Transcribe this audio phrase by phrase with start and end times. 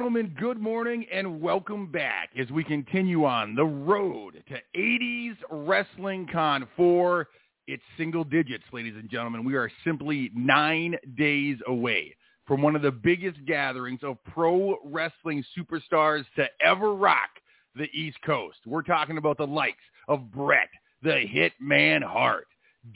[0.00, 6.26] Gentlemen, good morning and welcome back as we continue on the road to 80s Wrestling
[6.32, 7.28] Con 4.
[7.66, 9.44] It's single digits, ladies and gentlemen.
[9.44, 12.16] We are simply nine days away
[12.46, 17.28] from one of the biggest gatherings of pro wrestling superstars to ever rock
[17.74, 18.56] the East Coast.
[18.64, 20.70] We're talking about the likes of Bret,
[21.02, 22.46] the Hitman Hart,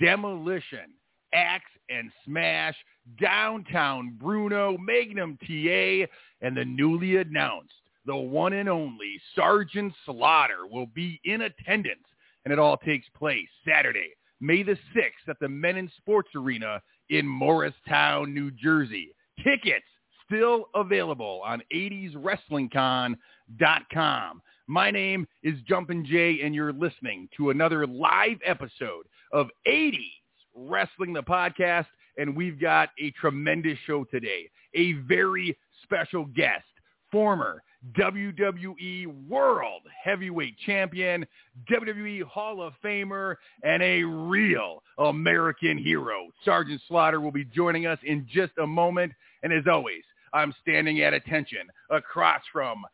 [0.00, 0.94] Demolition,
[1.34, 2.76] Axe and Smash,
[3.20, 6.06] Downtown Bruno, Magnum TA,
[6.44, 12.04] and the newly announced, the one and only Sergeant Slaughter will be in attendance.
[12.44, 17.26] And it all takes place Saturday, May the 6th at the Mennen Sports Arena in
[17.26, 19.14] Morristown, New Jersey.
[19.42, 19.86] Tickets
[20.26, 24.42] still available on 80swrestlingcon.com.
[24.66, 30.12] My name is Jumpin' Jay, and you're listening to another live episode of 80s
[30.54, 31.86] Wrestling the Podcast,
[32.18, 34.50] and we've got a tremendous show today.
[34.74, 36.64] A very special guest,
[37.12, 37.62] former
[37.98, 41.26] WWE World Heavyweight Champion,
[41.70, 46.28] WWE Hall of Famer, and a real American hero.
[46.44, 49.12] Sergeant Slaughter will be joining us in just a moment.
[49.42, 52.84] And as always, I'm standing at attention across from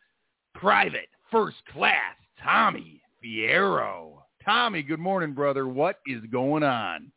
[0.55, 4.22] Private First Class Tommy Fierro.
[4.44, 5.68] Tommy, good morning, brother.
[5.68, 7.12] What is going on?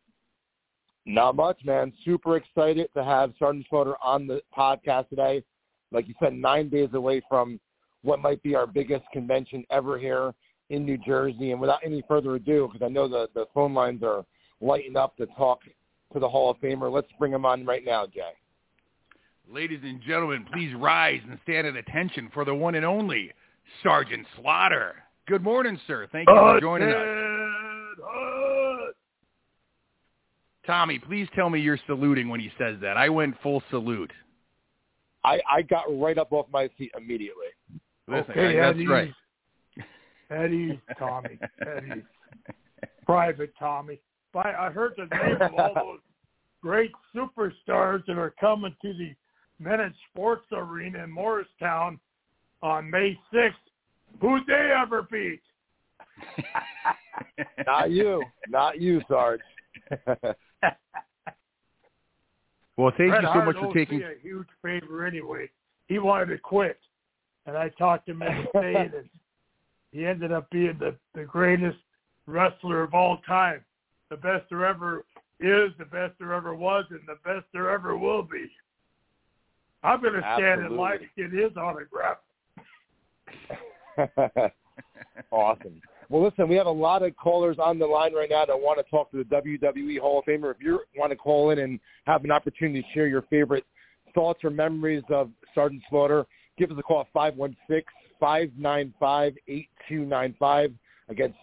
[1.05, 1.91] Not much, man.
[2.05, 5.43] Super excited to have Sergeant Slaughter on the podcast today.
[5.93, 7.59] Like you said, nine days away from
[8.01, 10.33] what might be our biggest convention ever here
[10.69, 11.51] in New Jersey.
[11.51, 14.25] And without any further ado, because I know the, the phone lines are
[14.59, 15.59] lighting up to talk
[16.13, 18.31] to the Hall of Famer, let's bring him on right now, Jay.
[19.51, 23.31] Ladies and gentlemen, please rise and stand at attention for the one and only
[23.81, 24.95] Sergeant Slaughter.
[25.27, 26.07] Good morning, sir.
[26.11, 27.23] Thank you for joining us.
[30.65, 32.95] Tommy, please tell me you're saluting when he says that.
[32.95, 34.11] I went full salute.
[35.23, 37.47] I, I got right up off my seat immediately.
[38.07, 38.87] Listen, Okay, that's Eddie.
[38.87, 39.13] right.
[40.29, 42.03] Eddie, Tommy, Eddie,
[43.05, 43.99] Private Tommy.
[44.33, 45.99] But I heard the name of all those
[46.61, 49.13] great superstars that are coming to the
[49.61, 51.99] Mennen Sports Arena in Morristown
[52.61, 53.51] on May 6th.
[54.21, 55.41] Who'd they ever beat?
[57.65, 58.23] Not you.
[58.47, 59.41] Not you, Sarge.
[62.77, 63.99] well, thank Bret you so Hart much for owes taking.
[63.99, 65.49] me a huge favor anyway.
[65.87, 66.79] He wanted to quit,
[67.45, 69.09] and I talked him into staying, and
[69.91, 71.77] he ended up being the, the greatest
[72.25, 73.63] wrestler of all time,
[74.09, 75.05] the best there ever
[75.39, 78.49] is, the best there ever was, and the best there ever will be.
[79.83, 82.17] I'm going to stand in line to get his autograph.
[85.31, 85.81] awesome.
[86.09, 88.77] Well, listen, we have a lot of callers on the line right now that want
[88.77, 90.51] to talk to the WWE Hall of Famer.
[90.51, 93.65] If you want to call in and have an opportunity to share your favorite
[94.13, 96.25] thoughts or memories of Sergeant Slaughter,
[96.57, 97.13] give us a call at
[98.21, 100.73] 516-595-8295.
[101.09, 101.33] Again,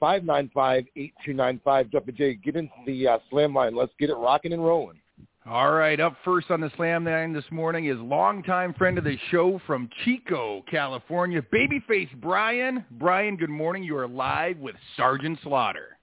[0.00, 1.92] 516-595-8295.
[1.92, 3.74] Jumpin' Jay, get into the uh, slam line.
[3.74, 5.00] Let's get it rocking and rolling.
[5.46, 9.18] All right, up first on the slam line this morning is longtime friend of the
[9.30, 12.82] show from Chico, California, babyface Brian.
[12.92, 13.84] Brian, good morning.
[13.84, 15.98] You are live with Sergeant Slaughter.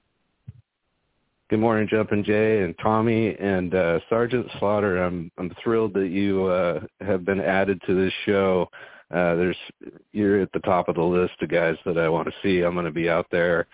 [1.49, 5.01] Good morning, Jumpin' Jay and Tommy and uh, Sergeant Slaughter.
[5.01, 8.69] I'm I'm thrilled that you uh, have been added to this show.
[9.09, 9.57] Uh, there's
[10.11, 12.61] you're at the top of the list of guys that I want to see.
[12.61, 13.65] I'm going to be out there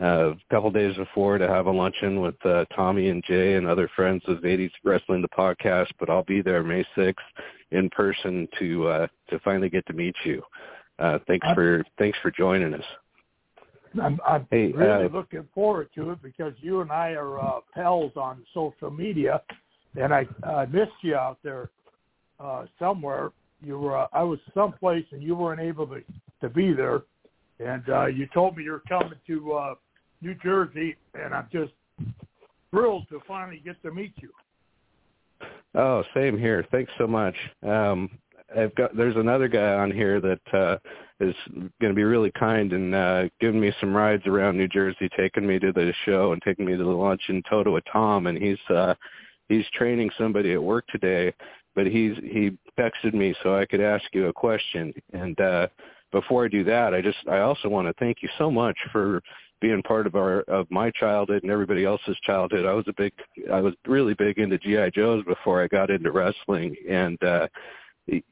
[0.00, 3.66] uh, a couple days before to have a luncheon with uh, Tommy and Jay and
[3.66, 5.88] other friends of 80s Wrestling the podcast.
[6.00, 7.14] But I'll be there May 6th
[7.72, 10.42] in person to uh, to finally get to meet you.
[10.98, 12.84] Uh, thanks I'm- for thanks for joining us.
[14.02, 17.60] I'm, I'm Hey, really uh, looking forward to it because you and I are uh,
[17.74, 19.42] pals on social media,
[20.00, 21.68] and I uh, missed you out there
[22.40, 23.32] uh, somewhere.
[23.62, 26.02] You were uh, I was someplace and you weren't able to
[26.40, 27.02] to be there,
[27.58, 29.74] and uh, you told me you're coming to uh,
[30.20, 31.72] New Jersey, and I'm just
[32.70, 34.30] thrilled to finally get to meet you.
[35.74, 36.66] Oh, same here.
[36.70, 37.34] Thanks so much.
[37.66, 38.10] Um,
[38.56, 40.76] I've got there's another guy on here that uh,
[41.20, 41.34] is
[41.80, 45.46] going to be really kind and uh, giving me some rides around New Jersey, taking
[45.46, 48.36] me to the show and taking me to the lunch in Toto with Tom, and
[48.36, 48.94] he's uh,
[49.48, 51.32] he's training somebody at work today.
[51.74, 54.92] But he's he texted me so I could ask you a question.
[55.14, 55.68] And uh,
[56.12, 59.22] before I do that, I just I also want to thank you so much for
[59.60, 62.66] being part of our of my childhood and everybody else's childhood.
[62.66, 63.12] I was a big
[63.52, 67.48] I was really big into GI Joes before I got into wrestling and uh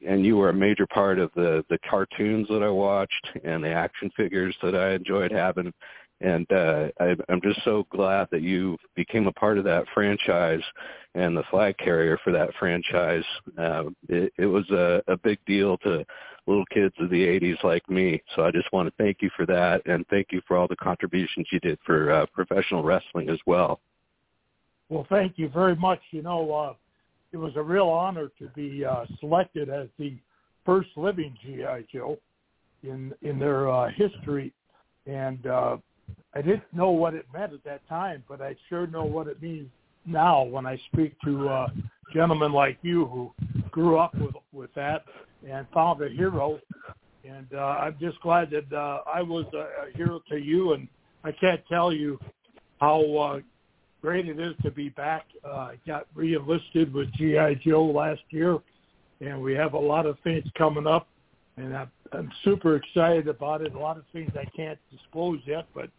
[0.05, 3.71] and you were a major part of the the cartoons that I watched and the
[3.71, 5.73] action figures that I enjoyed having
[6.21, 10.61] and uh, I, I'm just so glad that you became a part of that franchise
[11.15, 13.23] and the flag carrier for that franchise.
[13.57, 16.05] Uh, it, it was a, a big deal to
[16.47, 18.21] little kids of the 80s like me.
[18.35, 20.75] So I just want to thank you for that, and thank you for all the
[20.75, 23.79] contributions you did for uh, professional wrestling as well.
[24.89, 25.99] Well, thank you very much.
[26.11, 26.73] You know, uh,
[27.31, 30.17] it was a real honor to be uh, selected as the
[30.65, 32.17] first living GI Joe
[32.83, 34.51] in in their uh, history,
[35.05, 35.77] and uh,
[36.33, 39.41] I didn't know what it meant at that time, but I sure know what it
[39.41, 39.69] means
[40.05, 41.67] now when I speak to uh,
[42.13, 43.31] gentlemen like you who
[43.69, 45.05] grew up with with that
[45.49, 46.59] and found a hero.
[47.23, 50.87] And uh, I'm just glad that uh, I was a, a hero to you, and
[51.23, 52.19] I can't tell you
[52.79, 53.39] how uh,
[54.01, 55.25] great it is to be back.
[55.43, 58.57] Uh, got re-enlisted with GI Joe last year,
[59.21, 61.07] and we have a lot of things coming up,
[61.57, 63.75] and I'm, I'm super excited about it.
[63.75, 65.89] A lot of things I can't disclose yet, but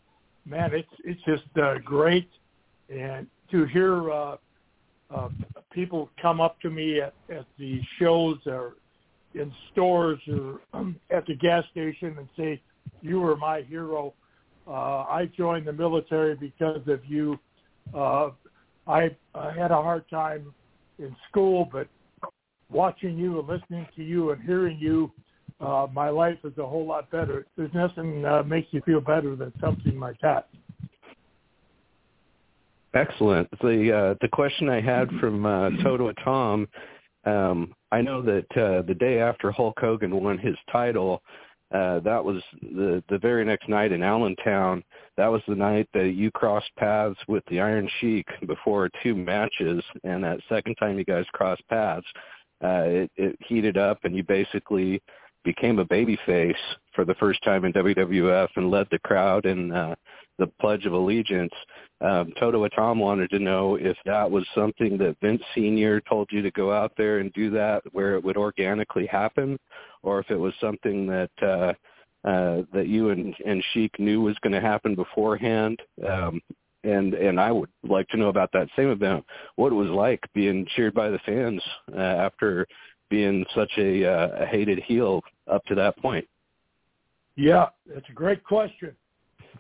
[0.45, 2.29] man, it's it's just uh, great,
[2.93, 4.37] and to hear uh,
[5.15, 5.29] uh,
[5.73, 8.75] people come up to me at, at the shows or
[9.35, 12.61] in stores or um, at the gas station and say,
[13.01, 14.15] "You were my hero.
[14.67, 17.39] Uh, I joined the military because of you.
[17.95, 18.31] Uh,
[18.87, 20.55] I, I had a hard time
[20.99, 21.89] in school, but
[22.71, 25.11] watching you and listening to you and hearing you,
[25.61, 27.47] uh, my life is a whole lot better.
[27.57, 30.49] There's nothing uh, makes you feel better than something like that."
[32.95, 33.49] Excellent.
[33.63, 36.69] The uh, the question I had from uh, Toto Tom,
[37.25, 41.23] um, I know that uh, the day after Hulk Hogan won his title,
[41.73, 44.83] uh, that was the the very next night in Allentown.
[45.19, 49.85] That was the night that you crossed paths with the Iron Sheik before two matches,
[50.05, 52.07] and that second time you guys crossed paths,
[52.65, 55.03] uh, it, it heated up, and you basically
[55.45, 56.55] became a babyface
[56.95, 59.95] for the first time in WWF and led the crowd in uh,
[60.43, 61.53] the Pledge of Allegiance.
[62.01, 66.01] Um, Toto Tom wanted to know if that was something that Vince Sr.
[66.01, 69.57] told you to go out there and do that where it would organically happen,
[70.03, 71.73] or if it was something that uh,
[72.29, 75.81] uh, that you and, and Sheik knew was going to happen beforehand.
[76.09, 76.41] Um,
[76.85, 79.25] and and I would like to know about that same event.
[79.55, 81.63] What it was like being cheered by the fans
[81.97, 82.67] uh, after
[83.11, 86.27] being such a, uh, a hated heel up to that point.
[87.37, 88.97] Yeah, that's a great question.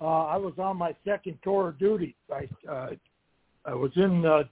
[0.02, 2.16] Uh, I was on my second tour of duty.
[2.30, 2.90] I uh,
[3.64, 4.42] I was in uh,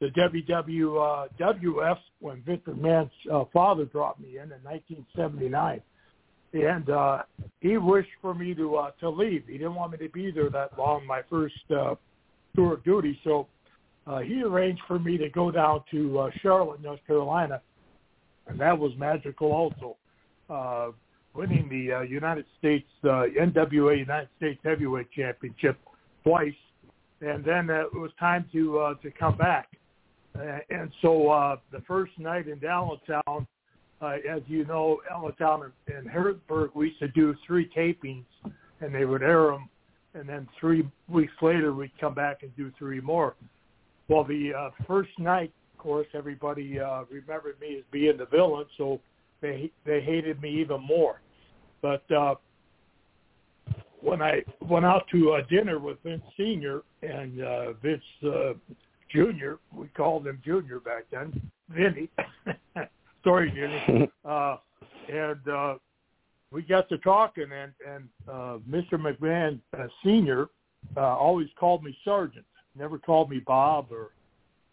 [0.00, 5.80] the WWF when Vince McMahon's uh, father dropped me in in 1979,
[6.52, 7.22] and uh,
[7.60, 9.44] he wished for me to uh, to leave.
[9.46, 11.06] He didn't want me to be there that long.
[11.06, 11.94] My first uh,
[12.54, 13.46] tour of duty, so
[14.06, 17.62] uh, he arranged for me to go down to uh, Charlotte, North Carolina,
[18.48, 19.96] and that was magical also.
[20.50, 20.90] Uh,
[21.34, 25.78] winning the uh, United States uh, NWA United States Heavyweight Championship
[26.24, 26.52] twice,
[27.20, 29.68] and then uh, it was time to uh, to come back.
[30.38, 33.46] Uh, and so uh, the first night in Allentown,
[34.00, 38.24] uh, as you know, Allentown and, Harrisburg, we used to do three tapings,
[38.80, 39.68] and they would air them,
[40.14, 43.34] and then three weeks later we'd come back and do three more.
[44.08, 48.66] Well, the uh, first night, of course, everybody uh, remembered me as being the villain,
[48.78, 49.00] so
[49.40, 51.20] they they hated me even more.
[51.82, 52.34] But uh,
[54.00, 58.52] when I went out to a dinner with Vince Senior and uh, Vince uh,
[59.12, 62.08] Junior, we called him Junior back then, Vinny.
[63.24, 64.08] Sorry, Vinny.
[64.22, 64.58] Uh,
[65.10, 65.74] and uh,
[66.52, 68.92] we got to talking, and and uh, Mr.
[68.92, 70.48] McMahon uh, Senior
[70.96, 72.44] uh, always called me Sergeant.
[72.76, 74.10] Never called me Bob or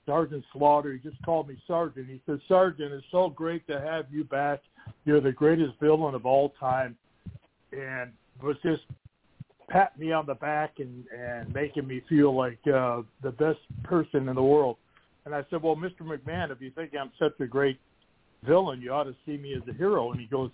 [0.08, 0.94] Sergeant Slaughter.
[0.94, 2.08] He just called me Sergeant.
[2.10, 4.62] He said, Sergeant, it's so great to have you back.
[5.06, 6.96] You're the greatest villain of all time.
[7.72, 8.12] And
[8.42, 8.84] was just
[9.70, 14.30] patting me on the back and, and making me feel like uh, the best person
[14.30, 14.78] in the world.
[15.26, 16.02] And I said, well, Mr.
[16.02, 17.78] McMahon, if you think I'm such a great
[18.46, 20.12] villain, you ought to see me as a hero.
[20.12, 20.52] And he goes,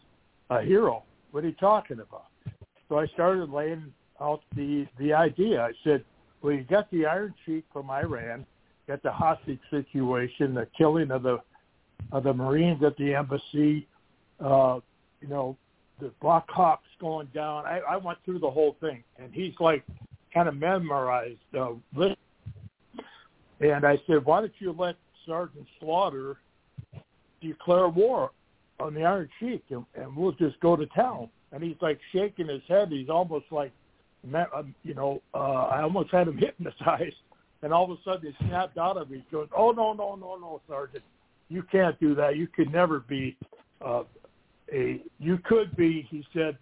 [0.50, 1.04] a hero?
[1.32, 2.26] What are you talking about?
[2.90, 5.62] So I started laying out the the idea.
[5.62, 6.04] I said,
[6.42, 8.46] well, you got the Iron Sheik from Iran
[8.90, 11.40] at the hostage situation, the killing of the
[12.12, 13.88] of the Marines at the embassy,
[14.40, 14.80] uh,
[15.22, 15.56] you know,
[16.00, 17.66] the Black Hawks going down.
[17.66, 19.84] I, I went through the whole thing, and he's like
[20.34, 22.18] kind of memorized uh, list.
[23.62, 26.38] And I said, why don't you let Sergeant Slaughter
[27.42, 28.32] declare war
[28.80, 31.30] on the Iron Sheik, and, and we'll just go to town.
[31.52, 32.90] And he's like shaking his head.
[32.92, 33.72] He's almost like,
[34.34, 37.16] um, you know, uh, I almost had him hypnotized
[37.64, 39.24] and all of a sudden he snapped out of me.
[39.28, 41.04] He goes, "Oh no, no, no, no, Sergeant,
[41.50, 42.38] you can't do that.
[42.38, 43.36] You could never be
[43.84, 44.04] uh,
[44.72, 45.02] a.
[45.20, 46.58] You could be," he said,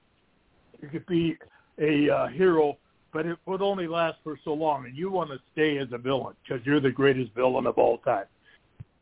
[0.81, 1.38] "you could be
[1.79, 2.77] a uh, hero
[3.13, 5.98] but it would only last for so long, and you want to stay as a
[5.98, 8.25] villain because you're the greatest villain of all time.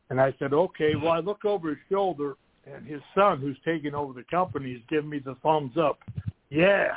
[0.10, 0.96] And I said, okay.
[0.96, 4.82] Well, I look over his shoulder, and his son, who's taking over the company, is
[4.90, 6.00] giving me the thumbs up.
[6.50, 6.96] Yeah,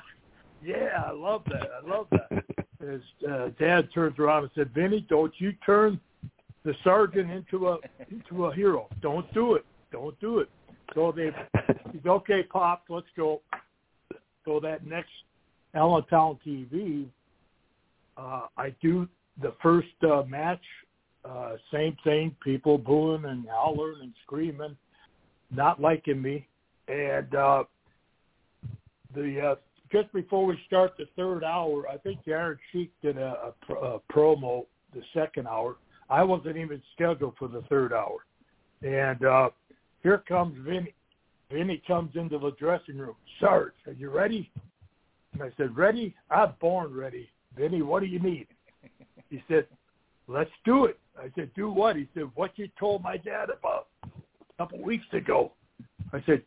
[0.65, 1.69] yeah, I love that.
[1.83, 2.45] I love that.
[2.83, 6.01] His uh, dad turns around and said, Vinny, don't you turn
[6.65, 7.79] the sergeant into a
[8.11, 8.89] into a hero.
[9.01, 9.65] Don't do it.
[9.91, 10.49] Don't do it.
[10.95, 11.31] So they,
[11.93, 12.85] he's okay, pop.
[12.89, 13.41] Let's go.
[14.45, 15.11] So that next
[15.75, 17.07] Allentown TV,
[18.17, 19.09] uh, I do
[19.41, 20.63] the first uh, match.
[21.25, 22.35] Uh, same thing.
[22.43, 24.77] People booing and howling and screaming,
[25.51, 26.47] not liking me,
[26.89, 27.65] and uh,
[29.15, 29.55] the uh,
[29.93, 34.01] just before we start the third hour, I think Iron Sheik did a, a, a
[34.11, 35.77] promo the second hour.
[36.11, 38.19] I wasn't even scheduled for the third hour,
[38.83, 39.51] and uh,
[40.03, 40.95] here comes Vinny.
[41.51, 43.15] Vinny comes into the dressing room.
[43.39, 44.51] Sarge, are you ready?
[45.35, 46.15] And I said, ready?
[46.31, 47.29] I'm born ready.
[47.57, 48.47] Vinny, what do you need?
[49.31, 49.67] He said,
[50.29, 50.99] let's do it.
[51.19, 51.97] I said, do what?
[51.97, 54.09] He said, what you told my dad about a
[54.59, 55.53] couple weeks ago.
[56.13, 56.43] I said,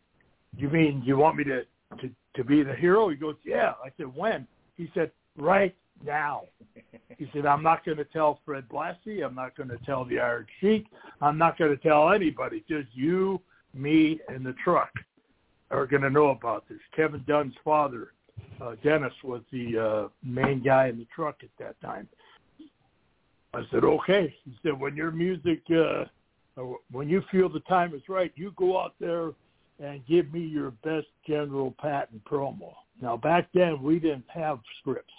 [0.55, 1.63] you mean you want me to,
[2.01, 3.09] to, to be the hero?
[3.09, 3.73] He goes, yeah.
[3.83, 4.47] I said, when?
[4.75, 6.43] He said, right now.
[7.17, 9.25] He said, I'm not going to tell Fred Blassie.
[9.25, 10.87] I'm not going to tell the Iron Sheik.
[11.21, 12.63] I'm not going to tell anybody.
[12.67, 13.39] Just you,
[13.73, 14.91] me, and the truck
[15.71, 16.79] are going to know about this.
[16.95, 18.11] Kevin Dunn's father,
[18.61, 22.07] uh, Dennis, was the uh, main guy in the truck at that time.
[23.53, 24.35] I said, okay.
[24.43, 26.05] He said, when your music, uh,
[26.91, 29.31] when you feel the time is right, you go out there
[29.79, 32.73] and give me your best General Patton promo.
[33.01, 35.13] Now, back then, we didn't have scripts.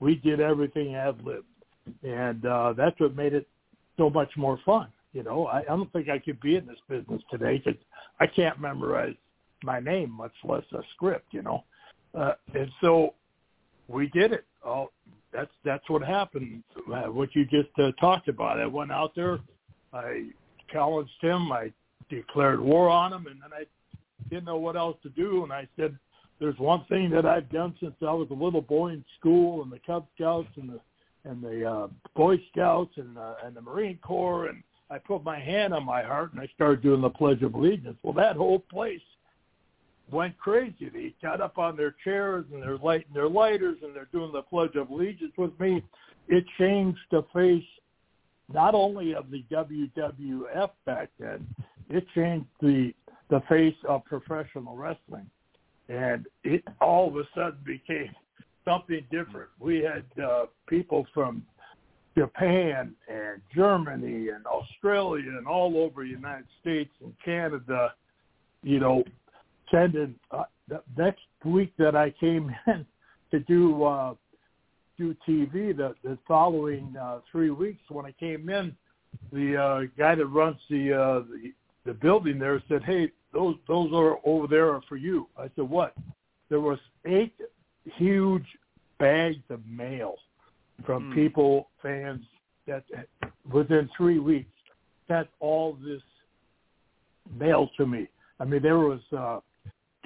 [0.00, 1.44] We did everything ad lib.
[2.02, 3.46] And uh, that's what made it
[3.96, 4.88] so much more fun.
[5.12, 7.80] You know, I, I don't think I could be in this business today because
[8.20, 9.14] I can't memorize
[9.62, 11.28] my name, much less a script.
[11.30, 11.64] You know,
[12.14, 13.14] uh, and so
[13.88, 14.44] we did it.
[14.64, 14.90] Oh,
[15.32, 16.62] that's that's what happened.
[16.92, 18.60] Uh, what you just uh, talked about.
[18.60, 19.38] I went out there,
[19.92, 20.28] I
[20.70, 21.72] challenged him, I
[22.10, 23.64] declared war on him, and then I
[24.28, 25.44] didn't know what else to do.
[25.44, 25.96] And I said,
[26.38, 29.70] "There's one thing that I've done since I was a little boy in school, and
[29.70, 30.80] the Cub Scouts, and the
[31.24, 35.38] and the uh, Boy Scouts, and uh, and the Marine Corps, and I put my
[35.38, 37.98] hand on my heart and I started doing the Pledge of Allegiance.
[38.02, 39.00] Well, that whole place
[40.10, 40.88] went crazy.
[40.92, 44.42] They got up on their chairs and they're lighting their lighters and they're doing the
[44.42, 45.82] Pledge of Allegiance with me.
[46.28, 47.64] It changed the face
[48.52, 51.46] not only of the WWF back then,
[51.88, 52.92] it changed the
[53.28, 55.28] the face of professional wrestling,
[55.88, 58.14] and it all of a sudden became
[58.64, 59.50] something different.
[59.58, 61.44] We had uh, people from
[62.16, 67.92] Japan and Germany and Australia and all over the United States and Canada,
[68.62, 69.02] you know,
[69.70, 72.86] sending uh, the next week that I came in
[73.32, 74.14] to do uh,
[74.98, 78.74] do TV, the, the following uh, three weeks when I came in,
[79.32, 81.52] the uh, guy that runs the, uh, the
[81.86, 85.68] the building there said, "Hey, those those are over there are for you." I said,
[85.68, 85.94] "What?"
[86.48, 87.34] There was eight
[87.96, 88.46] huge
[88.98, 90.16] bags of mail
[90.84, 91.14] from mm.
[91.14, 92.22] people, fans
[92.66, 92.84] that
[93.50, 94.50] within three weeks
[95.08, 96.02] sent all this
[97.38, 98.08] mail to me.
[98.40, 99.40] I mean, there was uh,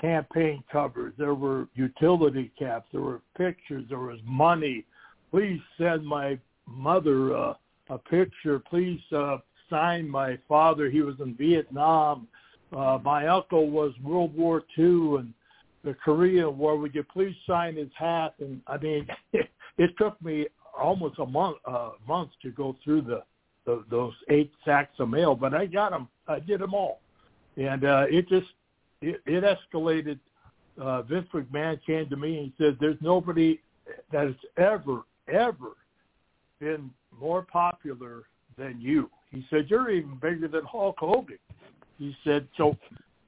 [0.01, 4.85] campaign covers, there were utility caps, there were pictures, there was money.
[5.31, 7.55] Please send my mother uh,
[7.89, 8.59] a picture.
[8.59, 9.39] Please uh,
[9.71, 10.91] sign my father.
[10.91, 12.29] He was in Vietnam.
[12.77, 15.35] Uh, my uncle was World War II and
[15.85, 16.77] the Korean War.
[16.77, 18.35] Would you please sign his hat?
[18.41, 19.49] And I mean, it,
[19.79, 20.47] it took me
[20.79, 23.23] almost a month uh, month to go through the,
[23.67, 26.09] the those eight sacks of mail, but I got them.
[26.29, 27.00] I did them all,
[27.57, 28.49] and uh, it just
[29.00, 30.19] it, it escalated.
[30.81, 33.61] Uh, Vince McMahon came to me and said, "There's nobody
[34.12, 35.77] that has ever ever
[36.61, 38.25] been more popular
[38.61, 41.38] than you." He said, "You're even bigger than Hulk Hogan."
[41.99, 42.76] He said, "So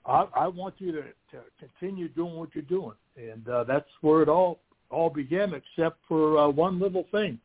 [0.07, 4.23] I, I want you to, to continue doing what you're doing," and uh, that's where
[4.23, 4.61] it all
[4.91, 7.39] all began, except for uh, one little thing.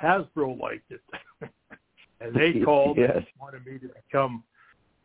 [0.00, 1.02] Hasbro liked it,
[2.20, 3.16] and they called yes.
[3.16, 4.42] and wanted me to become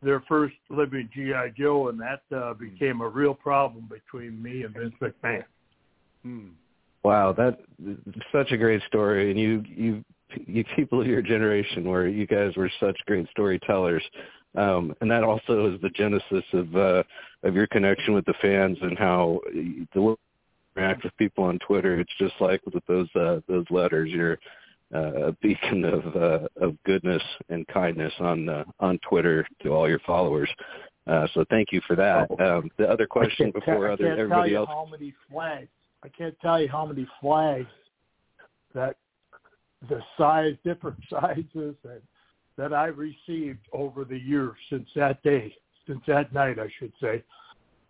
[0.01, 4.73] their first living GI Joe, and that uh, became a real problem between me and
[4.73, 5.43] Vince McMahon.
[6.23, 6.47] Hmm.
[7.03, 7.59] Wow, that
[8.31, 10.03] such a great story, and you you
[10.45, 14.03] you people of your generation where you guys were such great storytellers.
[14.55, 17.03] Um, and that also is the genesis of uh,
[17.43, 19.39] of your connection with the fans and how
[19.93, 20.17] the way you
[20.75, 24.09] interact with people on Twitter, it's just like with those uh, those letters.
[24.09, 24.39] You're
[24.93, 29.87] uh, a beacon of uh, of goodness and kindness on uh, on Twitter to all
[29.87, 30.49] your followers.
[31.05, 32.27] Uh, so thank you for that.
[32.39, 32.57] Oh.
[32.57, 34.69] Um, the other question before I other everybody else.
[34.69, 35.69] How many flags?
[36.03, 37.67] I can't tell you how many flags
[38.73, 38.97] that
[39.89, 42.01] the size, different sizes, and
[42.57, 45.53] that I received over the years since that day,
[45.87, 47.23] since that night, I should say,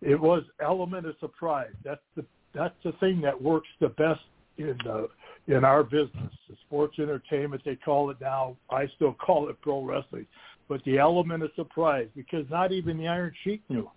[0.01, 1.73] it was element of surprise.
[1.83, 4.21] That's the that's the thing that works the best
[4.57, 5.09] in the
[5.47, 8.57] in our business, the sports entertainment they call it now.
[8.69, 10.27] I still call it pro wrestling,
[10.67, 13.89] but the element of surprise because not even the Iron Sheik knew.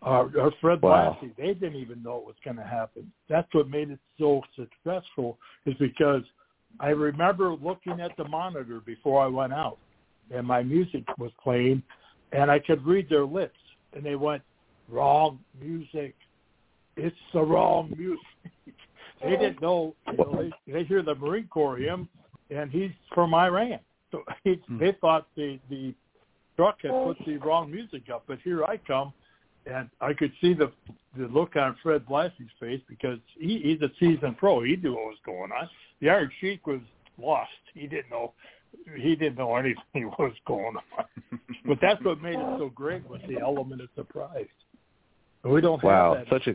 [0.00, 1.18] Our, our Fred wow.
[1.20, 3.10] Blassie, they didn't even know what was going to happen.
[3.28, 6.22] That's what made it so successful is because
[6.80, 9.78] I remember looking at the monitor before I went out,
[10.30, 11.82] and my music was playing,
[12.32, 13.58] and I could read their lips,
[13.94, 14.42] and they went,
[14.88, 16.14] "Wrong music.
[16.96, 18.26] It's the wrong music."
[19.22, 19.94] they didn't know.
[20.10, 22.08] You know they, they hear the Marine Corps hymn,
[22.50, 24.78] and he's from Iran, so he, Hmm.
[24.78, 25.94] they thought the the
[26.56, 28.24] truck had put the wrong music up.
[28.26, 29.12] But here I come,
[29.66, 30.72] and I could see the
[31.16, 34.62] the look on Fred Blassie's face because he, he's a seasoned pro.
[34.62, 35.68] He knew what was going on.
[36.00, 36.80] The Iron Sheik was
[37.20, 37.50] lost.
[37.74, 38.34] He didn't know.
[38.96, 41.04] He didn't know anything what was going on.
[41.66, 44.46] but that's what made it so great was the element of surprise.
[45.44, 46.32] We don't Wow, have that.
[46.32, 46.54] such a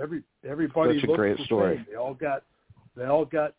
[0.00, 1.76] Every everybody Such a great the story.
[1.76, 1.86] Same.
[1.90, 2.42] They all got
[2.96, 3.54] they all got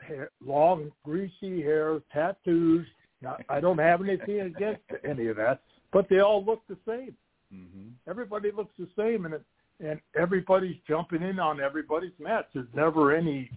[0.00, 2.86] hair, long greasy hair, tattoos.
[3.22, 5.60] Now, I don't have anything against any of that,
[5.92, 7.16] but they all look the same.
[7.54, 7.88] Mm-hmm.
[8.08, 9.42] Everybody looks the same, and it,
[9.80, 12.46] and everybody's jumping in on everybody's match.
[12.52, 13.50] There's never any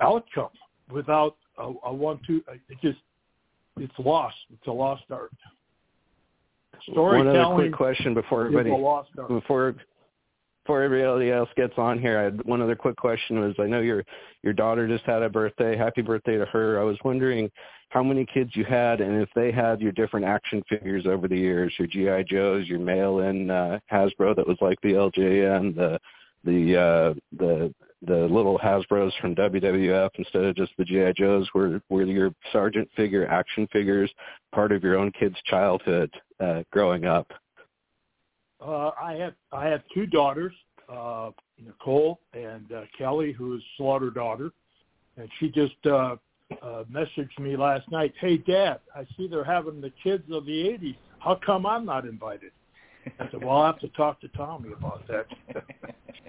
[0.00, 0.48] outcome
[0.90, 2.42] without a, a one-two.
[2.68, 2.98] It just
[3.78, 4.36] it's lost.
[4.52, 5.32] It's a lost art.
[6.90, 9.28] Story one other quick question before everybody lost art.
[9.28, 9.74] before
[10.64, 13.80] before everybody else gets on here, I had one other quick question was I know
[13.80, 14.04] your
[14.42, 15.76] your daughter just had a birthday.
[15.76, 16.80] Happy birthday to her.
[16.80, 17.50] I was wondering
[17.94, 21.36] how many kids you had and if they had your different action figures over the
[21.36, 26.00] years, your GI Joes, your mail in uh Hasbro that was like the LJN, the
[26.42, 27.72] the uh the
[28.04, 32.88] the little Hasbros from WWF instead of just the GI Joes were were your sergeant
[32.96, 34.10] figure action figures
[34.52, 37.30] part of your own kid's childhood uh growing up.
[38.60, 40.52] Uh, I have I have two daughters,
[40.88, 41.30] uh,
[41.64, 44.50] Nicole and uh, Kelly, who is Slaughter daughter,
[45.16, 46.16] and she just uh,
[46.62, 48.12] uh, messaged me last night.
[48.20, 50.96] Hey, Dad, I see they're having the kids of the '80s.
[51.18, 52.52] How come I'm not invited?
[53.18, 55.26] I said, Well, I'll have to talk to Tommy about that.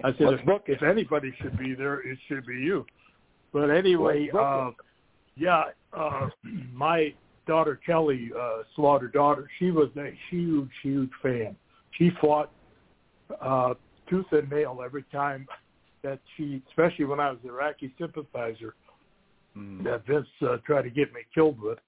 [0.04, 2.84] I said, if, look, if anybody should be there, it should be you.
[3.52, 4.72] But anyway, uh,
[5.36, 6.28] yeah, uh,
[6.72, 7.14] my
[7.46, 11.56] daughter Kelly, uh, Slaughter daughter, she was a huge, huge fan.
[11.92, 12.50] She fought
[13.40, 13.74] uh,
[14.08, 15.46] tooth and nail every time
[16.02, 18.74] that she, especially when I was an Iraqi sympathizer,
[19.56, 19.84] Mm-hmm.
[19.84, 21.78] that Vince uh, tried to get me killed with.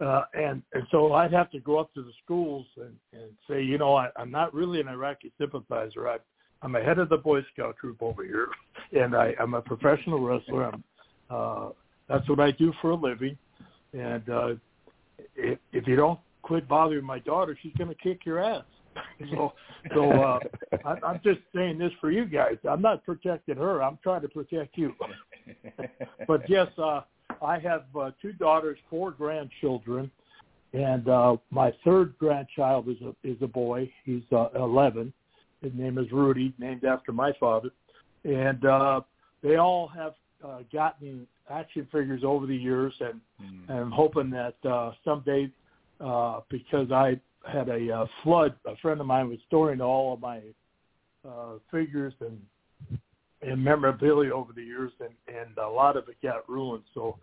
[0.00, 3.60] Uh, and, and so I'd have to go up to the schools and, and say,
[3.62, 6.08] you know, I, I'm not really an Iraqi sympathizer.
[6.08, 6.18] I,
[6.62, 8.48] I'm a head of the Boy Scout troop over here,
[8.92, 10.66] and I, I'm a professional wrestler.
[10.66, 10.84] I'm,
[11.30, 11.68] uh,
[12.08, 13.36] that's what I do for a living.
[13.92, 14.48] And uh,
[15.34, 18.64] if, if you don't quit bothering my daughter, she's going to kick your ass.
[19.30, 19.52] So,
[19.94, 20.38] so uh,
[20.84, 22.56] I, I'm just saying this for you guys.
[22.68, 23.80] I'm not protecting her.
[23.80, 24.92] I'm trying to protect you.
[26.26, 27.02] But yes, uh,
[27.42, 30.10] I have uh, two daughters, four grandchildren,
[30.72, 33.90] and uh, my third grandchild is a is a boy.
[34.04, 35.12] He's uh, 11.
[35.62, 37.70] His name is Rudy, named after my father,
[38.24, 39.00] and uh,
[39.42, 43.70] they all have uh, gotten action figures over the years, and Mm-hmm.
[43.70, 45.50] and I'm hoping that uh, someday,
[46.00, 50.20] uh, because I had a uh, flood, a friend of mine was storing all of
[50.20, 50.40] my
[51.28, 52.40] uh, figures and
[53.42, 56.84] and memorabilia over the years, and and a lot of it got ruined.
[56.94, 57.18] So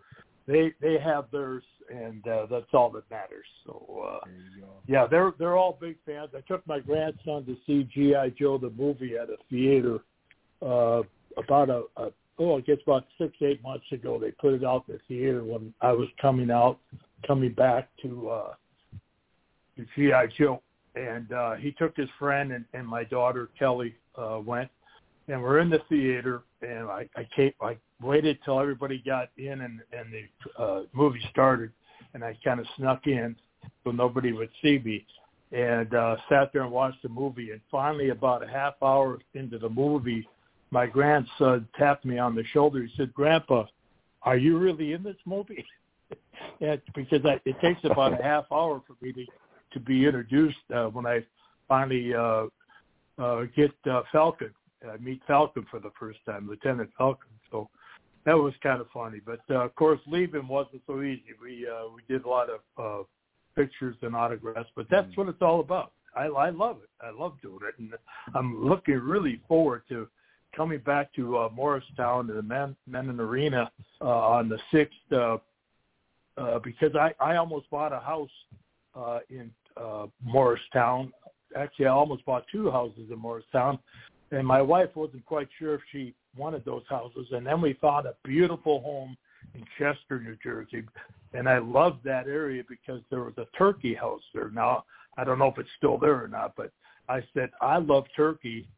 [0.46, 3.46] they they have theirs, and uh, that's all that matters.
[3.64, 4.68] So uh, There you go.
[4.86, 6.30] yeah, they're they're all big fans.
[6.36, 10.00] I took my grandson to see GI Joe the movie at a theater
[10.62, 11.02] uh,
[11.36, 14.18] about a, a oh, I guess about six eight months ago.
[14.18, 16.78] They put it out in the theater when I was coming out,
[17.26, 18.52] coming back to uh,
[19.76, 20.62] to GI Joe,
[20.94, 24.70] and uh, he took his friend and, and my daughter Kelly uh, went,
[25.28, 29.60] and we're in the theater, and I I came I waited till everybody got in
[29.60, 31.72] and and the uh, movie started,
[32.14, 33.36] and I kind of snuck in
[33.84, 35.04] so nobody would see me,
[35.52, 37.50] and uh, sat there and watched the movie.
[37.50, 40.28] And finally, about a half hour into the movie,
[40.70, 42.82] my grandson tapped me on the shoulder.
[42.82, 43.64] He said, "Grandpa,
[44.22, 45.64] are you really in this movie?"
[46.60, 49.24] and because I, it takes about a half hour for me to
[49.72, 51.24] to be introduced uh, when I
[51.68, 52.46] finally uh,
[53.18, 57.30] uh, get uh, Falcon, uh, meet Falcon for the first time, Lieutenant Falcon.
[57.50, 57.68] So
[58.24, 59.20] that was kind of funny.
[59.24, 61.22] But uh, of course, leaving wasn't so easy.
[61.40, 63.04] We uh, we did a lot of uh,
[63.54, 65.92] pictures and autographs, but that's what it's all about.
[66.14, 66.88] I, I love it.
[67.04, 67.92] I love doing it, and
[68.34, 70.08] I'm looking really forward to
[70.54, 75.36] coming back to uh, Morristown to the Men Mennen Arena uh, on the sixth uh,
[76.36, 78.30] uh, because I I almost bought a house
[78.94, 81.12] uh, in uh, Morristown.
[81.56, 83.78] Actually, I almost bought two houses in Morristown,
[84.30, 87.26] and my wife wasn't quite sure if she wanted those houses.
[87.32, 89.16] And then we found a beautiful home
[89.54, 90.84] in Chester, New Jersey,
[91.32, 94.50] and I loved that area because there was a turkey house there.
[94.50, 94.84] Now
[95.16, 96.72] I don't know if it's still there or not, but
[97.08, 98.68] I said I love Turkey.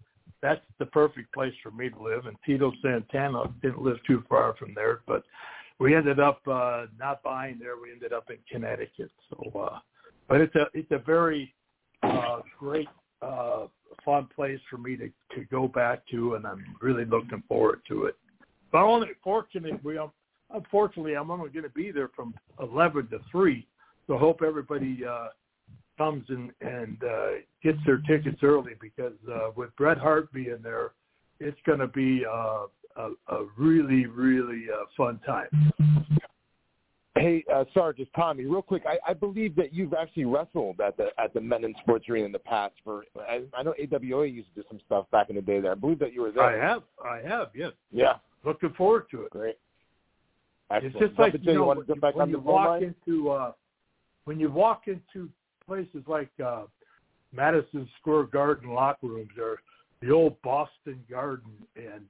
[0.41, 2.27] That's the perfect place for me to live.
[2.27, 5.25] And Tito Santana didn't live too far from there, but
[5.81, 7.75] we ended up uh, not buying there.
[7.81, 9.11] We ended up in Connecticut.
[9.31, 9.79] So, uh,
[10.29, 11.55] but it's a it's a very
[12.03, 12.89] uh, great
[13.23, 13.67] uh,
[14.09, 18.05] fun place for me to to go back to, and I'm really looking forward to
[18.07, 18.17] it.
[18.73, 19.99] But only fortunately, we
[20.55, 23.67] unfortunately I'm only going to be there from 11 to 3.
[24.07, 25.29] So hope everybody uh,
[25.99, 27.29] comes and and uh,
[27.63, 30.93] gets their tickets early because uh, with Bret Hart being there,
[31.39, 32.65] it's going to be uh,
[32.97, 35.51] a, a really really uh, fun time.
[37.19, 38.45] Hey, uh, Sarge, it's Tommy.
[38.45, 42.09] Real quick, I, I believe that you've actually wrestled at the at the Mennen Sports
[42.09, 42.75] Arena in the past.
[42.85, 45.73] For I, I know AWA used to do some stuff back in the day there.
[45.73, 46.45] I believe that you were there.
[46.45, 47.73] I have, I have, yes.
[47.91, 49.31] Yeah, looking forward to it.
[49.31, 49.59] Great.
[50.71, 50.97] Excellent.
[50.97, 53.53] It's just like you, know, you when you walk into uh,
[54.25, 55.29] when you walk into
[55.67, 56.65] places like uh,
[57.33, 59.61] Madison Square Garden locker rooms or
[60.01, 62.05] the old Boston Garden and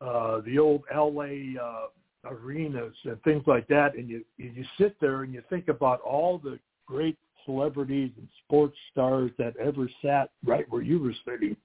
[0.00, 1.54] uh, the old L.A.
[1.60, 1.86] Uh,
[2.30, 6.38] arenas and things like that, and you you sit there and you think about all
[6.38, 11.56] the great celebrities and sports stars that ever sat right where you were sitting.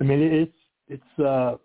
[0.00, 0.52] I mean, it's
[0.88, 1.56] it's uh,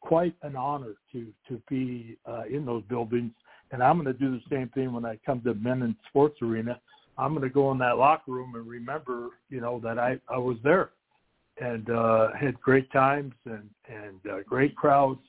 [0.00, 3.32] quite an honor to to be uh, in those buildings,
[3.70, 6.80] and I'm going to do the same thing when I come to Mennen Sports Arena.
[7.18, 10.38] I'm going to go in that locker room and remember, you know, that I I
[10.38, 10.90] was there
[11.60, 15.20] and uh, had great times and and uh, great crowds,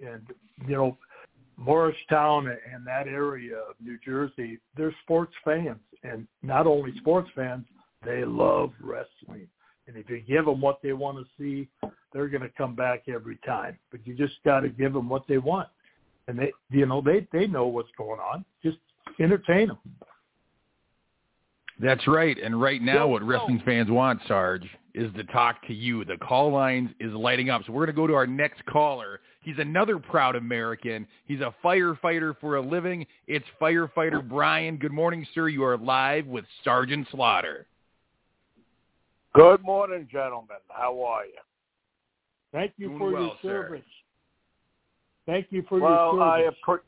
[0.00, 0.22] and
[0.66, 0.98] you know,
[1.56, 7.64] Morristown and that area of New Jersey, they're sports fans, and not only sports fans,
[8.04, 9.48] they love wrestling.
[9.86, 11.68] And if you give them what they want to see,
[12.12, 13.78] they're going to come back every time.
[13.90, 15.68] But you just got to give them what they want,
[16.28, 18.44] and they, you know, they they know what's going on.
[18.62, 18.78] Just
[19.20, 19.78] entertain them.
[21.80, 22.36] That's right.
[22.38, 26.04] And right now, what wrestling fans want, Sarge, is to talk to you.
[26.04, 27.62] The call lines is lighting up.
[27.66, 29.20] So we're going to go to our next caller.
[29.42, 31.06] He's another proud American.
[31.26, 33.06] He's a firefighter for a living.
[33.26, 34.76] It's firefighter Brian.
[34.76, 35.48] Good morning, sir.
[35.48, 37.66] You are live with Sergeant Slaughter.
[39.34, 40.56] Good morning, gentlemen.
[40.68, 41.32] How are you?
[42.52, 43.82] Thank you Doing for well, your service.
[43.82, 45.32] Sir.
[45.32, 46.54] Thank you for well, your service.
[46.66, 46.78] I, appre-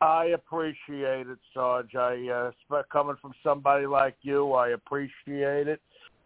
[0.00, 1.94] I appreciate it, Sarge.
[1.94, 5.80] I uh, coming from somebody like you, I appreciate it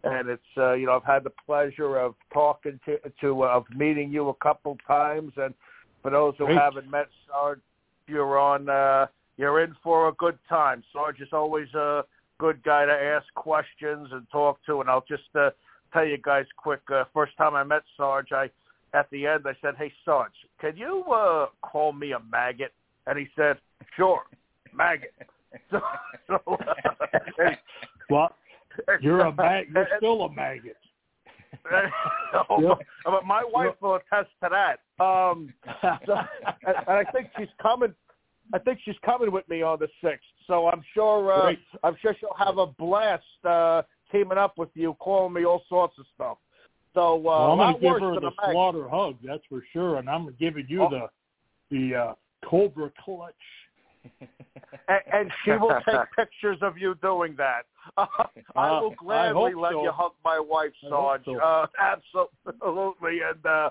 [0.05, 3.65] and it's uh, you know I've had the pleasure of talking to to uh, of
[3.75, 5.55] meeting you a couple times, and
[6.03, 6.59] for those who Great.
[6.59, 7.61] haven't met Sarge,
[8.07, 9.07] you're on uh,
[9.37, 10.83] you're in for a good time.
[10.93, 12.03] Sarge is always a
[12.39, 15.51] good guy to ask questions and talk to, and I'll just uh,
[15.93, 16.81] tell you guys quick.
[16.93, 18.51] Uh, first time I met Sarge, I
[18.95, 22.73] at the end I said, "Hey Sarge, can you uh, call me a maggot?"
[23.11, 23.59] And he said,
[23.97, 24.23] "Sure,
[24.73, 25.13] maggot."
[25.69, 25.81] So,
[26.29, 27.51] so uh,
[28.09, 28.37] well,
[29.01, 30.77] you're a mag- you're still a maggot.
[32.33, 35.05] no, but my wife will attest to that.
[35.05, 35.53] Um,
[36.07, 36.15] so,
[36.67, 37.93] and I think she's coming.
[38.55, 40.23] I think she's coming with me on the sixth.
[40.47, 41.33] So I'm sure.
[41.33, 45.65] Uh, I'm sure she'll have a blast uh, teaming up with you, calling me all
[45.69, 46.39] sorts of stuff.
[46.95, 49.17] So uh, well, I'm going to give her the slaughter hug.
[49.25, 50.91] That's for sure, and I'm giving you oh.
[50.91, 51.09] the
[51.71, 53.35] the uh, cobra clutch.
[54.21, 57.63] and, and she will take pictures of you doing that.
[57.97, 58.07] Uh,
[58.55, 59.83] I will gladly I let so.
[59.83, 61.25] you hug my wife, Sarge.
[61.25, 61.41] So.
[61.41, 63.19] Uh, absolutely.
[63.27, 63.71] And uh,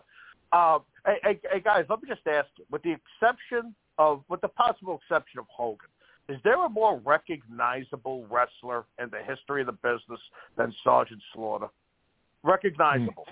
[0.52, 4.42] uh, hey, hey, hey, guys, let me just ask you: with the exception of, with
[4.42, 5.88] the possible exception of Hogan,
[6.28, 10.20] is there a more recognizable wrestler in the history of the business
[10.58, 11.68] than Sergeant Slaughter?
[12.44, 13.28] Recognizable.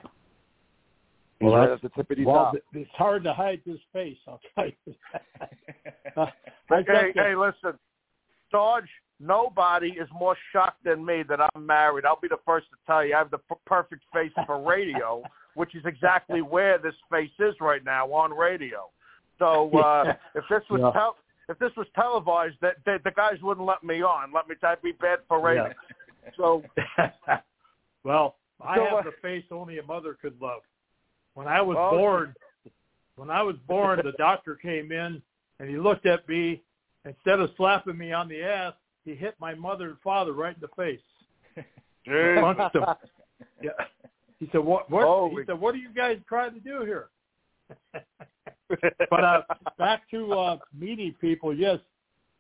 [1.40, 2.56] Well, right at the tippity well, top.
[2.74, 4.18] It's hard to hide this face.
[4.28, 4.96] I'll tell you.
[6.70, 7.78] hey, hey, listen,
[8.52, 8.90] Sarge.
[9.20, 12.06] Nobody is more shocked than me that I'm married.
[12.06, 15.24] I'll be the first to tell you I have the p- perfect face for radio,
[15.56, 18.90] which is exactly where this face is right now on radio.
[19.40, 20.92] So uh, if this was Yeah.
[20.92, 21.18] tel-
[21.50, 24.32] if this was televised, that the, the guys wouldn't let me on.
[24.34, 25.74] Let me that'd be bad for ratings.
[26.36, 26.62] So
[28.04, 30.62] well, I So, have uh, the face only a mother could love.
[31.38, 32.34] When I was born,
[33.16, 35.22] when I was born, the doctor came in
[35.60, 36.64] and he looked at me.
[37.06, 38.74] Instead of slapping me on the ass,
[39.06, 41.00] he hit my mother and father right in the face.
[42.42, 42.76] Punched.
[43.62, 43.70] Yeah.
[44.40, 44.90] He said, "What?
[44.90, 47.10] What?" Oh, he said, "What are you guys trying to do here?"
[49.12, 49.42] but uh,
[49.78, 51.56] back to uh, meeting people.
[51.56, 51.78] Yes,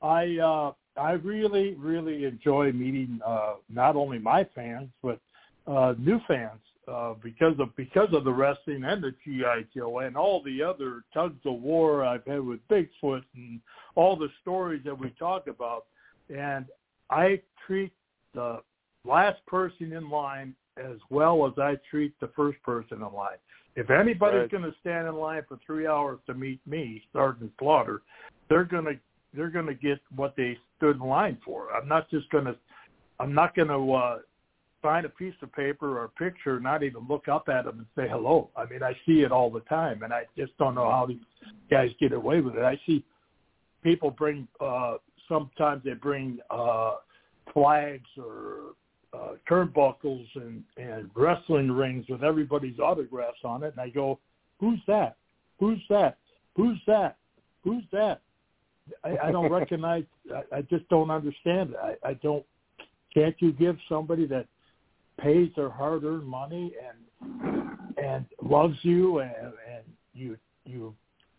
[0.02, 5.20] I uh, I really really enjoy meeting uh, not only my fans but
[5.68, 10.16] uh, new fans uh, because of because of the wrestling and the GI Joe and
[10.16, 13.60] all the other tugs of war I've had with Bigfoot and
[13.96, 15.86] all the stories that we talk about.
[16.30, 16.66] And
[17.10, 17.92] I treat
[18.34, 18.62] the
[19.06, 23.38] last person in line as well as I treat the first person in line.
[23.76, 24.52] If anybody's Right.
[24.52, 28.02] going to stand in line for three hours to meet me, Sergeant Slaughter,
[28.50, 29.00] they're going to
[29.34, 31.72] they're going to get what they stood in line for.
[31.74, 32.56] I'm not just going to
[33.20, 34.20] I'm not going to uh,
[34.82, 37.88] find a piece of paper or a picture, not even look up at them and
[37.96, 38.50] say hello.
[38.56, 41.18] I mean, I see it all the time, and I just don't know how these
[41.70, 42.64] guys get away with it.
[42.64, 43.04] I see
[43.84, 46.96] people bring uh, sometimes they bring uh,
[47.54, 48.76] flags or
[49.14, 54.20] uh, turnbuckles and and wrestling rings with everybody's autographs on it, and I go,
[54.60, 55.18] "Who's that?
[55.60, 56.18] Who's that?
[56.56, 57.18] Who's that?
[57.64, 58.22] Who's that?"
[59.04, 60.04] I, I don't recognize.
[60.34, 61.78] I, I just don't understand it.
[61.82, 62.46] I, I don't.
[63.14, 64.46] Can't you give somebody that
[65.18, 66.98] pays their hard-earned money and
[67.98, 70.94] and loves you and, and you you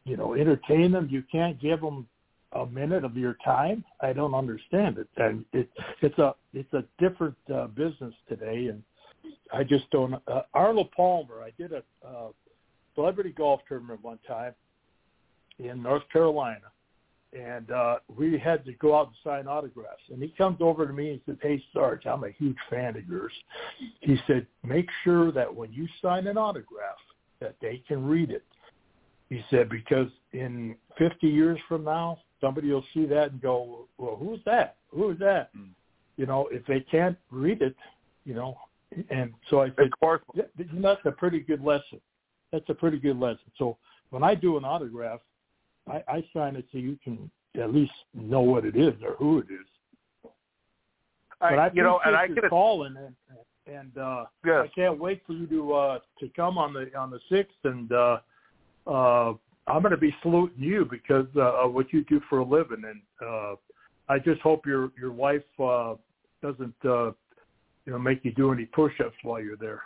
[0.05, 1.09] you know entertain them?
[1.11, 2.07] You can't give them
[2.53, 3.85] a minute of your time.
[4.01, 5.09] I don't understand it.
[5.17, 5.69] And it
[6.01, 8.83] it's a it's a different uh, business today, and
[9.53, 10.15] I just don't.
[10.27, 11.43] Uh, Arnold Palmer.
[11.43, 12.29] I did a uh,
[12.95, 14.55] celebrity golf tournament one time
[15.59, 16.73] in North Carolina,
[17.33, 20.03] and uh, we had to go out and sign autographs.
[20.11, 23.07] And he comes over to me and says, "Hey, Sarge, I'm a huge fan of
[23.07, 23.33] yours."
[24.01, 26.97] He said, "Make sure that when you sign an autograph,
[27.41, 28.45] that they can read it."
[29.29, 34.17] He said, "Because in 50 years from now, somebody will see that and go, well,
[34.17, 34.77] who's that?
[34.91, 35.71] Who's that?" Mm.
[36.17, 37.77] You know, if they can't read it,
[38.25, 38.59] you know.
[39.11, 40.23] And so I said, Of course.
[40.57, 42.01] that's a pretty good lesson.
[42.53, 43.51] That's a pretty good lesson.
[43.59, 43.77] So
[44.11, 45.21] when I do an autograph,
[45.91, 49.39] I, I sign it so you can at least know what it is or who
[49.39, 49.67] it is.
[51.41, 53.15] I, But I you know, and I your calling and
[53.67, 54.65] and uh, yes.
[54.65, 57.93] I can't wait for you to uh, to come on the on the sixth and
[57.93, 58.19] uh,
[58.87, 59.33] uh,
[59.67, 62.83] I'm going to be saluting you because uh, of what you do for a living
[62.85, 63.55] and uh,
[64.09, 65.95] I just hope your your wife uh,
[66.43, 67.07] doesn't uh,
[67.87, 69.83] you know make you do any push-ups while you're there.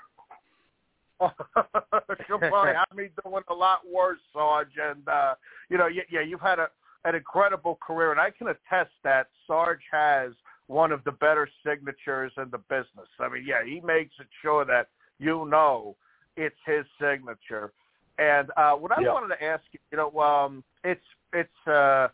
[2.26, 4.72] She'll probably have me doing a lot worse, Sarge.
[4.80, 5.34] And uh,
[5.68, 6.68] you know, yeah, yeah, you've had a
[7.04, 10.32] an incredible career, and I can attest that Sarge has
[10.68, 13.08] one of the better signatures in the business.
[13.18, 15.96] I mean, yeah, he makes it sure that you know
[16.36, 17.72] it's his signature.
[18.18, 19.12] And uh, what I Yeah.
[19.12, 22.08] wanted to ask you, you know, um, it's it's uh,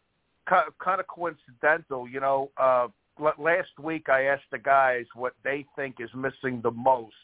[0.46, 2.08] kind of coincidental.
[2.08, 2.88] You know, uh,
[3.20, 7.14] l- last week I asked the guys what they think is missing the most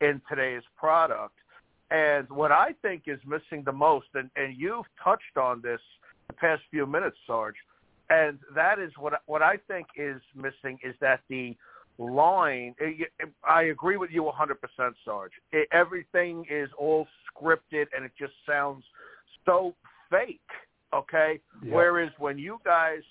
[0.00, 1.34] in today's product.
[1.90, 5.80] And what I think is missing the most, and, and you've touched on this
[6.28, 7.56] the past few minutes, Sarge,
[8.10, 11.56] and that is what what I think is missing is that the
[11.98, 12.74] line.
[12.80, 14.54] Eh, eh, I agree with you 100%,
[15.04, 15.32] Sarge.
[15.52, 18.84] It, everything is all scripted, and it just sounds
[19.44, 19.74] so
[20.10, 20.40] fake.
[20.92, 21.74] Okay, Yeah.
[21.74, 23.02] whereas when you guys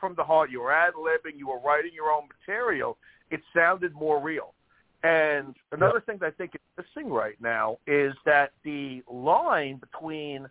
[0.00, 2.96] from the heart, you were ad libbing, you were writing your own material,
[3.30, 4.54] it sounded more real.
[5.02, 6.60] And another thing that I think is
[6.94, 10.48] missing right now is that the line between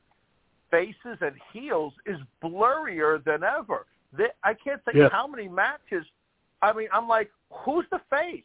[0.72, 3.86] faces and heels is blurrier than ever.
[4.14, 5.12] The- I can't you Yes.
[5.12, 6.06] how many matches.
[6.62, 8.44] I mean, I'm like, who's the face?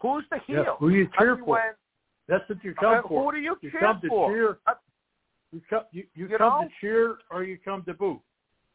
[0.00, 0.62] Who's the heel?
[0.66, 1.50] Yeah, who you I cheer mean, for?
[1.52, 1.74] when-
[2.28, 3.24] That's what you come uh, for.
[3.24, 4.30] who do you, You cheer come to for?
[4.32, 4.58] cheer.
[4.66, 4.74] Uh,
[5.52, 6.68] You come you, you, You come know?
[6.68, 8.22] to cheer or you come to boo.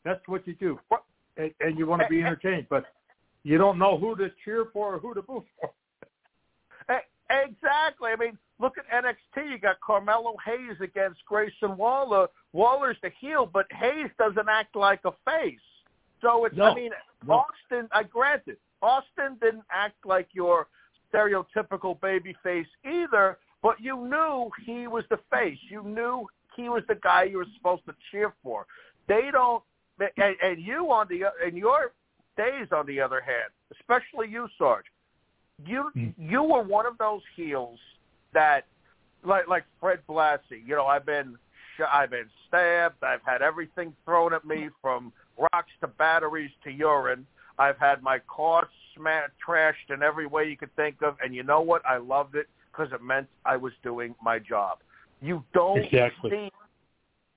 [0.04, 0.80] That's what you do.
[1.38, 2.86] And, and you want to be entertained, but
[3.44, 5.72] you don't know who to cheer for or who to boo for.
[7.86, 8.12] Exactly.
[8.12, 9.52] I mean, look at NXT.
[9.52, 12.28] You got Carmelo Hayes against Grayson Waller.
[12.54, 15.60] Waller's the heel, but Hayes doesn't act like a face.
[16.22, 16.56] So it's.
[16.56, 16.92] No, I mean,
[17.28, 17.46] no.
[17.46, 17.88] Austin.
[17.92, 20.68] I granted, Austin didn't act like your
[21.14, 25.60] stereotypical baby face either, but you knew he was the face.
[25.70, 28.66] You knew he was the guy you were supposed to cheer for.
[29.08, 29.64] They don't.
[30.00, 31.94] And, and you on the in your
[32.36, 34.86] days, on the other hand, especially you, Sarge,
[35.64, 36.14] you Mm.
[36.18, 37.80] you were one of those heels
[38.34, 38.66] that,
[39.24, 40.66] like like Fred Blassie.
[40.66, 41.38] You know, I've been
[41.76, 43.04] sh- I've been stabbed.
[43.04, 47.26] I've had everything thrown at me from rocks to batteries to urine.
[47.58, 51.44] I've had my car smashed, trashed in every way you could think of, and you
[51.44, 51.86] know what?
[51.86, 54.80] I loved it because it meant I was doing my job.
[55.22, 56.30] You don't Exactly.
[56.30, 56.52] see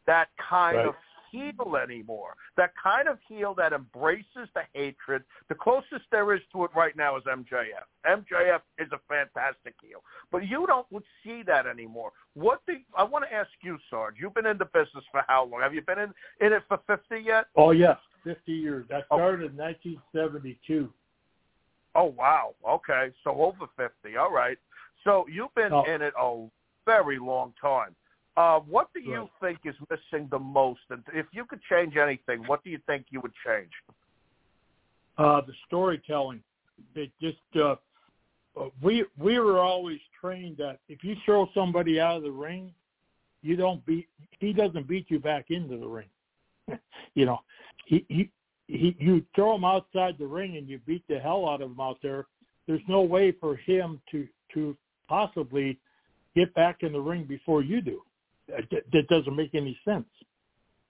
[0.06, 0.86] that kind Right.
[0.86, 0.96] of
[1.30, 2.34] heel anymore.
[2.56, 5.22] That kind of heel that embraces the hatred.
[5.48, 7.86] The closest there is to it right now is MJF.
[8.06, 12.12] MJF is a fantastic heel, but you don't would see that anymore.
[12.34, 12.74] What the?
[12.96, 14.16] I want to ask you, Sarge.
[14.20, 15.60] You've been in the business for how long?
[15.60, 17.46] Have you been in in it for fifty yet?
[17.56, 18.86] Oh yes, fifty years.
[18.90, 19.16] I oh.
[19.16, 19.50] started oh.
[19.50, 20.88] in 1972.
[21.94, 22.54] Oh wow.
[22.68, 24.16] Okay, so over fifty.
[24.16, 24.58] All right.
[25.04, 25.84] So you've been oh.
[25.84, 26.46] in it a
[26.84, 27.94] very long time.
[28.38, 29.30] Uh, what do you right.
[29.40, 30.78] think is missing the most?
[30.90, 33.72] And if you could change anything, what do you think you would change?
[35.18, 36.40] Uh, the storytelling.
[36.94, 37.74] It just uh,
[38.56, 42.72] uh, we we were always trained that if you throw somebody out of the ring,
[43.42, 44.06] you don't beat.
[44.38, 46.08] He doesn't beat you back into the ring.
[47.14, 47.40] you know,
[47.86, 48.30] he he
[48.68, 48.94] he.
[49.00, 51.98] You throw him outside the ring and you beat the hell out of him out
[52.04, 52.26] there.
[52.68, 54.76] There's no way for him to to
[55.08, 55.76] possibly
[56.36, 58.00] get back in the ring before you do.
[58.48, 60.06] That doesn't make any sense.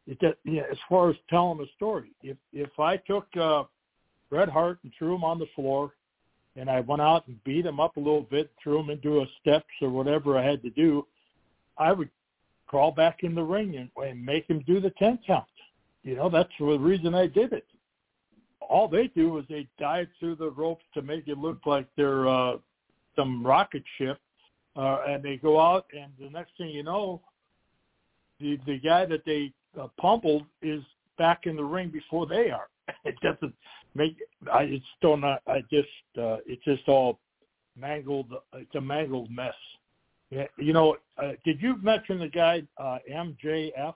[0.07, 3.65] It does, yeah, as far as telling a story, if if I took uh,
[4.31, 5.93] Hart and threw him on the floor,
[6.57, 9.27] and I went out and beat him up a little bit, threw him into a
[9.41, 11.07] steps or whatever I had to do,
[11.77, 12.11] I would
[12.67, 15.45] crawl back in the ring and, and make him do the ten count.
[16.05, 17.67] You know, that's the reason I did it.
[18.61, 22.29] All they do is they dive through the ropes to make it look like they're
[22.29, 22.57] uh,
[23.17, 24.19] some rocket ship,
[24.77, 27.21] uh, and they go out, and the next thing you know,
[28.41, 30.83] the the guy that they uh, pummeled is
[31.17, 32.69] back in the ring before they are.
[33.05, 33.55] It doesn't
[33.95, 34.17] make.
[34.51, 35.43] I it's still not.
[35.47, 35.89] I just.
[36.17, 37.19] uh It's just all
[37.77, 38.33] mangled.
[38.55, 39.55] It's a mangled mess.
[40.31, 40.97] Yeah, you know.
[41.23, 43.95] Uh, did you mention the guy uh MJF?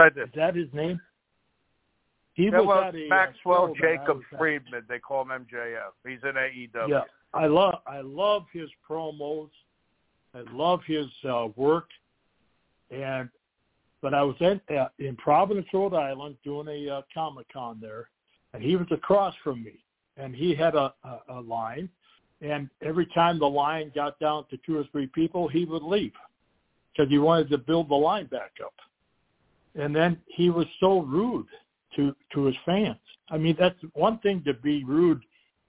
[0.00, 0.28] I did.
[0.28, 1.00] Is that his name?
[2.34, 4.84] He yeah, was at a, uh, Maxwell Jacob Friedman.
[4.88, 5.92] They call him MJF.
[6.06, 6.88] He's in AEW.
[6.88, 7.02] Yeah,
[7.34, 9.50] I love I love his promos.
[10.34, 11.88] I love his uh, work.
[12.92, 13.28] And
[14.02, 18.08] but I was in uh, in Providence, Rhode Island, doing a uh, Comic Con there,
[18.52, 19.74] and he was across from me,
[20.16, 21.88] and he had a, a, a line,
[22.40, 26.12] and every time the line got down to two or three people, he would leave
[26.92, 28.74] because he wanted to build the line back up.
[29.74, 31.46] And then he was so rude
[31.96, 32.98] to to his fans.
[33.30, 35.22] I mean, that's one thing to be rude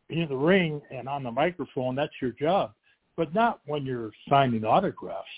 [0.10, 1.96] in the ring and on the microphone.
[1.96, 2.74] That's your job,
[3.16, 5.30] but not when you're signing autographs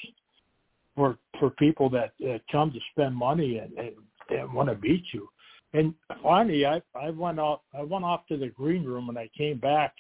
[0.96, 3.92] for for people that uh, come to spend money and, and,
[4.30, 5.28] and want to beat you.
[5.74, 9.30] And finally, I I went off I went off to the green room and I
[9.38, 9.94] came back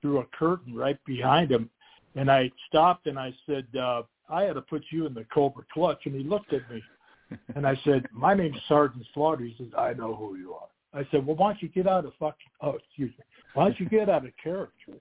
[0.00, 1.68] through a curtain right behind him,
[2.14, 5.64] and I stopped and I said uh, I had to put you in the Cobra
[5.72, 6.82] Clutch, and he looked at me,
[7.54, 9.44] and I said my name's Sergeant Slaughter.
[9.44, 10.68] He says I know who you are.
[10.94, 13.80] I said well why don't you get out of fucking oh excuse me why don't
[13.80, 14.94] you get out of character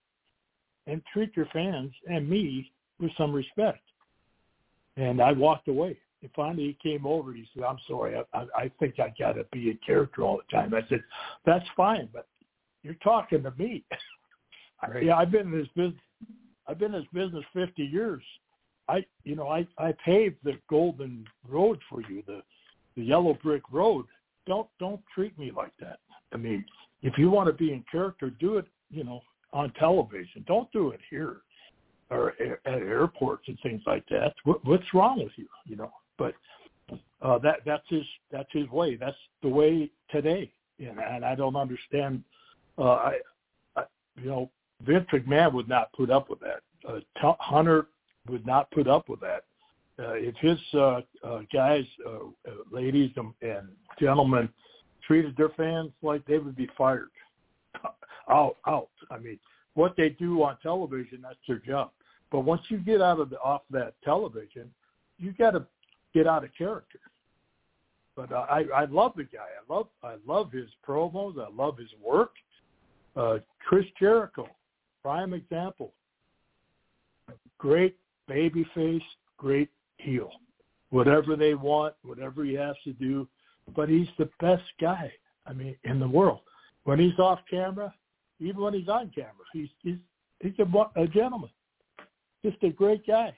[0.88, 3.80] and treat your fans and me with some respect.
[4.98, 5.98] And I walked away.
[6.22, 7.30] And finally, he came over.
[7.30, 8.16] and He said, "I'm sorry.
[8.16, 11.04] I, I, I think I got to be in character all the time." I said,
[11.46, 12.28] "That's fine, but
[12.84, 13.84] you're talking to me.
[14.88, 15.06] Right.
[15.06, 16.00] yeah, I've been in this business.
[16.68, 18.22] I've been in this business 50 years.
[18.88, 22.44] I, you know, I I paved the golden road for you, the
[22.96, 24.06] the yellow brick road.
[24.46, 25.98] Don't don't treat me like that.
[26.32, 26.64] I mean,
[27.02, 28.68] if you want to be in character, do it.
[28.92, 30.46] You know, on television.
[30.48, 31.38] Don't do it here
[32.10, 32.34] or
[32.66, 34.34] at airports and things like that.
[34.44, 35.48] What, what's wrong with you?
[35.66, 36.34] You know, but
[37.22, 38.96] uh, that that's his that's his way.
[38.96, 42.24] That's the way today, and, and I don't understand.
[42.78, 43.14] Uh, I,
[43.76, 43.84] I,
[44.22, 44.52] you know,
[44.86, 46.62] Vince McMahon would not put up with that.
[46.88, 47.00] Uh,
[47.40, 47.88] Hunter
[48.30, 49.44] would not put up with that.
[50.00, 53.68] Uh, if his uh, uh, guys, uh, uh, ladies, and, and
[54.00, 54.48] gentlemen
[55.06, 57.10] treated their fans like they would be fired,
[58.30, 58.90] out, out.
[59.10, 59.40] I mean,
[59.74, 61.90] what they do on television, that's their job.
[62.32, 64.70] But once you get out of the off that television,
[65.18, 65.66] you got to
[66.14, 67.00] get out of character.
[68.16, 69.40] But uh, I I love the guy.
[69.40, 71.40] I love I love his promos.
[71.40, 72.32] I love his work.
[73.16, 74.48] Uh, Chris Jericho,
[75.02, 75.94] prime example.
[77.58, 79.02] Great baby face,
[79.38, 80.32] great heel.
[80.90, 83.28] Whatever they want, whatever he has to do,
[83.76, 85.12] but he's the best guy.
[85.46, 86.42] I mean, in the world.
[86.84, 87.94] When he's off camera,
[88.40, 89.98] even when he's on camera, he's he's
[90.42, 91.50] he's a, a gentleman
[92.44, 93.36] just a great guy.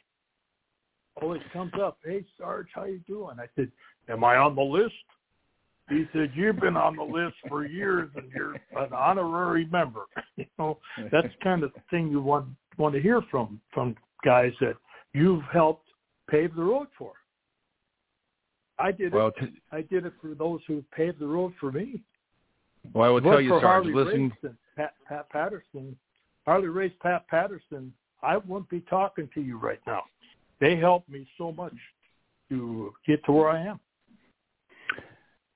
[1.22, 3.38] Always comes up, hey Sarge, how you doing?
[3.40, 3.72] I said,
[4.10, 4.94] am I on the list?
[5.90, 10.04] He said, you've been on the list for years and you're an honorary member.
[10.36, 10.78] you know,
[11.12, 12.48] that's kind of the thing you want
[12.78, 14.76] want to hear from from guys that
[15.14, 15.88] you've helped
[16.30, 17.14] pave the road for.
[18.78, 19.36] I did well, it.
[19.40, 22.02] T- I did it for those who paved the road for me.
[22.94, 24.32] Well, I will tell you, Sarge, listen.
[24.78, 25.98] Pat, Pat Patterson,
[26.46, 30.04] Harley Race Pat Patterson I wouldn't be talking to you right now.
[30.60, 31.76] They helped me so much
[32.50, 33.80] to get to where I am.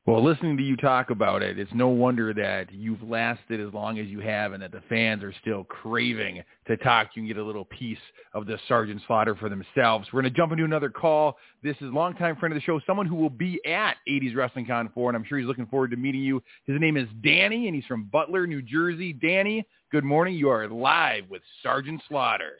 [0.06, 4.00] Well, listening to you talk about it, it's no wonder that you've lasted as long
[4.00, 7.38] as you have and that the fans are still craving to talk you and get
[7.38, 7.98] a little piece
[8.34, 10.10] of the Sergeant Slaughter for themselves.
[10.12, 11.38] We're going to jump into another call.
[11.64, 14.90] This is longtime friend of the show, someone who will be at 80s Wrestling Con
[14.94, 16.44] 4, and I'm sure he's looking forward to meeting you.
[16.66, 19.14] His name is Danny, and he's from Butler, New Jersey.
[19.14, 20.36] Danny, good morning.
[20.36, 22.58] You are live with Sergeant Slaughter.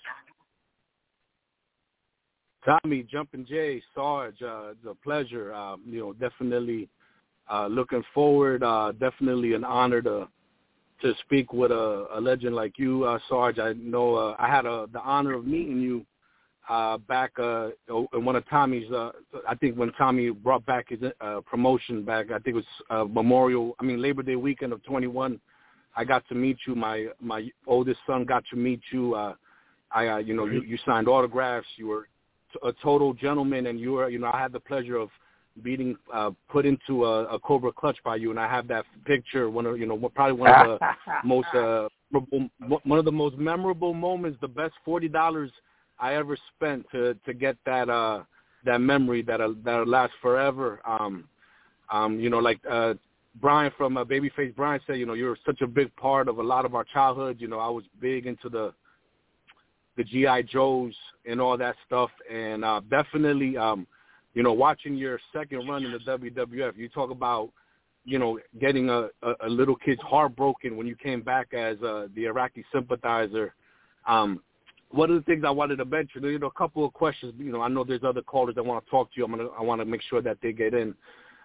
[2.64, 5.54] Tommy, Jumpin' Jay, Sarge, uh, it's a pleasure.
[5.54, 6.88] Um, you know, definitely–
[7.52, 8.64] uh, looking forward.
[8.64, 10.28] Uh, definitely an honor to
[11.02, 13.60] to speak with a, a legend like you, uh, Sarge.
[13.60, 16.06] I know uh, I had a, the honor of meeting you
[16.70, 17.70] uh, back uh,
[18.14, 18.90] in one of Tommy's.
[18.92, 19.12] Uh,
[19.48, 23.04] I think when Tommy brought back his uh, promotion back, I think it was uh,
[23.04, 23.76] Memorial.
[23.80, 25.40] I mean Labor Day weekend of 21.
[25.96, 26.76] I got to meet you.
[26.76, 29.14] My my oldest son got to meet you.
[29.14, 29.34] Uh,
[29.92, 31.68] I uh, you know you, you signed autographs.
[31.76, 32.08] You were
[32.64, 35.10] a total gentleman, and you were you know I had the pleasure of
[35.62, 39.50] beating uh, put into a, a Cobra clutch by you, and I have that picture.
[39.50, 40.88] One of you know probably one of the
[41.24, 41.88] most uh,
[42.84, 44.38] one of the most memorable moments.
[44.42, 45.52] The best forty dollars
[46.00, 48.24] I ever spent to to get that uh,
[48.66, 50.80] that memory that uh, that'll last forever.
[50.86, 51.26] Um,
[51.92, 52.96] um, you know, like uh,
[53.40, 56.44] Brian from uh, Babyface Brian said, you know, you're such a big part of a
[56.44, 57.38] lot of our childhood.
[57.40, 58.74] You know, I was big into the
[59.96, 60.96] the GI Joes
[61.28, 63.58] and all that stuff, and uh, definitely.
[63.58, 63.86] Um,
[64.34, 67.50] you know, watching your second run in the WWF, you talk about,
[68.06, 71.82] you know, getting a, a, a little kid's heart broken when you came back as
[71.84, 73.54] uh, the Iraqi sympathizer.
[74.08, 74.42] Um,
[74.90, 77.34] one of the things I wanted to mention, you know, a couple of questions.
[77.38, 79.26] You know, I know there's other callers that want to talk to you.
[79.26, 80.94] I'm gonna, I want to make sure that they get in.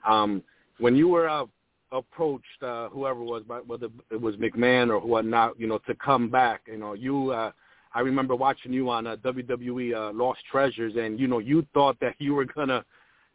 [0.07, 0.43] Um,
[0.79, 1.45] when you were uh,
[1.93, 6.29] approached, uh, whoever it was, whether it was McMahon or whatnot, you know, to come
[6.29, 7.31] back, you know, you.
[7.31, 7.53] Uh,
[7.99, 11.99] I remember watching you on uh, WWE uh, Lost Treasures, and you know you thought
[11.99, 12.85] that you were gonna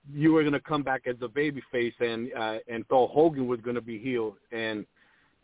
[0.10, 3.82] you were gonna come back as a babyface, and uh, and thought Hogan was gonna
[3.82, 4.36] be healed.
[4.54, 4.86] And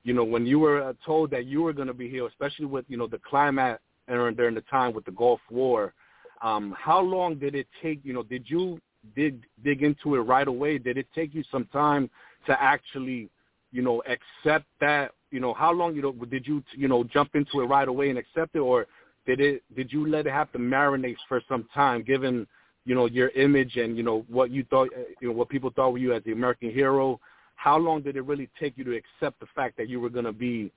[0.03, 2.85] you know when you were uh, told that you were gonna be healed, especially with
[2.87, 5.93] you know the climax during the time with the Gulf War,
[6.41, 7.99] um, how long did it take?
[8.03, 8.79] You know, did you
[9.17, 10.77] dig dig into it right away?
[10.77, 12.09] Did it take you some time
[12.45, 13.29] to actually
[13.73, 15.11] you know accept that?
[15.29, 18.09] You know, how long you know did you you know jump into it right away
[18.09, 18.87] and accept it, or
[19.29, 19.63] did it?
[19.75, 22.47] Did you let it have to marinate for some time, given
[22.85, 24.89] you know your image and you know what you thought,
[25.21, 27.19] you know what people thought of you as the American hero?
[27.55, 30.25] How long did it really take you to accept the fact that you were going
[30.25, 30.71] to be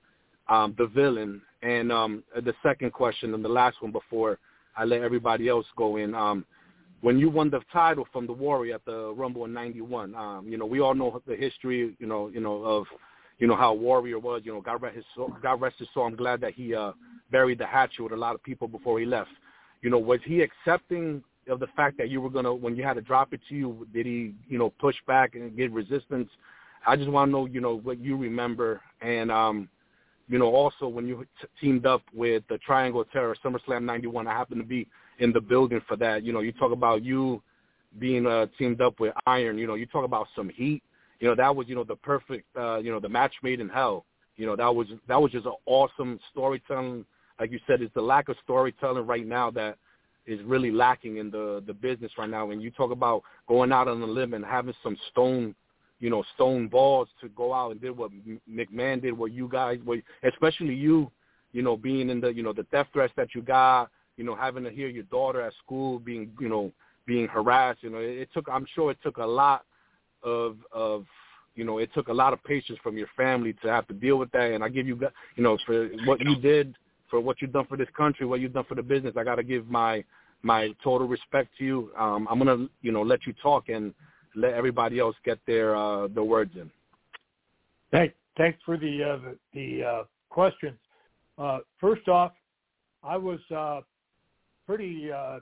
[0.49, 1.41] um, the villain?
[1.63, 4.37] And um, the second question and the last one before
[4.77, 6.13] I let everybody else go in.
[6.13, 6.45] Um,
[7.01, 10.57] when you won the title from the Warrior at the Rumble in '91, um, you
[10.59, 12.85] know we all know the history, you know, you know of
[13.39, 14.41] you know how Warrior was.
[14.43, 15.35] You know, God rest his soul.
[15.41, 16.05] God rest his soul.
[16.05, 16.91] I'm glad that he uh,
[17.31, 19.31] buried the hatchet with a lot of people before he left.
[19.81, 22.93] You know, was he accepting of the fact that you were gonna when you had
[22.93, 23.87] to drop it to you?
[23.93, 26.29] Did he, you know, push back and get resistance?
[26.85, 29.69] I just want to know, you know, what you remember, and um,
[30.29, 34.31] you know, also when you t- teamed up with the Triangle Terror SummerSlam '91, I
[34.31, 34.87] happened to be
[35.19, 36.23] in the building for that.
[36.23, 37.41] You know, you talk about you
[37.99, 39.57] being uh, teamed up with Iron.
[39.57, 40.81] You know, you talk about some heat
[41.23, 43.69] you know that was you know the perfect uh, you know the match made in
[43.69, 44.03] hell.
[44.35, 47.05] You know that was that was just an awesome storytelling.
[47.39, 49.77] Like you said, it's the lack of storytelling right now that
[50.25, 52.45] is really lacking in the the business right now.
[52.45, 55.55] When you talk about going out on a limb and having some stone,
[56.01, 58.11] you know, stone balls to go out and did what
[58.51, 61.09] McMahon did, what you guys, what especially you,
[61.53, 64.35] you know, being in the you know the death threats that you got, you know,
[64.35, 66.69] having to hear your daughter at school being you know
[67.07, 67.81] being harassed.
[67.81, 68.49] You know, it, it took.
[68.51, 69.63] I'm sure it took a lot
[70.23, 71.05] of of
[71.55, 74.17] you know it took a lot of patience from your family to have to deal
[74.17, 74.51] with that.
[74.51, 74.99] And i give you
[75.35, 76.75] you know for what you did
[77.09, 79.35] for what you've done for this country what you've done for the business i got
[79.35, 80.03] to give my
[80.41, 81.91] my total respect to you.
[81.97, 83.93] Um i'm going to you know let you talk and
[84.35, 86.69] let everybody else get their uh their words in.
[87.91, 90.77] Thanks thanks for the uh the, the uh questions.
[91.37, 92.31] Uh first off
[93.03, 93.81] i was uh
[94.65, 95.39] pretty uh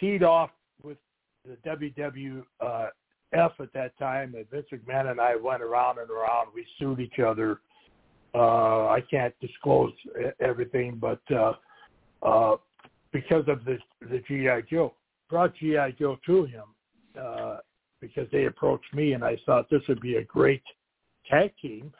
[0.00, 0.50] teed off
[0.82, 0.98] with
[1.44, 2.88] the ww uh
[3.32, 6.48] F at that time, and Vince McMahon and I went around and around.
[6.54, 7.60] We sued each other.
[8.34, 9.92] Uh, I can't disclose
[10.40, 11.52] everything, but uh,
[12.22, 12.56] uh,
[13.12, 14.94] because of the the GI Joe,
[15.28, 16.64] brought GI Joe to him
[17.20, 17.56] uh,
[18.00, 20.62] because they approached me, and I thought this would be a great
[21.28, 21.92] tag team.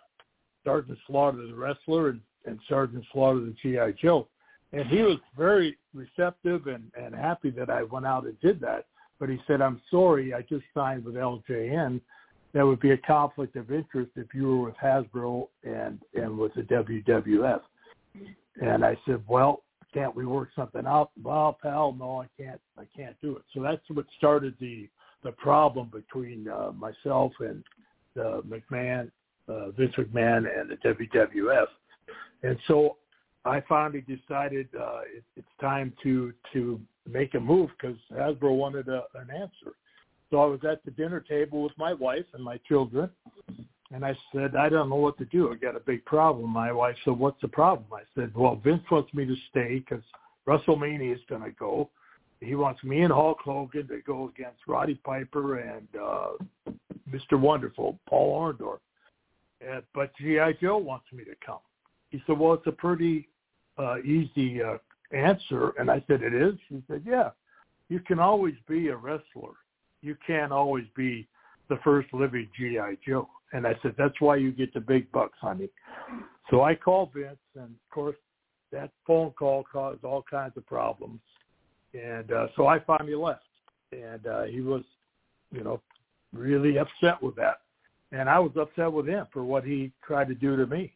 [0.65, 4.29] Sergeant Slaughter, the wrestler, and, and Sergeant Slaughter, the GI Joe,
[4.73, 8.87] and he was very receptive and, and happy that I went out and did that
[9.19, 12.01] but he said, I'm sorry, I just signed with LJN.
[12.55, 16.55] That would be a conflict of interest if you were with Hasbro and, and with
[16.55, 17.61] the WWF.
[18.61, 19.63] And I said, well,
[19.93, 21.11] can't we work something out?
[21.23, 23.43] Well, pal, no, I can't, I can't do it.
[23.55, 24.89] So that's what started the,
[25.23, 27.63] the problem between uh, myself and
[28.19, 29.11] uh, McMahon,
[29.49, 31.67] uh, Vince McMahon, and the WWF.
[32.43, 32.97] And so
[33.45, 38.89] I finally decided uh, it, it's time to to make a move because Hasbro wanted
[38.89, 39.75] a, an answer.
[40.31, 43.09] So I was at the dinner table with my wife and my children,
[43.91, 45.51] and I said, I don't know what to do.
[45.51, 46.51] I got a big problem.
[46.51, 47.87] My wife said, What's the problem?
[47.93, 50.05] I said, Well, Vince wants me to stay because
[50.47, 51.89] WrestleMania is going to go.
[52.41, 56.73] He wants me and Hulk Hogan to go against Roddy Piper and uh,
[57.11, 57.39] Mr.
[57.41, 58.79] Wonderful, Paul Orndorff.
[59.61, 60.53] And, but G.I.
[60.61, 61.59] Joe wants me to come.
[62.11, 63.29] He said, well, it's a pretty
[63.77, 64.79] uh, easy uh,
[65.13, 65.71] answer.
[65.79, 66.55] And I said, it is?
[66.69, 67.31] He said, yeah.
[67.89, 69.55] You can always be a wrestler.
[70.03, 71.27] You can't always be
[71.69, 72.99] the first living G.I.
[73.07, 73.29] Joe.
[73.53, 75.71] And I said, that's why you get the big bucks, honey.
[76.51, 78.17] So I called Vince, and of course,
[78.73, 81.21] that phone call caused all kinds of problems.
[81.95, 83.43] And uh, so I finally left.
[83.93, 84.83] And uh, he was,
[85.51, 85.81] you know,
[86.35, 87.61] really upset with that.
[88.13, 90.93] And I was upset with him for what he tried to do to me.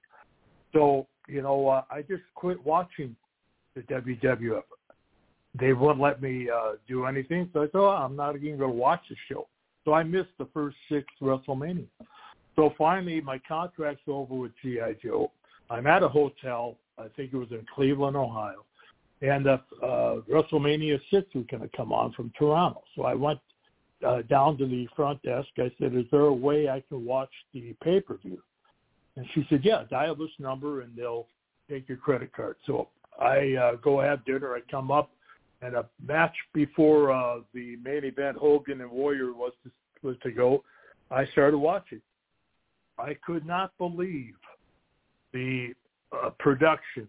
[0.72, 3.16] So, you know, uh, I just quit watching
[3.74, 4.62] the WWF.
[5.58, 7.50] They wouldn't let me uh, do anything.
[7.52, 9.48] So I thought, oh, I'm not even going to watch the show.
[9.84, 11.86] So I missed the first six WrestleMania.
[12.56, 14.96] So finally, my contract's over with G.I.
[15.02, 15.30] Joe.
[15.70, 16.76] I'm at a hotel.
[16.98, 18.64] I think it was in Cleveland, Ohio.
[19.22, 22.82] And uh, uh, WrestleMania 6 was going to come on from Toronto.
[22.96, 23.40] So I went
[24.06, 25.48] uh, down to the front desk.
[25.58, 28.42] I said, is there a way I can watch the pay-per-view?
[29.16, 31.28] And she said, yeah, dial this number and they'll
[31.70, 32.56] take your credit card.
[32.66, 32.88] So
[33.20, 34.54] I uh, go have dinner.
[34.54, 35.10] I come up
[35.62, 39.70] and a match before uh, the main event, Hogan and Warrior was to,
[40.06, 40.64] was to go.
[41.10, 42.00] I started watching.
[42.98, 44.34] I could not believe
[45.32, 45.74] the
[46.12, 47.08] uh, production.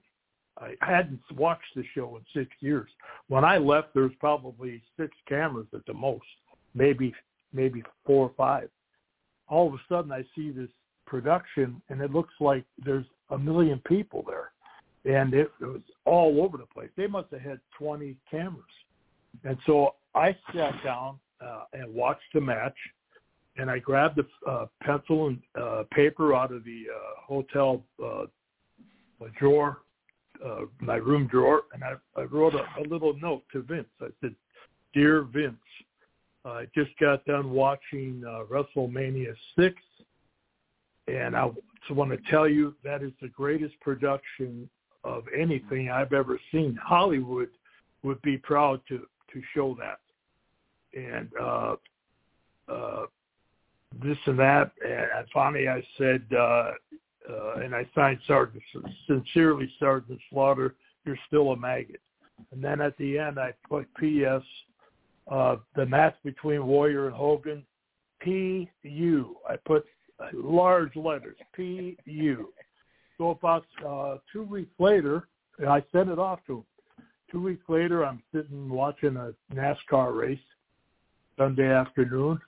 [0.59, 2.89] I hadn't watched the show in six years.
[3.27, 6.25] When I left, there was probably six cameras at the most,
[6.75, 7.13] maybe
[7.53, 8.69] maybe four or five.
[9.47, 10.69] All of a sudden, I see this
[11.05, 14.51] production, and it looks like there's a million people there,
[15.05, 16.89] and it, it was all over the place.
[16.95, 18.63] They must have had 20 cameras,
[19.43, 22.75] and so I sat down uh, and watched the match
[23.57, 28.25] and I grabbed a uh, pencil and uh, paper out of the uh, hotel uh,
[29.39, 29.81] drawer,
[30.45, 33.87] uh, my room drawer, and I, I wrote a, a little note to Vince.
[34.01, 34.35] I said,
[34.93, 35.55] "Dear Vince,
[36.43, 39.75] I just got done watching uh, WrestleMania six,
[41.07, 41.49] and I
[41.81, 44.69] just want to tell you that is the greatest production
[45.03, 46.77] of anything I've ever seen.
[46.81, 47.49] Hollywood
[48.03, 48.99] would be proud to
[49.31, 49.99] to show that."
[50.95, 51.75] And uh,
[52.69, 53.05] uh,
[54.01, 54.71] this and that.
[54.85, 56.71] And finally, I said, uh,
[57.29, 58.63] uh, and I signed Sergeant,
[59.07, 60.75] sincerely, Sergeant Slaughter,
[61.05, 62.01] you're still a maggot.
[62.51, 64.41] And then at the end, I put P.S.
[65.29, 67.63] Uh, the match between Warrior and Hogan,
[68.19, 69.35] P.U.
[69.47, 69.85] I put
[70.33, 72.49] large letters, P.U.
[73.18, 75.28] So about uh, two weeks later,
[75.68, 76.66] I sent it off to him.
[77.32, 80.39] Two weeks later, I'm sitting watching a NASCAR race
[81.38, 82.39] Sunday afternoon,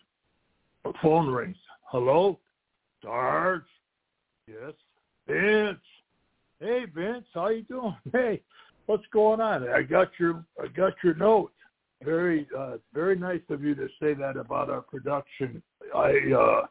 [1.01, 1.57] phone rings.
[1.85, 2.39] Hello?
[3.01, 3.63] Sarge?
[4.47, 4.73] Yes.
[5.27, 5.79] Vince.
[6.59, 7.95] Hey Vince, how you doing?
[8.11, 8.41] Hey,
[8.85, 9.67] what's going on?
[9.67, 11.51] I got your I got your note.
[12.03, 15.61] Very uh very nice of you to say that about our production.
[15.93, 16.65] I uh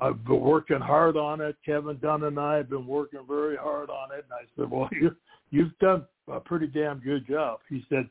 [0.00, 1.56] I've been working hard on it.
[1.64, 4.24] Kevin Dunn and I have been working very hard on it.
[4.24, 5.10] And I said, well, you,
[5.50, 7.60] you've done a pretty damn good job.
[7.68, 8.08] He said,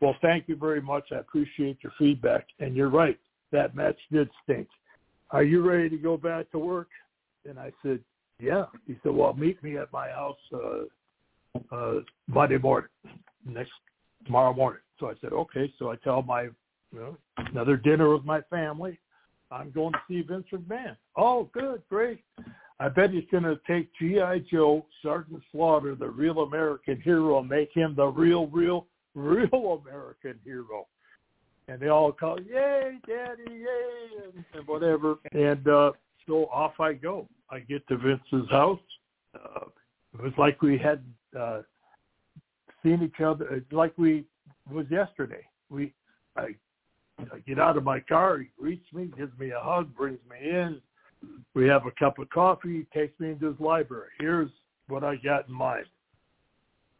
[0.00, 1.04] well, thank you very much.
[1.12, 2.46] I appreciate your feedback.
[2.58, 3.18] And you're right.
[3.52, 4.68] That match did stink
[5.32, 6.88] are you ready to go back to work?
[7.48, 8.00] And I said,
[8.38, 8.64] yeah.
[8.86, 12.90] He said, well, meet me at my house uh, uh, Monday morning,
[13.46, 13.70] next
[14.26, 14.80] tomorrow morning.
[14.98, 15.72] So I said, okay.
[15.78, 16.52] So I tell my, you
[16.94, 18.98] know, another dinner with my family.
[19.50, 20.96] I'm going to see Vince McMahon.
[21.16, 22.22] Oh, good, great.
[22.78, 24.44] I bet he's going to take G.I.
[24.50, 30.38] Joe, Sergeant Slaughter, the real American hero, and make him the real, real, real American
[30.44, 30.86] hero
[31.70, 35.16] and they all call, "Yay, Daddy, yay!" and, and whatever.
[35.32, 35.92] And uh,
[36.26, 37.28] so off I go.
[37.48, 38.80] I get to Vince's house.
[39.34, 39.66] Uh,
[40.14, 41.04] it was like we had
[41.38, 41.62] uh,
[42.82, 43.64] seen each other.
[43.70, 44.24] Like we
[44.70, 45.46] was yesterday.
[45.68, 45.94] We
[46.36, 46.56] I,
[47.32, 48.38] I get out of my car.
[48.38, 50.80] He greets me, gives me a hug, brings me in.
[51.54, 52.86] We have a cup of coffee.
[52.92, 54.08] He takes me into his library.
[54.18, 54.50] Here's
[54.88, 55.86] what I got in mind.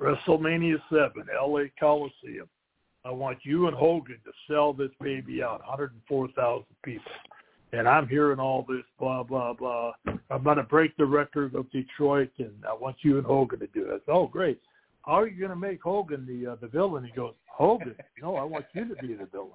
[0.00, 2.48] WrestleMania 7, LA Coliseum.
[3.04, 7.12] I want you and Hogan to sell this baby out, 104,000 people.
[7.72, 9.92] And I'm hearing all this blah, blah, blah.
[10.30, 13.66] I'm going to break the record of Detroit, and I want you and Hogan to
[13.68, 14.02] do it.
[14.08, 14.60] oh, great.
[15.06, 17.04] How are you going to make Hogan the uh, the villain?
[17.04, 17.94] He goes, Hogan?
[18.20, 19.52] No, I want you to be the villain.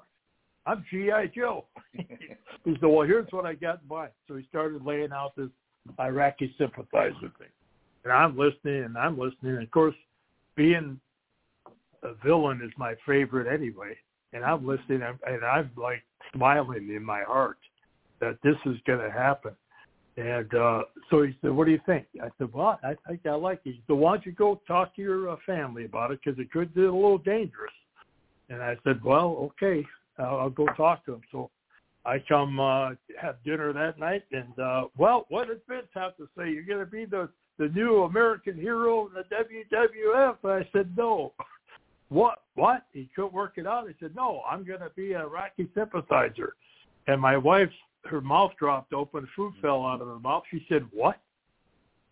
[0.66, 1.66] I'm GI Joe.
[1.94, 2.06] he
[2.66, 4.12] said, well, here's what I got in mind.
[4.28, 5.50] So he started laying out this
[6.00, 7.54] Iraqi sympathizer thing,
[8.04, 9.56] and I'm listening and I'm listening.
[9.56, 9.96] And of course,
[10.56, 11.00] being
[12.04, 13.96] a villain is my favorite anyway,
[14.34, 16.04] and I'm listening and I'm like
[16.34, 17.58] smiling in my heart
[18.20, 19.52] that this is going to happen.
[20.18, 23.36] And uh, so he said, "What do you think?" I said, "Well, I think I
[23.36, 26.22] like it." He said, "Why don't you go talk to your uh, family about it
[26.24, 27.74] because it could be a little dangerous."
[28.50, 29.86] And I said, "Well, okay,
[30.18, 31.50] I'll, I'll go talk to him." So
[32.06, 36.28] I come uh, have dinner that night, and uh, well, what does Vince have to
[36.38, 36.50] say?
[36.52, 39.24] You're going to be the the new American hero in the
[39.74, 40.38] WWF?
[40.44, 41.34] I said, "No."
[42.10, 42.44] what?
[42.54, 42.86] What?
[42.94, 43.88] He couldn't work it out.
[43.88, 46.54] He said, "No, I'm going to be a Iraqi sympathizer."
[47.08, 47.70] And my wife
[48.06, 50.44] her mouth dropped open, food fell out of her mouth.
[50.52, 51.20] She said, "What?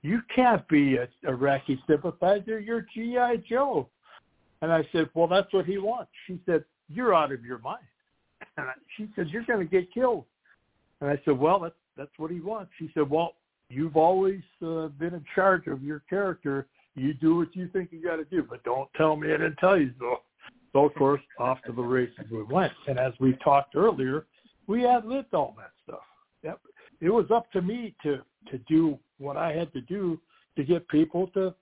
[0.02, 2.60] You can't be a Iraqi sympathizer.
[2.60, 3.88] You're GI Joe."
[4.62, 7.86] And I said, "Well, that's what he wants." She said, "You're out of your mind."
[8.58, 10.26] And I, she said, "You're going to get killed."
[11.02, 13.36] And I said, "Well, that's that's what he wants." She said, "Well,
[13.70, 16.68] you've always uh, been in charge of your character.
[16.96, 19.58] You do what you think you got to do, but don't tell me I didn't
[19.58, 20.18] tell you so."
[20.74, 22.74] So of course, off to the races we went.
[22.88, 24.26] And as we talked earlier,
[24.68, 26.04] we had lived all that stuff.
[26.44, 26.60] Yep.
[27.00, 30.20] It was up to me to to do what I had to do
[30.58, 31.54] to get people to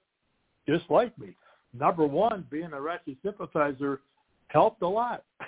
[0.65, 1.35] dislike me.
[1.73, 4.01] Number one, being a Iraqi sympathizer
[4.47, 5.23] helped a lot.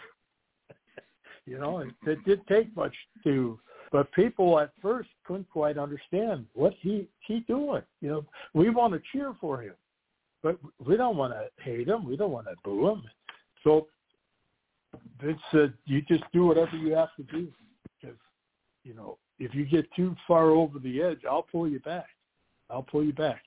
[1.46, 3.60] you know, it, it did take much to,
[3.92, 7.82] but people at first couldn't quite understand what he he doing.
[8.02, 9.74] You know, we want to cheer for him,
[10.42, 12.06] but we don't want to hate him.
[12.08, 13.04] We don't want to boo him.
[13.64, 13.88] So
[15.22, 17.50] Vince said, "You just do whatever you have to do,
[18.00, 18.18] because
[18.84, 22.08] you know if you get too far over the edge, I'll pull you back.
[22.70, 23.42] I'll pull you back."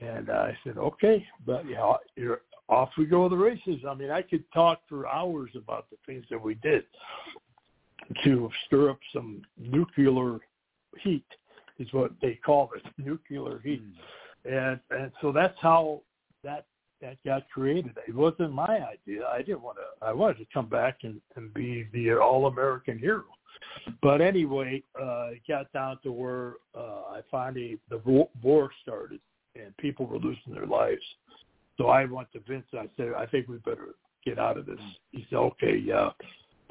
[0.00, 4.10] And I said, "Okay, but yeah, you're off we go with the races." I mean,
[4.10, 6.84] I could talk for hours about the things that we did
[8.24, 10.38] to stir up some nuclear
[11.00, 11.26] heat,
[11.78, 13.82] is what they call it, nuclear heat.
[14.44, 16.02] And and so that's how
[16.44, 16.66] that
[17.00, 17.96] that got created.
[18.08, 19.26] It wasn't my idea.
[19.26, 20.04] I didn't want to.
[20.04, 23.24] I wanted to come back and, and be the all-American hero.
[24.02, 28.00] But anyway, uh, it got down to where uh, I finally the
[28.42, 29.20] war started
[29.54, 31.02] and people were losing their lives.
[31.78, 32.66] So I went to Vince.
[32.74, 34.80] I said, I think we better get out of this.
[35.12, 36.10] He said, Okay, yeah.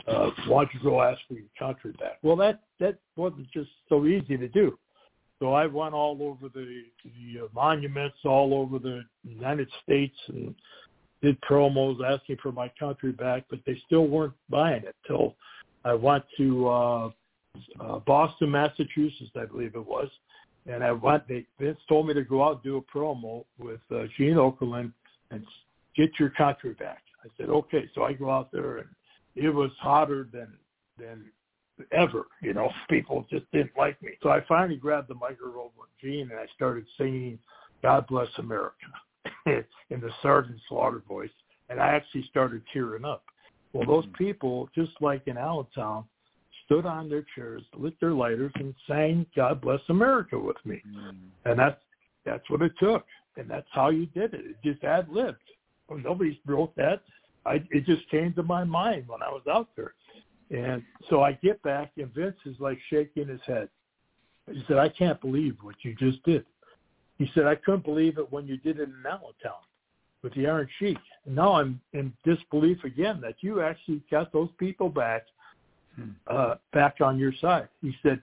[0.08, 2.20] Uh, why don't you go ask for your country back?
[2.22, 4.78] Well, that that wasn't just so easy to do.
[5.40, 10.54] So I went all over the, the uh, monuments all over the United States and
[11.22, 15.36] did promos asking for my country back, but they still weren't buying it till
[15.84, 17.10] I went to uh,
[17.80, 20.10] uh, Boston, Massachusetts, I believe it was,
[20.68, 21.28] and I went.
[21.28, 24.92] They Vince told me to go out and do a promo with uh, Gene Okerlund
[25.32, 25.46] and
[25.96, 27.04] get your country back.
[27.24, 28.90] I said okay, so I go out there and
[29.36, 30.48] it was hotter than
[31.00, 31.26] than
[31.92, 32.26] ever.
[32.42, 34.12] You know, people just didn't like me.
[34.22, 37.40] So I finally grabbed the microphone with Gene and I started singing
[37.82, 38.86] "God Bless America"
[39.46, 41.30] in the Sergeant Slaughter voice,
[41.70, 43.24] and I actually started tearing up.
[43.74, 44.24] Well, those mm-hmm.
[44.24, 46.06] people, just like in Allentown,
[46.68, 51.16] stood on their chairs, lit their lighters, and sang "God Bless America" with me, mm.
[51.46, 51.82] and that's
[52.26, 53.06] that's what it took,
[53.38, 54.46] and that's how you did it.
[54.46, 55.38] It just ad libbed.
[55.90, 57.02] Well, nobody wrote that.
[57.46, 59.94] I, it just came to my mind when I was out there.
[60.50, 63.70] And so I get back, and Vince is like shaking his head.
[64.52, 66.46] He said, I can't believe what you just did.
[67.18, 69.64] He said, I couldn't believe it when you did it in Allentown
[70.24, 70.98] with the Iron Sheik.
[71.26, 75.24] And now I'm in disbelief again that you actually got those people back.
[76.28, 77.68] Uh, back on your side.
[77.82, 78.22] He said,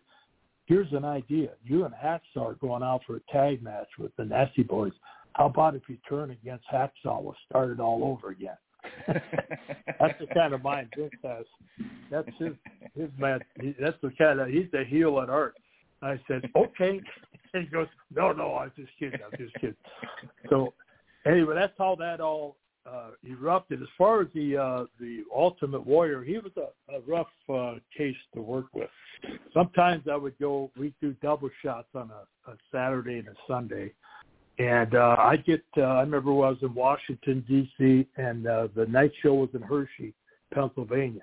[0.67, 1.51] here's an idea.
[1.65, 4.93] You and Hacksaw are going out for a tag match with the Nasty Boys.
[5.35, 7.23] How about if you turn against Hacksaw?
[7.23, 8.57] We'll start it all over again.
[9.09, 11.47] that's the kind of mind Vince has.
[12.11, 12.53] That's his
[12.95, 13.41] his man.
[13.61, 15.55] He, that's the kind of he's the heel at heart.
[16.03, 17.01] I said okay,
[17.55, 19.21] and he goes, no, no, I'm just kidding.
[19.25, 19.75] I'm just kidding.
[20.51, 20.75] So
[21.27, 22.57] anyway, that's how that all
[22.87, 23.83] uh, erupted.
[23.83, 28.17] As far as the uh, the Ultimate Warrior, he was a, a rough uh, case
[28.35, 28.91] to work with.
[29.53, 30.71] Sometimes I would go.
[30.77, 33.93] We do double shots on a, a Saturday and a Sunday,
[34.59, 38.69] and uh, I get, uh, I remember when I was in Washington, D.C., and uh,
[38.77, 40.15] the night show was in Hershey,
[40.53, 41.23] Pennsylvania.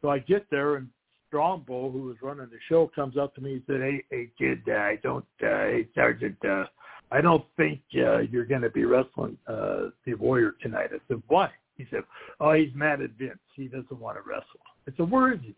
[0.00, 0.88] So I get there, and
[1.28, 4.62] Strongbow, who was running the show, comes up to me and said, hey, hey kid,
[4.68, 6.64] uh, I don't, uh, hey, Sergeant, uh,
[7.14, 10.90] I don't think uh, you're going to be wrestling uh, the Warrior tonight.
[10.92, 11.48] I said, why?
[11.76, 12.00] He said,
[12.40, 13.38] oh, he's mad at Vince.
[13.54, 14.60] He doesn't want to wrestle.
[14.88, 15.54] I said, where is he?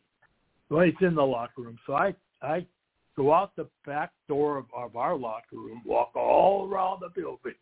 [0.69, 1.79] Well, he's in the locker room.
[1.87, 2.67] So I, I
[3.17, 7.55] go out the back door of, of our locker room, walk all around the building,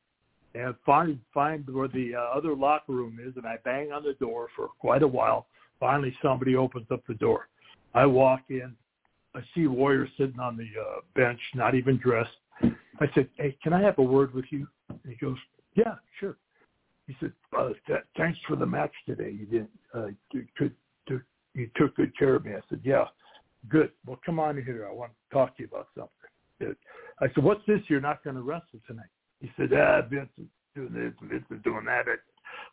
[0.57, 4.15] and find find where the uh, other locker room is, and I bang on the
[4.15, 5.47] door for quite a while.
[5.79, 7.49] Finally, somebody opens up the door.
[7.95, 8.75] I walk in.
[9.37, 12.31] I see Warrior sitting on the uh, bench, not even dressed.
[13.01, 15.37] I said, "Hey, can I have a word with you?" And he goes,
[15.75, 16.37] "Yeah, sure."
[17.07, 19.31] He said, uh, th- "Thanks for the match today.
[19.31, 20.75] You did, uh, you, could,
[21.55, 23.07] you took good care of me." I said, "Yeah,
[23.69, 23.93] good.
[24.07, 24.87] Well, come on here.
[24.89, 26.77] I want to talk to you about something."
[27.21, 27.81] I said, "What's this?
[27.89, 31.63] You're not going to wrestle tonight?" He said, "Ah, Vince is doing this, Vince is
[31.63, 32.17] doing that." I,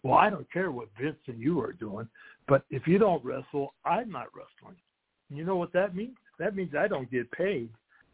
[0.03, 2.07] well, I don't care what Vince and you are doing,
[2.47, 4.77] but if you don't wrestle, I'm not wrestling.
[5.29, 6.17] You know what that means?
[6.39, 7.69] That means I don't get paid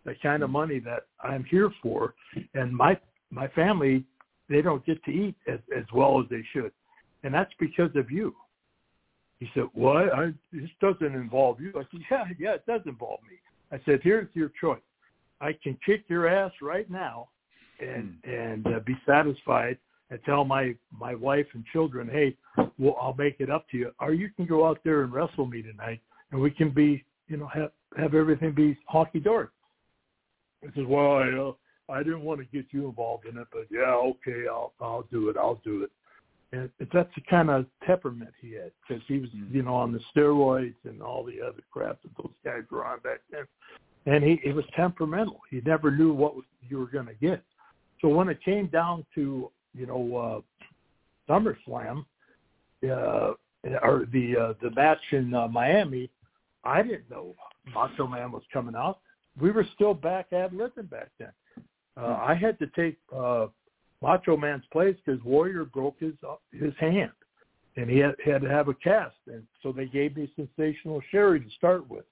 [0.08, 2.16] the kind of money that I'm here for,
[2.56, 2.98] and my
[3.30, 4.06] my family
[4.50, 6.72] they don't get to eat as as well as they should,
[7.24, 8.34] and that's because of you.
[9.40, 10.14] He said, "What?
[10.14, 13.38] I, this doesn't involve you." I said, "Yeah, yeah, it does involve me."
[13.72, 14.80] I said, "Here's your choice.
[15.42, 17.28] I can kick your ass right now,
[17.82, 19.78] and and uh, be satisfied,
[20.10, 22.38] and tell my my wife and children, hey,
[22.80, 25.48] well, I'll make it up to you, or you can go out there and wrestle
[25.48, 26.00] me tonight,
[26.32, 29.48] and we can be, you know, have have everything be honky dory."
[30.64, 31.54] I said, "Well, I uh,
[31.94, 35.30] I didn't want to get you involved in it, but yeah, okay, I'll I'll do
[35.30, 35.38] it.
[35.38, 35.92] I'll do it."
[36.54, 40.00] And that's the kind of temperament he had because he was, you know, on the
[40.16, 43.44] steroids and all the other crap that those guys were on back then.
[44.06, 45.42] And he, he was temperamental.
[45.50, 46.36] He never knew what
[46.70, 47.44] you were going to get.
[48.02, 50.44] So when it came down to, you know,
[51.30, 52.06] uh, SummerSlam,
[52.90, 53.34] uh,
[53.84, 56.10] or the uh, the match in uh, Miami,
[56.64, 57.36] I didn't know
[57.74, 59.00] Macho Man was coming out.
[59.40, 61.32] We were still back ad libbing back then.
[61.96, 63.48] Uh, I had to take uh,
[64.02, 67.12] Macho Man's place because Warrior broke his uh, his hand,
[67.76, 71.40] and he had, had to have a cast, and so they gave me Sensational Sherri
[71.40, 72.06] to start with,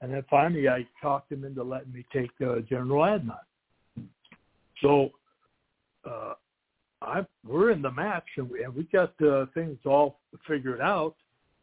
[0.00, 4.06] and then finally I talked him into letting me take uh, General Adnan.
[4.82, 5.10] So
[6.08, 6.34] uh,
[7.02, 11.14] I we're in the match, and we, and we got uh, things all figured out,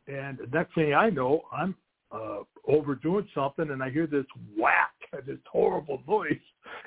[0.07, 1.75] and the next thing I know, I'm
[2.13, 4.25] uh, overdoing something, and I hear this
[4.57, 4.93] whack,
[5.25, 6.37] this horrible noise,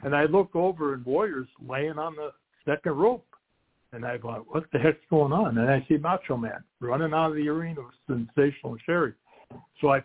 [0.03, 2.31] and I look over, and Warrior's laying on the
[2.65, 3.27] second rope.
[3.93, 5.57] And I go, what the heck's going on?
[5.57, 7.95] And I see Macho Man running out of the arena with
[8.37, 9.15] Sensational Sherri.
[9.81, 10.03] So I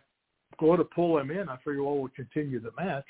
[0.60, 1.50] go to pull him in.
[1.50, 3.04] I figure, well, we'll continue the match.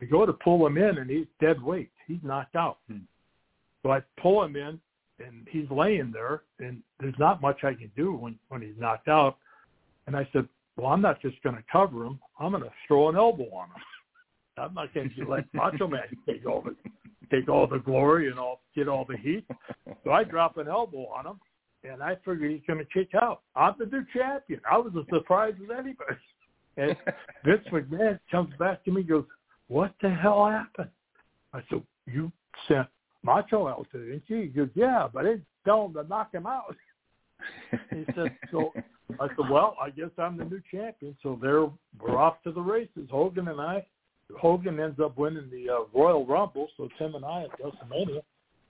[0.00, 1.90] I go to pull him in, and he's dead weight.
[2.06, 2.78] He's knocked out.
[2.90, 2.98] Hmm.
[3.82, 4.80] So I pull him in,
[5.24, 9.08] and he's laying there, and there's not much I can do when, when he's knocked
[9.08, 9.36] out.
[10.06, 12.20] And I said, well, I'm not just going to cover him.
[12.38, 13.82] I'm going to throw an elbow on him.
[14.56, 16.74] I'm not going to let Macho Man take all the
[17.30, 19.44] take all the glory and all get all the heat.
[20.04, 21.40] So I drop an elbow on him,
[21.84, 23.42] and I figured he's going to kick out.
[23.54, 24.60] I'm the new champion.
[24.70, 26.16] I was as surprised as anybody.
[26.76, 26.96] And
[27.44, 29.24] Vince McMahon comes back to me and goes,
[29.66, 30.90] "What the hell happened?"
[31.52, 32.32] I said, "You
[32.68, 32.86] sent
[33.24, 36.32] Macho out to didn't you?" He goes, "Yeah, but I didn't tell him to knock
[36.32, 36.76] him out."
[37.90, 38.72] he said, "So."
[39.20, 41.68] I said, "Well, I guess I'm the new champion." So there,
[42.00, 43.08] we're off to the races.
[43.10, 43.84] Hogan and I
[44.36, 48.20] Hogan ends up winning the uh, Royal Rumble, so Tim and I at WrestleMania.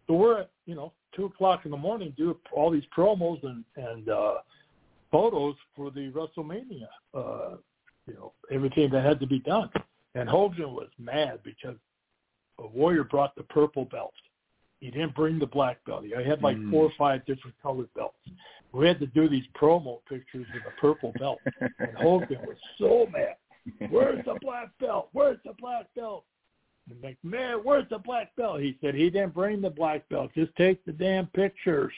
[0.06, 3.64] So we're at you know two o'clock in the morning, do all these promos and
[3.76, 4.34] and uh,
[5.10, 6.88] photos for the WrestleMania.
[7.12, 7.56] Uh,
[8.06, 9.70] you know everything that had to be done,
[10.14, 11.76] and Hogan was mad because
[12.58, 14.14] a Warrior brought the purple belt.
[14.80, 16.04] He didn't bring the black belt.
[16.04, 16.70] He had like mm.
[16.70, 18.16] four or five different colored belts.
[18.72, 23.06] We had to do these promo pictures with a purple belt, and Hogan was so
[23.12, 23.36] mad.
[23.90, 25.08] Where's the black belt?
[25.12, 26.24] Where's the black belt?
[26.90, 28.60] And like, man, where's the black belt?
[28.60, 30.30] He said he didn't bring the black belt.
[30.34, 31.92] Just take the damn pictures.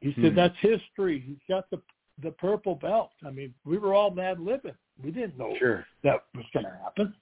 [0.00, 0.36] He said hmm.
[0.36, 1.22] that's history.
[1.26, 1.80] He's got the
[2.22, 3.10] the purple belt.
[3.26, 4.74] I mean, we were all mad living.
[5.02, 5.86] We didn't know sure.
[6.04, 7.14] that was going to happen.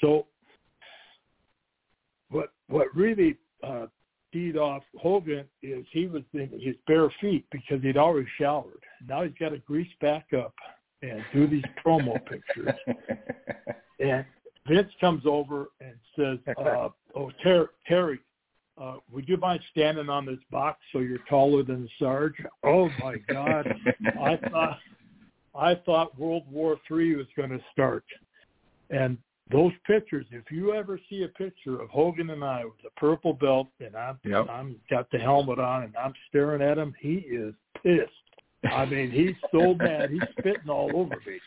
[0.00, 0.26] So,
[2.30, 3.86] what what really uh,
[4.32, 8.82] teed off Hogan is he was in his bare feet because he'd already showered.
[9.06, 10.54] Now he's got to grease back up
[11.02, 12.74] and do these promo pictures.
[13.98, 14.24] And
[14.66, 18.18] Vince comes over and says, uh, "Oh, Ter- Terry,
[18.80, 23.16] uh, would you mind standing on this box so you're taller than Sarge?" Oh my
[23.28, 23.72] God!
[24.20, 24.78] I thought
[25.54, 28.04] I thought World War Three was going to start,
[28.90, 29.18] and
[29.50, 30.26] those pictures.
[30.30, 33.96] If you ever see a picture of Hogan and I with the purple belt, and
[33.96, 34.48] I'm yep.
[34.48, 38.10] I'm got the helmet on, and I'm staring at him, he is pissed.
[38.72, 40.10] I mean, he's so mad.
[40.10, 41.40] He's spitting all over me.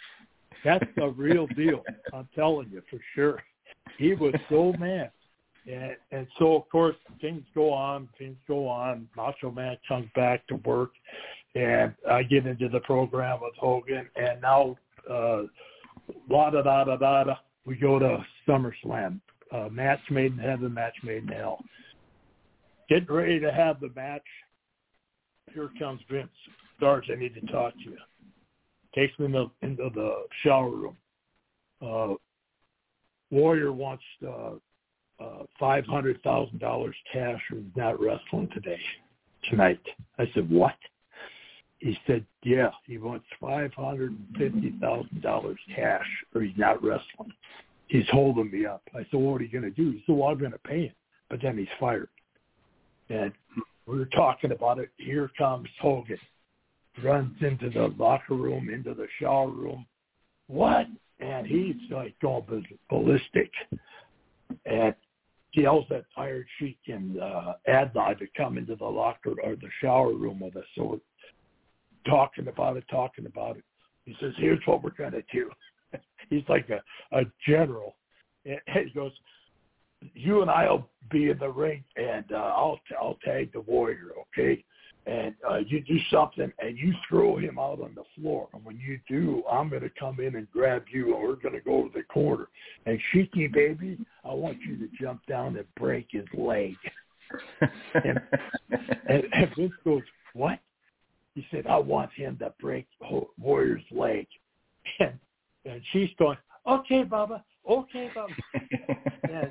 [0.63, 1.83] That's the real deal.
[2.13, 3.43] I'm telling you for sure.
[3.97, 5.11] He was so mad.
[5.65, 8.09] And, and so, of course, things go on.
[8.17, 9.07] Things go on.
[9.15, 10.91] Macho Man comes back to work,
[11.55, 14.09] and I get into the program with Hogan.
[14.15, 14.77] And now,
[15.09, 15.43] uh,
[16.29, 17.35] la da da da da da,
[17.65, 19.19] we go to SummerSlam.
[19.51, 21.63] Uh, match made in heaven, match made in hell.
[22.89, 24.23] Getting ready to have the match.
[25.53, 26.29] Here comes Vince.
[26.79, 27.97] Sarge, I need to talk to you.
[28.95, 30.97] takes me into, into the shower room.
[31.81, 32.15] Uh,
[33.29, 34.51] Warrior wants uh,
[35.19, 38.79] uh, five hundred thousand dollars cash or not wrestling today,
[39.49, 39.79] tonight.
[40.17, 40.75] I said, what?
[41.83, 46.81] He said, yeah, he wants five hundred and fifty thousand dollars cash or he's not
[46.81, 47.33] wrestling.
[47.87, 48.81] He's holding me up.
[48.95, 49.91] I said, what are you going to do?
[49.91, 50.93] He said, well, I'm going to pay him.
[51.29, 52.07] But then he's fired.
[53.09, 53.33] And
[53.85, 54.91] we were talking about it.
[54.95, 56.17] Here comes Hogan.
[57.03, 59.85] Runs into the locker room, into the shower room.
[60.47, 60.87] What?
[61.19, 63.51] And he's like going ballistic.
[64.65, 64.95] And
[65.51, 70.13] yells at Iron Sheik and uh, Adnan to come into the locker or the shower
[70.13, 70.63] room with us.
[70.75, 71.01] So
[72.05, 73.63] talking about it, talking about it.
[74.05, 75.51] He says, "Here's what we're gonna do."
[76.29, 76.81] He's like a
[77.17, 77.95] a general.
[78.45, 79.11] And he goes,
[80.13, 84.63] "You and I'll be in the ring, and uh, I'll I'll tag the warrior, okay?"
[85.05, 88.47] and uh, you do something and you throw him out on the floor.
[88.53, 91.55] And when you do, I'm going to come in and grab you and we're going
[91.55, 92.47] to go to the corner.
[92.85, 96.75] And Sheiky, baby, I want you to jump down and break his leg.
[97.93, 98.21] and,
[99.07, 100.59] and, and Vince goes, what?
[101.35, 102.87] He said, I want him to break
[103.39, 104.27] Warrior's leg.
[104.99, 105.17] And,
[105.63, 108.33] and she's going, okay, Baba, okay, Baba.
[109.31, 109.49] and,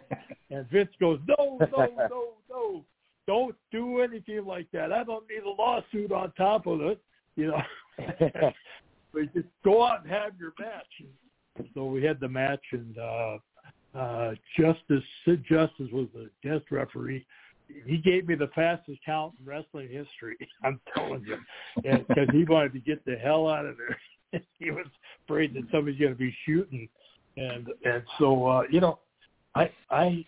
[0.51, 2.85] and Vince goes, no, no, no, no
[3.27, 4.93] don't do anything like that.
[4.93, 7.01] I don't need a lawsuit on top of it,
[7.37, 7.63] you know.
[9.13, 11.67] but just go out and have your match.
[11.75, 13.39] So we had the match, and uh,
[13.95, 17.25] uh, Justice Sid Justice was the guest referee.
[17.87, 20.37] He gave me the fastest count in wrestling history.
[20.65, 21.37] I'm telling you,
[21.77, 24.43] because he wanted to get the hell out of there.
[24.59, 24.87] he was
[25.25, 26.89] afraid that somebody's going to be shooting,
[27.37, 28.99] and and so uh, you know,
[29.55, 30.25] I I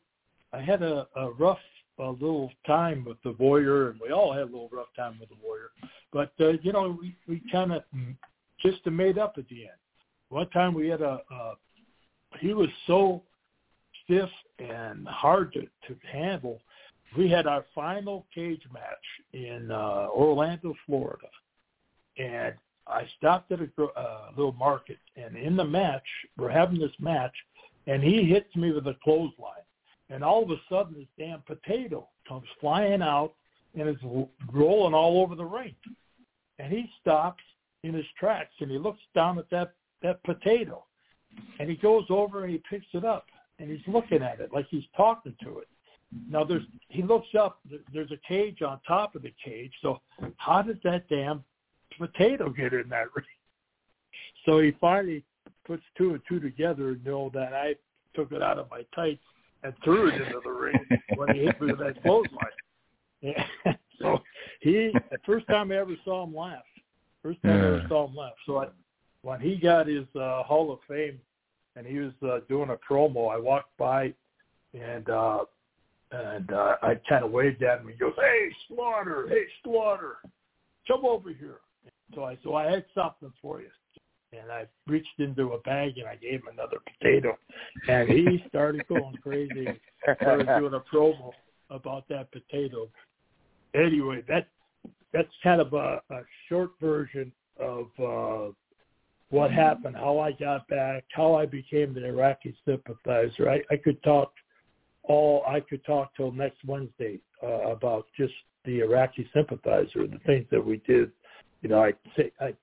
[0.53, 1.59] I had a, a rough
[1.99, 5.29] a little time with the Warrior, and we all had a little rough time with
[5.29, 5.71] the Warrior.
[6.13, 7.83] But uh, you know, we we kind of
[8.61, 9.79] just made up at the end.
[10.29, 11.55] One time we had a, a
[12.41, 13.23] he was so
[14.05, 16.61] stiff and hard to to handle.
[17.17, 18.83] We had our final cage match
[19.33, 21.29] in uh, Orlando, Florida,
[22.19, 22.55] and
[22.87, 26.03] I stopped at a uh, little market, and in the match,
[26.37, 27.35] we're having this match,
[27.87, 29.65] and he hits me with a clothesline
[30.11, 33.33] and all of a sudden this damn potato comes flying out
[33.79, 33.97] and is
[34.53, 35.75] rolling all over the ring.
[36.59, 37.43] And he stops
[37.83, 40.85] in his tracks and he looks down at that that potato,
[41.59, 43.25] and he goes over and he picks it up
[43.59, 45.69] and he's looking at it like he's talking to it.
[46.29, 47.61] Now there's he looks up.
[47.93, 49.73] There's a cage on top of the cage.
[49.83, 50.01] So
[50.37, 51.45] how did that damn
[51.99, 53.27] potato get in that ring?
[54.45, 55.25] So he finally
[55.67, 57.75] puts two and two together and know that I
[58.15, 59.23] took it out of my tights
[59.63, 60.79] and threw it into the ring
[61.17, 62.47] when he hit me with that clothesline.
[63.23, 63.47] Yeah.
[64.01, 64.21] so
[64.61, 66.63] he, the first time I ever saw him laugh,
[67.23, 68.35] first time I ever saw him laugh.
[68.45, 68.67] So I,
[69.23, 71.19] when he got his uh, Hall of Fame
[71.77, 74.13] and he was uh, doing a promo, I walked by
[74.75, 75.45] and uh,
[76.13, 77.89] and uh, I kind of waved at him.
[77.89, 79.27] He goes, "Hey, Slaughter!
[79.29, 80.17] Hey, Slaughter!
[80.87, 81.61] Come over here."
[82.15, 83.69] So I so I had something for you
[84.41, 87.37] and I reached into a bag and I gave him another potato,
[87.89, 89.69] and he started going crazy.
[90.21, 91.33] started doing a promo
[91.71, 92.89] about that potato.
[93.75, 94.49] Anyway, that
[95.13, 98.53] that's kind of a, a short version of uh,
[99.31, 103.49] what happened, how I got back, how I became the Iraqi sympathizer.
[103.49, 104.33] I, I could talk
[105.05, 108.33] all I could talk till next Wednesday uh, about just
[108.65, 111.11] the Iraqi sympathizer, the things that we did.
[111.63, 112.55] You know, I say I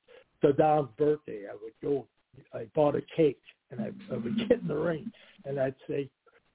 [0.44, 2.08] Saddam's birthday, I would go,
[2.54, 5.12] I bought a cake and I, I would get in the ring
[5.46, 6.10] and I'd say,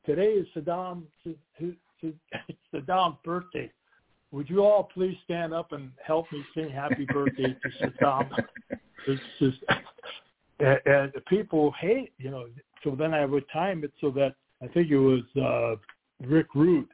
[0.05, 1.05] today is Saddam,
[2.74, 3.70] Saddam's birthday.
[4.32, 8.30] Would you all please stand up and help me sing happy birthday to Saddam?
[9.09, 9.59] It's just,
[10.59, 12.47] and, and the people hate, you know,
[12.82, 15.76] so then I would time it so that I think it was uh,
[16.26, 16.88] Rick Rude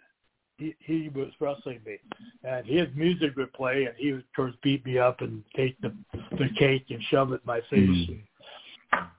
[0.63, 1.99] he he was wrestling me,
[2.45, 5.81] and his music would play, and he would of course beat me up and take
[5.81, 5.93] the
[6.39, 8.13] the cake and shove it in my face mm-hmm.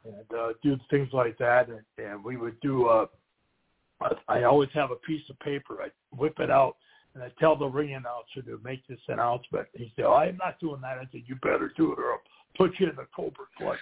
[0.06, 2.88] and, and uh, do things like that, and, and we would do.
[2.88, 3.06] Uh,
[4.28, 5.82] I always have a piece of paper.
[5.82, 6.76] I whip it out
[7.16, 9.68] and I tell the ring announcer to make this announcement.
[9.74, 12.20] He said, oh, "I'm not doing that." I said, "You better do it, or
[12.58, 13.80] put you in the Cobra Clutch."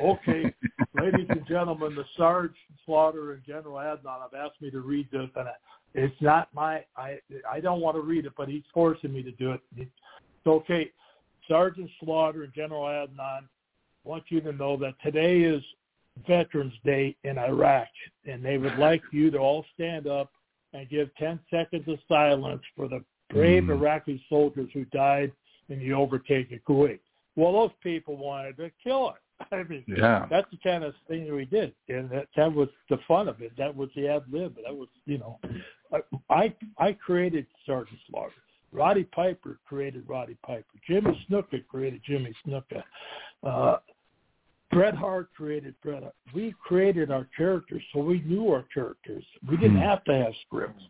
[0.00, 0.54] Okay,
[1.00, 2.54] ladies and gentlemen, the Sarge
[2.86, 5.48] Slaughter and General Adnan have asked me to read this, and
[5.94, 6.84] it's not my.
[6.96, 7.18] I
[7.50, 9.60] I don't want to read it, but he's forcing me to do it.
[9.76, 9.90] It's
[10.46, 10.90] okay.
[11.48, 13.48] Sergeant Slaughter and General Adnan
[14.04, 15.62] want you to know that today is
[16.26, 17.88] Veterans Day in Iraq,
[18.26, 20.30] and they would like you to all stand up
[20.72, 23.70] and give 10 seconds of silence for the brave mm.
[23.70, 25.32] Iraqi soldiers who died
[25.68, 27.00] in the overtake of Kuwait.
[27.36, 29.46] Well, those people wanted to kill it.
[29.52, 30.26] I mean, Yeah.
[30.30, 33.40] that's the kind of thing that we did, and that that was the fun of
[33.40, 33.52] it.
[33.56, 34.56] That was the ad lib.
[34.64, 35.38] That was, you know,
[36.30, 38.32] I I created Sergeant Slaughter.
[38.70, 40.64] Roddy Piper created Roddy Piper.
[40.86, 42.82] Jimmy Snuka created Jimmy Snuka.
[43.42, 43.76] Uh,
[44.70, 46.14] Bret Hart created Bret Hart.
[46.34, 49.24] We created our characters, so we knew our characters.
[49.46, 49.82] We didn't Hmm.
[49.82, 50.82] have to have scripts.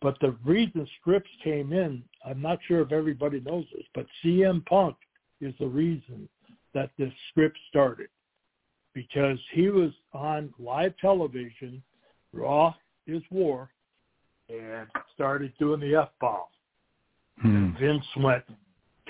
[0.00, 4.62] But the reason scripts came in, I'm not sure if everybody knows this, but CM
[4.62, 4.96] Punk
[5.42, 6.28] is the reason
[6.72, 8.08] that this script started
[8.94, 11.82] because he was on live television,
[12.32, 12.74] Raw
[13.06, 13.70] is War,
[14.48, 16.40] and started doing the F bomb.
[17.40, 17.70] Hmm.
[17.80, 18.44] Vince went,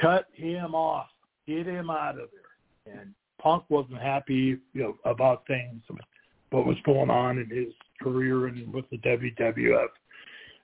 [0.01, 1.09] cut him off,
[1.47, 2.95] get him out of there.
[2.95, 5.83] And Punk wasn't happy, you know, about things,
[6.51, 9.89] what was going on in his career and with the WWF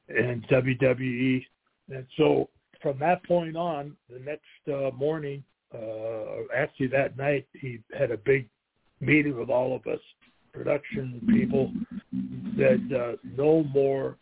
[0.08, 1.44] and WWE.
[1.90, 2.48] And so
[2.80, 4.42] from that point on, the next
[4.72, 5.42] uh, morning,
[5.74, 8.48] uh, actually that night, he had a big
[9.00, 10.00] meeting with all of us
[10.52, 11.72] production people.
[12.58, 14.16] Said uh, no more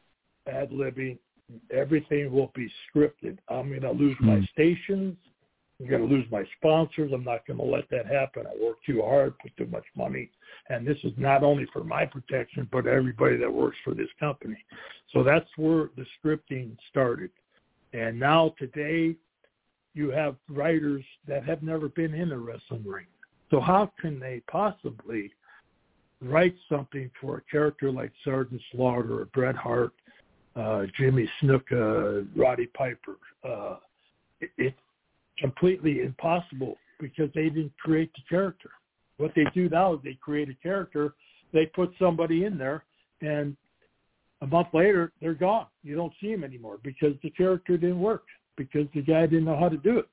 [0.47, 1.19] ad libbing.
[1.71, 3.39] Everything will be scripted.
[3.49, 5.17] I'm going to lose my stations.
[5.81, 7.13] I'm going to lose my sponsors.
[7.13, 8.45] I'm not going to let that happen.
[8.47, 10.31] I work too hard, put too much money,
[10.71, 14.57] and this is not only for my protection, but everybody that works for this company.
[15.13, 17.31] So that's where the scripting started.
[17.93, 19.17] And now today,
[19.97, 23.07] you have writers that have never been in a wrestling ring.
[23.51, 25.33] So how can they possibly
[26.21, 29.93] write something for a character like Sergeant Slaughter or Bret Hart,
[30.55, 33.17] uh, Jimmy Snuka, Roddy Piper?
[33.43, 33.77] Uh,
[34.41, 34.77] it, it's
[35.39, 38.71] completely impossible because they didn't create the character.
[39.17, 41.15] What they do now is they create a character,
[41.55, 42.85] they put somebody in there,
[43.23, 43.57] and
[44.43, 45.67] a month later they're gone.
[45.83, 48.25] You don't see them anymore because the character didn't work
[48.57, 50.09] because the guy didn't know how to do it.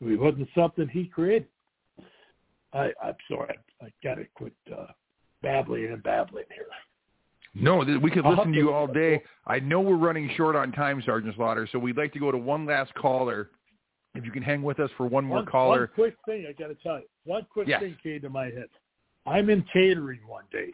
[0.00, 1.48] It wasn't something he created.
[2.72, 4.86] I, I'm sorry, I, I got to quit uh,
[5.42, 6.66] babbling and babbling here.
[7.54, 9.22] No, th- we could listen to you all day.
[9.46, 12.38] I know we're running short on time, Sergeant Slaughter, so we'd like to go to
[12.38, 13.50] one last caller.
[14.14, 15.80] If you can hang with us for one more one, caller.
[15.80, 17.06] One quick thing I got to tell you.
[17.24, 17.80] One quick Yes.
[17.80, 18.68] thing came to my head.
[19.26, 20.70] I'm in catering one day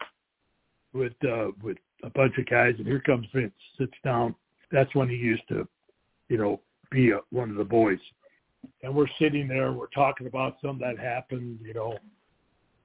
[0.93, 3.53] with uh, with a bunch of guys, and here comes Vince.
[3.77, 4.33] Sits down.
[4.71, 5.67] That's when he used to,
[6.29, 6.61] you know,
[6.91, 7.99] be a, one of the boys.
[8.83, 9.71] And we're sitting there.
[9.71, 11.97] We're talking about something that happened, you know,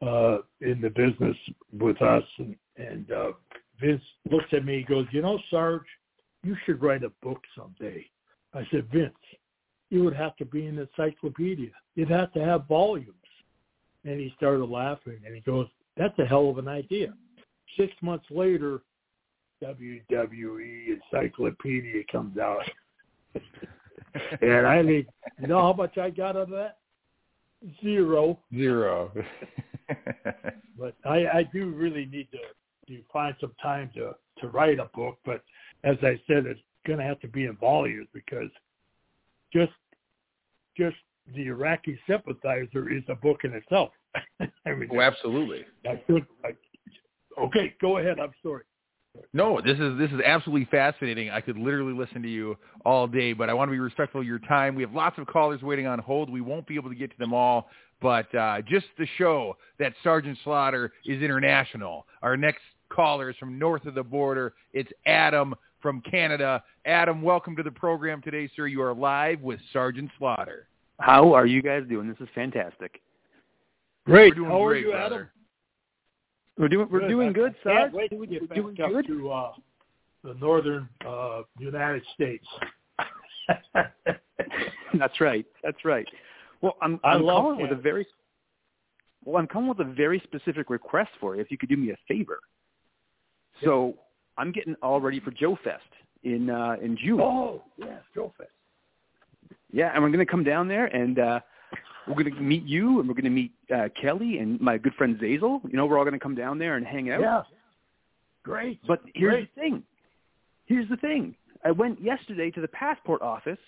[0.00, 1.36] uh, in the business
[1.78, 2.24] with us.
[2.38, 3.32] And, and uh,
[3.80, 4.78] Vince looks at me.
[4.78, 5.86] He goes, "You know, Sarge,
[6.42, 8.06] you should write a book someday."
[8.54, 9.14] I said, "Vince,
[9.92, 11.70] it would have to be an encyclopedia.
[11.94, 13.12] You'd have to have volumes.
[14.04, 17.12] And he started laughing and he goes, that's a hell of an idea.
[17.78, 18.80] Six months later,
[19.62, 22.64] WWE Encyclopedia comes out.
[24.40, 25.06] and I think,
[25.40, 26.78] you know how much I got out of that?
[27.82, 28.38] Zero.
[28.52, 29.12] Zero.
[30.78, 32.38] But I, I do really need to,
[32.92, 35.18] to find some time to, to write a book.
[35.24, 35.42] But
[35.84, 38.50] as I said, it's going to have to be in volumes because
[39.52, 39.72] just
[40.76, 40.96] just
[41.34, 43.90] the Iraqi sympathizer is a book in itself.
[44.40, 45.64] I mean, oh, absolutely.
[45.88, 46.26] I could.
[46.44, 46.50] I,
[47.40, 48.18] okay, go ahead.
[48.18, 48.64] I'm sorry.
[49.34, 51.30] No, this is this is absolutely fascinating.
[51.30, 54.26] I could literally listen to you all day, but I want to be respectful of
[54.26, 54.74] your time.
[54.74, 56.30] We have lots of callers waiting on hold.
[56.30, 57.68] We won't be able to get to them all,
[58.00, 62.06] but uh, just to show that Sergeant Slaughter is international.
[62.22, 64.54] Our next caller is from north of the border.
[64.72, 66.62] It's Adam from Canada.
[66.86, 68.66] Adam, welcome to the program today, sir.
[68.66, 70.68] You are live with Sergeant Slaughter.
[71.00, 72.08] How are you guys doing?
[72.08, 73.00] This is fantastic.
[74.06, 74.34] Great.
[74.36, 75.16] How are great, you, brother.
[75.16, 75.28] Adam?
[76.58, 77.92] We're doing we're doing good, I can't Sarge.
[77.92, 79.06] wait We're doing good.
[79.06, 79.52] to uh,
[80.22, 82.46] the northern uh, United States.
[84.98, 85.46] That's right.
[85.64, 86.06] That's right.
[86.60, 88.06] Well, I'm I I'm calling with a very
[89.24, 89.38] well.
[89.38, 91.40] I'm calling with a very specific request for you.
[91.40, 92.38] If you could do me a favor.
[93.64, 93.94] So
[94.38, 95.82] I'm getting all ready for Joe Fest
[96.22, 97.20] in uh, in June.
[97.20, 98.50] oh, yeah, Joe Fest.
[99.72, 101.40] Yeah, and we're going to come down there and uh,
[102.08, 104.94] we're going to meet you and we're going to meet uh, Kelly and my good
[104.94, 105.60] friend Zazel.
[105.64, 107.20] You know, we're all going to come down there and hang out.
[107.20, 107.42] Yeah.
[108.42, 108.80] Great.
[108.86, 109.54] But here's Great.
[109.54, 109.82] the thing.
[110.66, 111.34] Here's the thing.
[111.64, 113.58] I went yesterday to the passport office,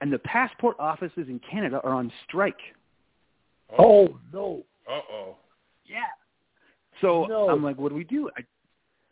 [0.00, 2.58] and the passport offices in Canada are on strike.
[3.78, 4.64] Oh, no.
[4.90, 5.36] Uh-oh.
[5.86, 5.98] Yeah.
[7.00, 7.48] So No.
[7.50, 8.30] I'm like, what do we do?
[8.36, 8.42] I,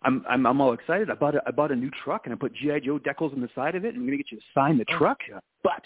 [0.05, 1.11] I'm I'm I'm all excited.
[1.11, 3.41] I bought a, I bought a new truck, and I put GI Joe decals on
[3.41, 3.89] the side of it.
[3.95, 5.19] and I'm going to get you to sign the truck,
[5.63, 5.83] but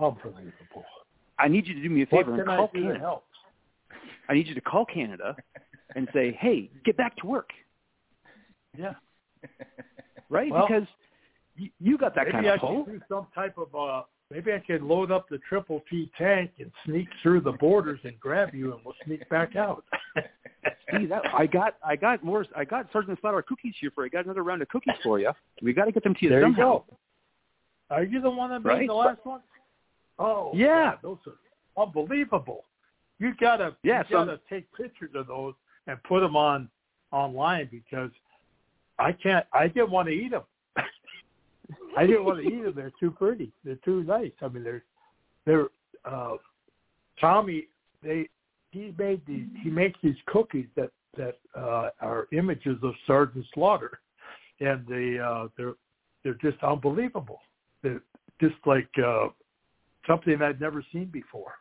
[0.00, 0.84] Unbelievable.
[1.40, 2.98] I need you to do me a favor and I call to Canada.
[2.98, 3.24] help?
[4.28, 5.34] I need you to call Canada
[5.96, 7.50] and say, hey, get back to work,
[8.78, 8.94] Yeah.
[10.28, 10.50] right?
[10.52, 10.86] Well, because
[11.56, 12.84] you, you got that Maybe kind I of pull.
[12.84, 16.52] should do some type of uh, maybe I could load up the triple T tank
[16.60, 19.84] and sneak through the borders and grab you, and we'll sneak back out.
[20.92, 24.10] See that I got I got more I got Sergeant Slaughter cookies here for you.
[24.12, 25.30] I got another round of cookies for you.
[25.62, 26.60] We got to get them to you there somehow.
[26.60, 26.84] you go.
[27.90, 28.86] Are you the one that made Right.
[28.86, 29.40] the last one?
[30.20, 30.92] Oh, Yeah.
[30.92, 32.64] God, those are unbelievable.
[33.18, 35.54] You gotta, Yeah, you gotta take pictures of those
[35.86, 36.70] and put them on
[37.10, 38.10] online because
[38.98, 39.46] I can't.
[39.52, 40.42] I didn't want to eat them.
[41.96, 42.74] I didn't want to eat them.
[42.76, 43.50] They're too pretty.
[43.64, 44.32] They're too nice.
[44.42, 44.84] I mean, they're
[45.46, 45.68] they're.
[46.04, 46.36] Uh,
[47.20, 47.68] Tommy,
[48.02, 48.28] they
[48.70, 49.46] he made these.
[49.62, 54.00] He makes these cookies that that uh, are images of Sergeant Slaughter,
[54.60, 55.74] and they uh, they're
[56.22, 57.40] they're just unbelievable.
[57.82, 58.02] They're
[58.40, 59.28] just like uh,
[60.10, 61.52] something I'd never seen before.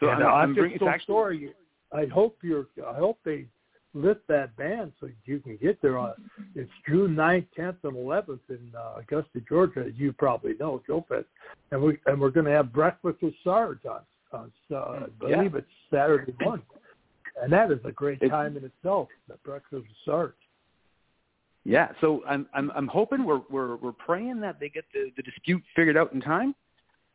[0.00, 1.52] So and I'm, uh, I'm bringing just so actually, sorry.
[1.92, 2.66] I hope you're.
[2.86, 3.46] I hope they
[3.94, 6.14] lift that ban so you can get there on.
[6.54, 11.04] It's June 9th, 10th, and 11th in uh, Augusta, Georgia, as you probably know, Joe
[11.08, 11.26] Fest.
[11.70, 14.00] And we and we're going to have breakfast with Sarge on.
[14.32, 15.36] on uh, I Yeah.
[15.36, 16.64] believe it's Saturday morning,
[17.42, 19.08] and that is a great It's- time in itself.
[19.28, 20.34] The breakfast with Sarge.
[21.64, 25.22] Yeah, so I'm I'm I'm hoping we're we're we're praying that they get the, the
[25.22, 26.54] dispute figured out in time.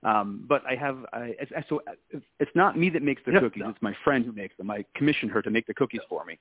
[0.03, 1.81] Um, but I have I it's, so
[2.39, 3.63] it's not me that makes the Yeah, cookies.
[3.63, 3.69] no.
[3.69, 4.69] It's my friend who makes them.
[4.69, 6.37] I commissioned her to make the cookies for me.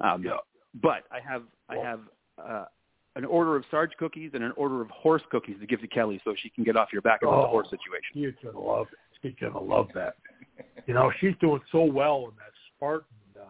[0.00, 0.36] Um, Yeah.
[0.82, 2.00] But I have I have
[2.38, 2.64] uh,
[3.16, 6.20] an order of Sarge cookies and an order of horse cookies to give to Kelly
[6.24, 7.50] so she can get off your back about the Oh.
[7.50, 8.12] horse situation.
[8.14, 8.98] You're gonna love it.
[9.22, 10.16] She's gonna love that.
[10.86, 13.06] You know, she's doing so well in that Spartan
[13.40, 13.44] uh,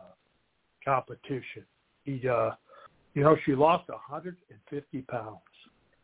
[0.85, 1.65] competition.
[2.05, 2.51] She, uh,
[3.15, 5.39] you know, she lost 150 pounds.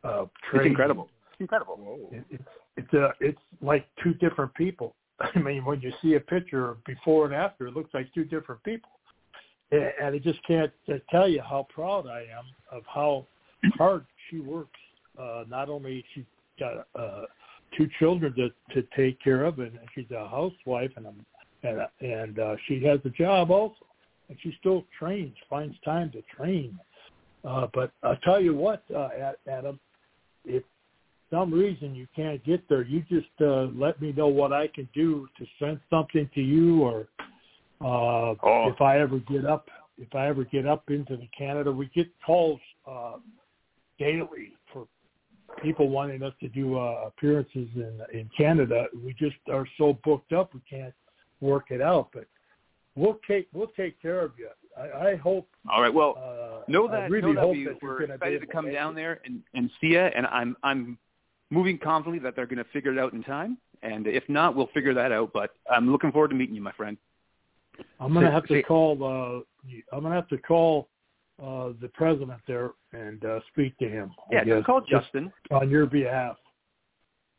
[0.03, 0.25] Uh,
[0.55, 1.09] It's incredible.
[1.33, 2.09] It's incredible.
[2.13, 2.43] It, it's
[2.81, 4.95] it's uh, it's like two different people.
[5.21, 8.63] I mean, when you see a picture before and after, it looks like two different
[8.63, 8.91] people.
[9.73, 13.27] And I just can't uh, tell you how proud I am of how
[13.79, 14.79] hard she works.
[15.21, 16.25] Uh, not only she's
[16.59, 17.23] got uh,
[17.77, 21.25] two children to to take care of, and she's a housewife, and um,
[21.63, 23.87] and and uh, she has a job also,
[24.29, 26.79] and she still trains, finds time to train.
[27.45, 29.09] Uh, but I'll tell you what, uh,
[29.49, 29.79] Adam,
[30.45, 30.63] if
[31.31, 34.89] some reason you can't get there, you just uh, let me know what I can
[34.95, 37.09] do to send something to you, or
[37.81, 38.69] uh, Oh.
[38.69, 39.69] if I ever get up,
[39.99, 43.17] if I ever get up into the Canada, we get calls uh,
[43.99, 44.87] daily for
[45.63, 48.87] people wanting us to do uh, appearances in in Canada.
[49.05, 50.95] We just are so booked up, we can't
[51.41, 52.09] work it out.
[52.13, 52.25] But
[52.97, 54.49] we'll take we'll take care of you.
[54.77, 55.49] I, I hope.
[55.71, 55.93] All right.
[55.93, 58.71] Well, Uh, know I that really know that hope we, that we're excited to come
[58.71, 60.99] down there and, and see you, and I'm I'm
[61.51, 63.59] moving confidently that they're going to figure it out in time.
[63.83, 65.33] And if not, we'll figure that out.
[65.33, 66.97] But I'm looking forward to meeting you, my friend.
[67.99, 69.03] I'm gonna have to say- call.
[69.03, 69.41] Uh,
[69.97, 70.89] I'm gonna have to call
[71.43, 74.11] uh, the president there and uh, speak to him.
[74.31, 75.33] I Yeah, guess, just call Justin.
[75.51, 76.37] on your behalf.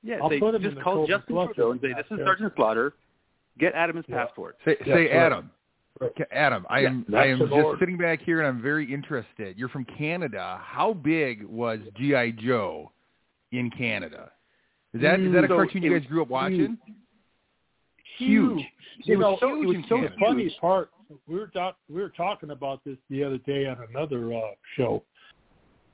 [0.02, 2.12] Yeah, I'll say, put him just the call Cobra Justin Trudeau and say, "This is
[2.18, 2.94] not Sergeant Slaughter.
[3.60, 4.24] Get Adam his Yeah.
[4.26, 5.10] passport." Say, Yeah, say.
[5.12, 5.52] Adam.
[6.00, 6.12] Right.
[6.32, 7.78] Adam, I am that's I am just Lord.
[7.78, 9.60] sitting back here and I'm very interested.
[9.60, 10.60] You're from Canada.
[10.64, 12.92] How big was GI Joe
[13.52, 14.32] in Canada?
[14.94, 16.78] Is that is that a so cartoon you guys grew up watching?
[18.18, 18.60] Huge.
[18.60, 18.66] It
[19.06, 20.16] You was know, huge it was in so Canada.
[20.20, 20.58] funny Huge.
[20.60, 20.90] part.
[21.28, 24.40] We were talk, we were talking about this the other day on another uh,
[24.78, 25.04] show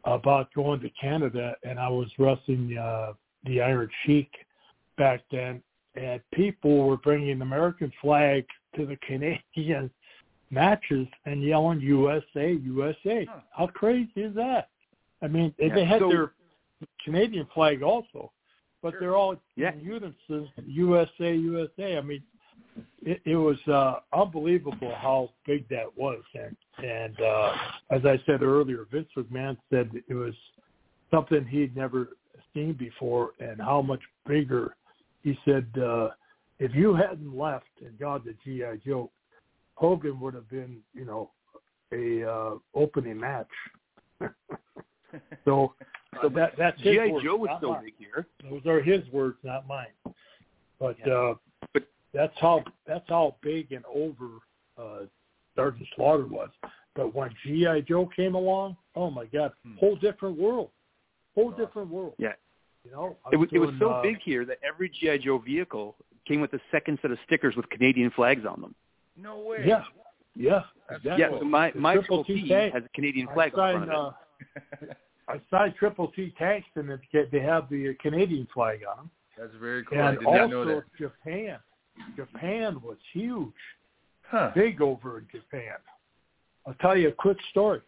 [0.05, 3.13] about going to Canada, and I was wrestling uh,
[3.45, 4.31] the Iron Sheik
[4.97, 5.61] back then,
[5.95, 8.45] and people were bringing the American flag
[8.75, 9.89] to the Canadian
[10.51, 13.25] matches and yelling USA, USA.
[13.29, 13.39] Huh.
[13.51, 14.69] How crazy is that?
[15.21, 16.31] I mean, Yeah, they had so- their
[17.03, 18.31] Canadian flag also,
[18.81, 19.73] but they're all Yeah.
[19.75, 21.97] unison, USA, USA.
[21.97, 22.23] I mean,
[23.01, 27.57] it, it was uh, unbelievable how big that was, and and uh,
[27.89, 30.35] as I said earlier, Vince McMahon said it was
[31.09, 32.17] something he'd never
[32.53, 34.75] seen before, and how much bigger.
[35.23, 36.09] He said uh,
[36.59, 39.11] if you hadn't left and gone the GI Joe,
[39.75, 41.31] Hogan would have been, you know,
[41.93, 43.47] a uh, opening match.
[45.45, 45.73] so,
[46.21, 48.27] so that that's his GI words, Joe was not so big here.
[48.49, 49.87] Those are his words, not mine.
[50.79, 51.13] But Yeah.
[51.13, 51.33] uh
[51.73, 54.27] But- that's how that's how big and over
[54.77, 55.05] uh
[55.55, 56.49] Sergeant Slaughter was.
[56.95, 57.81] But when G.I.
[57.81, 59.75] Joe came along, oh my God, Hmm.
[59.77, 60.69] whole different world.
[61.35, 62.13] Whole different world.
[62.17, 62.33] Yeah.
[62.83, 65.37] You know, I It was it was so uh, big here that every GI Joe
[65.39, 65.95] vehicle
[66.27, 68.75] came with a second set of stickers with Canadian flags on them.
[69.15, 69.63] No way.
[69.65, 69.83] Yeah.
[70.35, 70.63] Yeah.
[70.89, 71.19] Exactly.
[71.19, 73.73] Yeah, so my The my Triple Triple T T has a Canadian I flag on
[73.73, 73.95] front of it.
[73.95, 74.11] uh,
[75.27, 79.11] I signed Triple T tanks and it, they have the Canadian flag on them.
[79.37, 79.99] That's very cool.
[79.99, 80.83] I And did not know also that.
[80.97, 81.57] Japan.
[82.15, 83.53] Japan was huge.
[84.29, 84.51] Huh.
[84.53, 85.75] big over in Japan.
[86.65, 87.79] I'll tell you a quick story.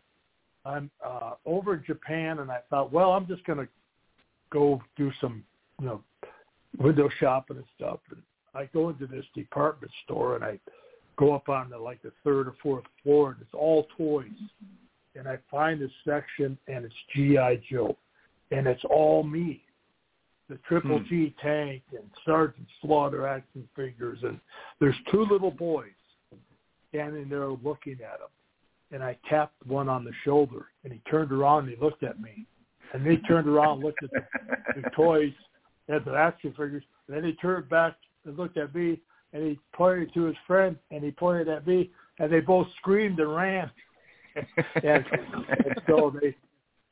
[0.65, 3.67] I'm uh, over in Japan, and I thought, well, I'm just going to
[4.49, 5.43] go do some,
[5.81, 6.03] you know,
[6.77, 7.99] window shopping and stuff.
[8.11, 8.21] And
[8.55, 10.59] I go into this department store and I
[11.17, 14.27] go up on the like the third or fourth floor and it's all toys.
[15.15, 17.97] And I find this section and it's GI Joe,
[18.51, 19.63] and it's all me,
[20.49, 21.05] the Triple Hmm.
[21.05, 24.39] G tank and Sergeant Slaughter action figures, and
[24.79, 25.91] there's two little boys
[26.89, 28.29] standing there looking at him.
[28.91, 32.19] And I tapped one on the shoulder, and he turned around and he looked at
[32.19, 32.45] me,
[32.93, 35.33] and they turned around and looked at the, the toys
[35.87, 37.95] and the action figures, and then he turned back
[38.25, 38.99] and looked at me,
[39.33, 43.19] and he pointed to his friend, and he pointed at me, and they both screamed
[43.19, 43.69] and ran.
[44.83, 45.05] and,
[45.65, 46.35] and so they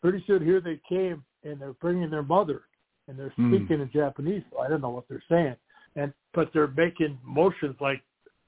[0.01, 2.63] pretty soon here they came and they're bringing their mother
[3.07, 3.55] and they're Hmm.
[3.55, 4.43] speaking in Japanese.
[4.51, 5.55] So I don't know what they're saying,
[5.95, 8.01] and but they're making motions like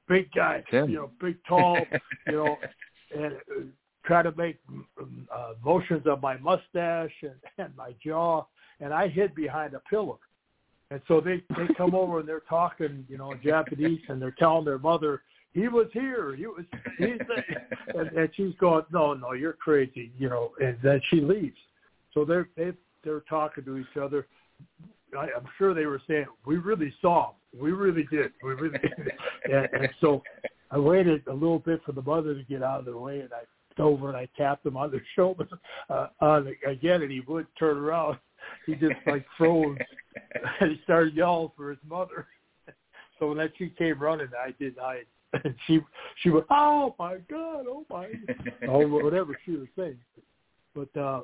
[0.08, 0.90] big guy, Tim.
[0.90, 1.88] you know, big tall,
[2.28, 2.58] you know,
[3.16, 3.62] and uh,
[4.04, 4.58] try to make
[5.00, 8.46] um, uh, motions of my mustache and, and my jaw,
[8.80, 10.18] and I hid behind a pillar.
[10.92, 14.36] And so they they come over and they're talking, you know, in Japanese, and they're
[14.40, 15.22] telling their mother,
[15.54, 16.36] "He was here.
[16.36, 16.66] He was."
[17.00, 17.68] There.
[17.96, 20.52] and, and she's going, "No, no, you're crazy," you know.
[20.60, 21.58] And then she leaves.
[22.14, 22.72] So they're they
[23.04, 24.28] they're talking to each other.
[25.18, 27.62] I, I'm sure they were saying, "We really saw him.
[27.62, 28.32] We really did.
[28.44, 29.12] We really did."
[29.46, 30.22] and, and so
[30.72, 33.34] I waited a little bit for the mother to get out of the way, and
[33.34, 33.44] I
[33.80, 35.48] over and I tapped him on the shoulder
[35.90, 38.18] uh, on again, and he would turn around.
[38.66, 39.78] He just like froze,
[40.60, 42.28] and he started yelling for his mother.
[43.18, 45.02] So when that she came running, I did I
[45.34, 45.80] and she
[46.22, 48.10] she went, "Oh my God, oh my,"
[48.68, 50.00] or whatever she was saying.
[50.76, 51.22] But uh,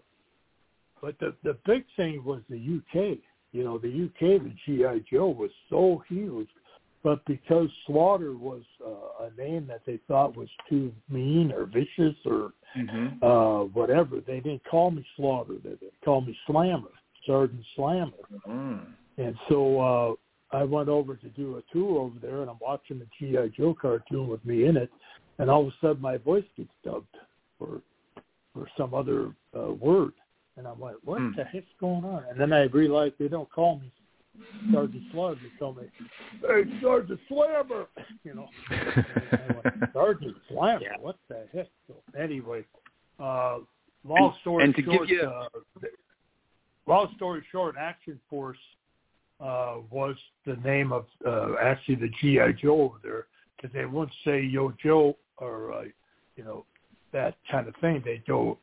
[1.02, 3.18] but the the big thing was the UK.
[3.52, 6.50] You know, the UK, the GI Joe was so huge,
[7.04, 12.16] but because Slaughter was uh, a name that they thought was too mean or vicious
[12.26, 13.24] or Mhm.
[13.24, 15.54] uh whatever, they didn't call me Slaughter.
[15.64, 16.92] They, they called me Slammer,
[17.26, 18.12] Sergeant Slammer.
[18.46, 18.88] Mm.
[19.18, 20.14] And so uh
[20.52, 23.74] I went over to do a tour over there, and I'm watching the GI Joe
[23.80, 24.92] cartoon with me in it,
[25.40, 27.08] and all of a sudden my voice gets dubbed
[27.60, 27.82] for
[28.54, 30.14] for some other uh, word,
[30.56, 31.32] and I'm like, what Hmm.
[31.36, 32.24] the heck's going on?
[32.30, 33.92] And then I realized they don't call me
[34.72, 35.84] Sergeant Slaughter, they call me
[36.42, 37.88] Hey Sergeant Slammer,
[38.24, 38.48] you know.
[38.72, 41.68] And went, Sergeant Slammer, what the heck?
[41.88, 42.64] So anyway,
[43.20, 43.58] uh,
[44.06, 45.50] long And- story and to give you- uh,
[46.88, 48.58] long story short, Action Force
[49.40, 54.16] uh, was the name of uh, actually the GI Joe over there because they wouldn't
[54.26, 55.84] say Yo Joe or uh,
[56.36, 56.66] you know
[57.12, 58.02] that kind of thing.
[58.04, 58.58] They go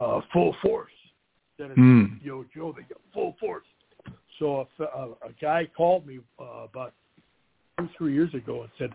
[0.00, 0.92] uh, full force
[1.58, 2.22] instead of Mm.
[2.22, 2.74] Yo Joe.
[2.76, 3.64] They go full force.
[4.38, 6.92] So if, uh, a guy called me uh, about
[7.78, 8.90] two three years ago and said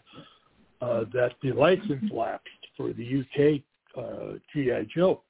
[0.81, 3.61] uh, that the license lapsed for the UK
[3.97, 5.21] uh, GI Joe.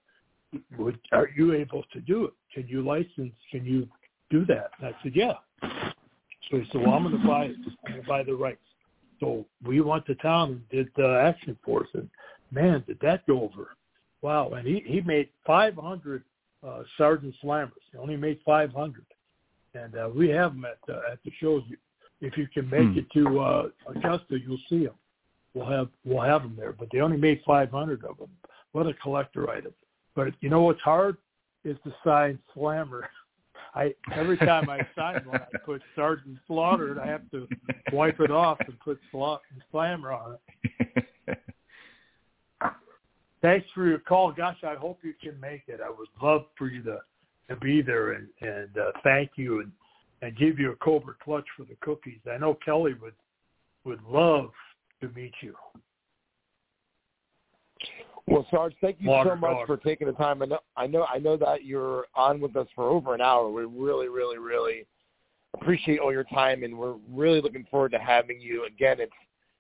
[0.78, 2.34] Would, are you able to do it?
[2.54, 3.34] Can you license?
[3.52, 3.88] Can you
[4.30, 4.72] do that?
[4.80, 5.34] And I said, yeah.
[5.62, 7.56] So he said, well, I'm going to buy it.
[7.86, 8.60] I'm going to buy the rights.
[9.20, 12.10] So we went to town and did uh, Action Force, and
[12.52, 13.70] man, did that go over!
[14.22, 16.24] Wow, and he he made 500
[16.66, 17.72] uh, Sergeant Slammers.
[17.92, 19.06] He only made 500,
[19.76, 21.64] and uh, we have them at uh, at the shows.
[22.22, 22.98] If you can make Hmm.
[23.00, 24.96] it to uh, Augusta, you'll see them.
[25.54, 28.30] We'll have we'll have them there, but they only made 500 of them.
[28.72, 29.74] What a collector item!
[30.16, 31.18] But you know what's hard
[31.66, 33.10] is to sign Slammer.
[33.76, 36.98] I every time I sign one, I put Sergeant Slaughtered.
[36.98, 37.48] I have to
[37.92, 39.40] wipe it off and put Sla-
[39.72, 41.38] Slammer on it.
[43.42, 44.58] Thanks for your call, gosh.
[44.64, 45.80] I hope you can make it.
[45.84, 47.00] I would love for you to
[47.50, 49.72] to be there and and uh, thank you and
[50.22, 52.20] and give you a Cobra clutch for the cookies.
[52.32, 53.14] I know Kelly would
[53.86, 54.52] would love
[55.02, 55.56] to meet you.
[58.30, 59.68] Well, Sarge, thank you Water so much dog.
[59.68, 60.44] for taking the time.
[60.44, 63.50] I know, I know, I know that you're on with us for over an hour.
[63.50, 64.86] We really, really, really
[65.56, 68.98] appreciate all your time, and we're really looking forward to having you again.
[69.00, 69.12] It's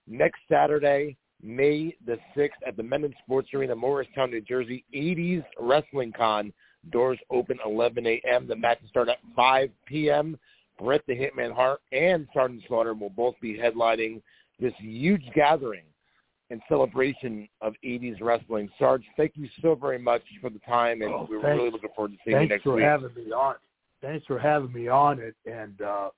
[0.07, 4.85] next Saturday, May the sixth, at the Mennen Sports Arena, Morristown, New Jersey.
[4.93, 6.53] 80s Wrestling Con.
[6.91, 8.47] Doors open 11 a.m.
[8.47, 10.37] The matches start at 5 p.m.
[10.77, 14.21] Bret the Hitman Hart and Sergeant Slaughter will both be headlining
[14.59, 15.83] this huge gathering
[16.49, 18.69] in celebration of 80s wrestling.
[18.79, 21.57] Sarge, thank you so very much for the time, and Oh, we're thanks.
[21.59, 22.83] really looking forward to seeing you Thanks next for week.
[22.85, 23.55] having me on.
[24.01, 26.09] Thanks for having me on it, and uh,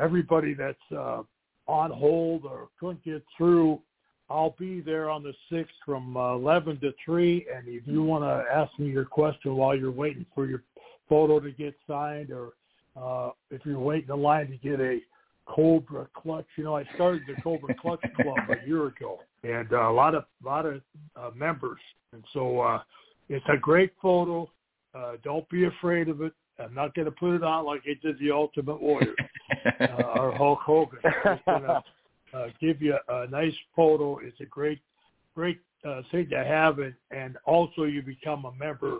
[0.00, 1.22] everybody that's uh,
[1.66, 3.80] on hold or couldn't get through,
[4.30, 7.46] I'll be there on the sixth from uh, eleven to three.
[7.54, 10.62] And if you want to ask me your question while you're waiting for your
[11.08, 12.52] photo to get signed, or
[12.96, 14.98] uh, if you're waiting in line to get a
[15.46, 19.90] Cobra Clutch, you know, I started the Cobra Clutch Club a year ago, and uh,
[19.90, 20.80] a lot of lot of
[21.16, 21.80] uh, members,
[22.12, 22.80] and so uh,
[23.28, 24.50] it's a great photo.
[24.94, 26.32] Uh, don't be afraid of it.
[26.58, 29.14] I'm not going to put it on like I did the Ultimate Warrior.
[29.80, 30.98] uh, our Hulk Hogan.
[31.02, 31.82] He's gonna
[32.32, 34.18] uh, give you a nice photo.
[34.18, 34.80] It's a great,
[35.34, 38.98] great uh, thing to have, and and also you become a member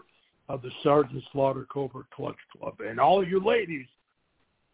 [0.49, 3.87] of the Sergeant Slaughter Cobra Clutch Club, and all you ladies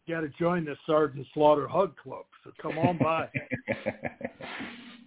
[0.08, 2.24] got to join the Sergeant Slaughter Hug Club.
[2.42, 3.28] So come on by.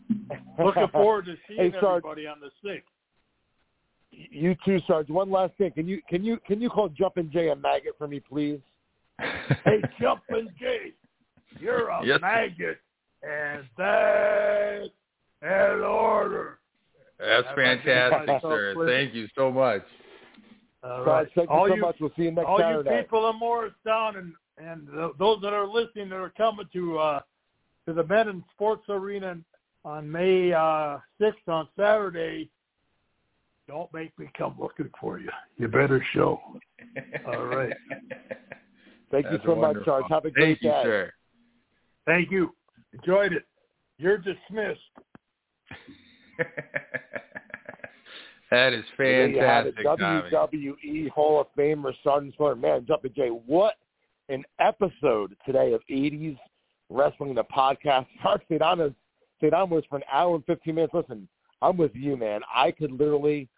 [0.60, 2.04] Looking forward to seeing Hey, Sarge.
[2.04, 2.88] everybody on the sixth.
[4.12, 5.10] You too, Sarge.
[5.10, 5.72] One last thing.
[5.72, 8.60] Can you can you can you call Jumpin' Jay a maggot for me, please?
[9.66, 10.94] Hey, Jumpin' Jay,
[11.60, 12.20] you're a Yes.
[12.22, 12.78] maggot,
[13.24, 14.90] and that's
[15.42, 16.60] an order.
[17.20, 18.74] That's Have fantastic, sir.
[18.76, 19.84] with- Thank you so much.
[20.84, 21.28] All Sarge, right.
[21.36, 21.96] thank you all so you, much.
[22.00, 22.90] We'll see you next all Saturday.
[22.98, 27.00] you people in Morristown and and th- those that are listening that are coming to
[27.00, 27.20] uh
[27.88, 29.38] to the Mennen Sports Arena
[29.86, 32.50] on May uh sixth on Saturday,
[33.68, 35.30] don't make me come looking for you.
[35.58, 36.40] You better show.
[37.28, 37.74] All right.
[39.12, 39.86] Thank you That's so much, wonderful.
[39.86, 40.06] Sarge.
[40.10, 40.82] Have a great Thank you, day.
[40.84, 41.14] sir.
[42.06, 42.54] Thank you.
[42.94, 43.44] Enjoyed it.
[43.98, 44.80] You're dismissed.
[48.52, 49.76] that is There you have it.
[49.76, 50.58] fantastic, Tommy.
[50.74, 52.56] WWE Hall of Famer Sergeant Slaughter.
[52.56, 53.76] Man, Jumpin' Jay, what
[54.30, 56.38] an episode today of 80s
[56.90, 58.06] Wrestling, the podcast.
[58.24, 58.62] Sarge St.
[59.44, 59.54] Anna's St.
[59.54, 60.94] Anna was for an hour and 15 minutes.
[60.94, 61.28] Listen,
[61.62, 62.42] I'm with you, man.
[62.54, 63.50] I could literally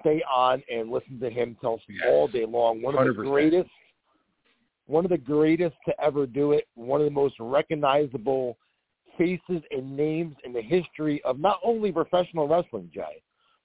[0.00, 2.06] stay on and listen to him tell us Yes.
[2.08, 2.82] all day long.
[2.82, 3.70] One of the greatest,
[4.86, 6.68] one of the greatest to ever do it.
[6.74, 8.58] One of the most recognizable
[9.16, 13.22] faces and names in the history of not only professional wrestling, Jay,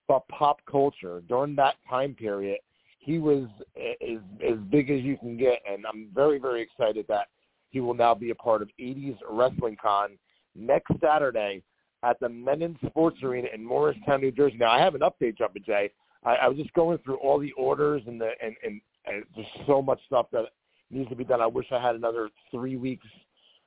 [0.08, 2.60] but pop culture during that time period.
[3.00, 3.46] He was
[3.78, 7.28] as as big as you can get, and I'm very very excited that
[7.70, 10.18] he will now be a part of 80s Wrestling Con
[10.56, 11.64] next Saturday
[12.04, 14.58] at the Mennen Sports Arena in Morristown, New Jersey.
[14.60, 15.92] Now I have an update, Jumpin' Jay.
[16.26, 19.50] I, I was just going through all the orders and the and, and, and just
[19.68, 20.46] so much stuff that
[20.92, 21.42] needs to be done.
[21.42, 23.08] I wish I had another three weeks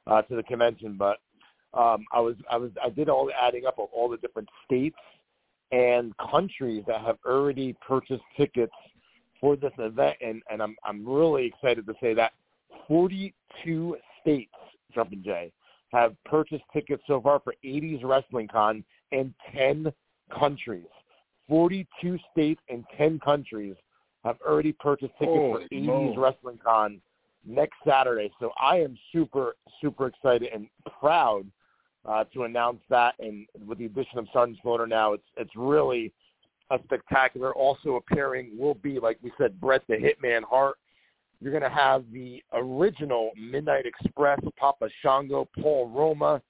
[0.07, 1.19] uh, to the convention, but
[1.75, 4.49] um, I was I was I did all the adding up of all the different
[4.65, 4.97] states
[5.73, 8.73] and countries that have already purchased tickets
[9.41, 12.33] for this event, and and I'm I'm really excited to say that
[12.89, 14.53] 42 states,
[14.95, 15.53] Jumpin' Jay,
[15.93, 19.93] have purchased tickets so far for 80s Wrestling Con in 10
[20.37, 20.87] countries.
[21.49, 23.77] 42 states and 10 countries
[24.25, 26.17] have already purchased tickets for 80s moly.
[26.19, 27.01] Wrestling Con
[27.47, 28.31] next Saturday.
[28.41, 30.67] So I am super, super excited and
[30.99, 31.47] proud
[32.05, 33.15] uh, to announce that.
[33.21, 36.13] And with the addition of Sergeant Slaughter now, it's it's really
[36.71, 37.55] a spectacular.
[37.55, 40.77] Also appearing will be, like we said, Bret the Hitman Hart.
[41.41, 46.41] You're going to have the original Midnight Express, Papa Shango, Paul Roma,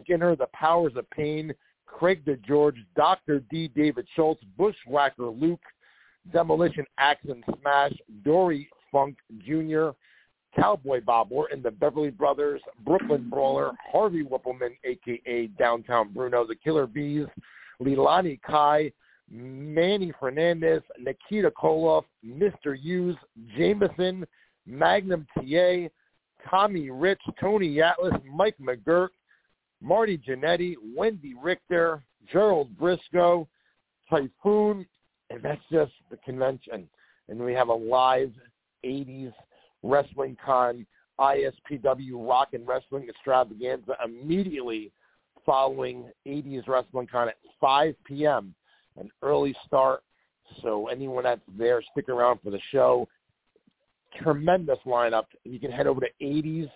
[0.00, 1.54] Skinner, The Powers of Pain,
[1.86, 3.40] Craig DeGeorge, Dr.
[3.50, 3.68] D.
[3.68, 5.62] David Schultz, Bushwhacker Luke,
[6.32, 7.92] Demolition Axe and Smash,
[8.24, 9.16] Dory Funk
[9.46, 9.90] Jr.,
[10.56, 15.48] Cowboy Bob Orton, the Beverly Brothers, Brooklyn Brawler, Harvey Wippleman, a.k.a.
[15.58, 17.26] Downtown Bruno, the Killer Bees,
[17.82, 18.92] Leilani Kai,
[19.30, 22.76] Manny Fernandez, Nikita Koloff, Mr.
[22.78, 23.16] Hughes,
[23.56, 24.26] Jameson,
[24.66, 25.88] Magnum TA,
[26.48, 29.08] Tommy Rich, Tony Atlas, Mike McGuirk,
[29.80, 33.46] Marty Jannetty, Wendi Richter, Gerald Brisco,
[34.08, 34.86] Typhoon,
[35.30, 36.88] and that's just the convention.
[37.28, 38.32] And we have a live
[38.84, 39.32] 80s
[39.82, 40.86] Wrestling Con
[41.18, 44.90] ISPW Rock and Wrestling Extravaganza immediately
[45.46, 48.54] following 80s Wrestling Con at 5 p.m.
[48.98, 50.02] An early start.
[50.62, 53.08] So anyone that's there, stick around for the show.
[54.22, 55.24] Tremendous lineup.
[55.44, 56.68] You can head over to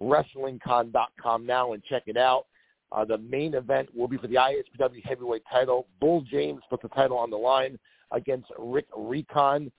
[0.00, 2.46] 80swrestlingcon.com now and check it out.
[2.92, 5.86] Uh, the main event will be for the ISPW heavyweight title.
[6.00, 7.78] Bull James puts the title on the line
[8.10, 9.70] against Rick Recon.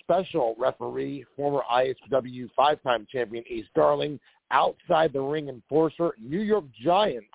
[0.00, 4.18] Special referee, former ISPW five-time champion Ace Darling.
[4.50, 7.26] Outside the ring enforcer, New York Giants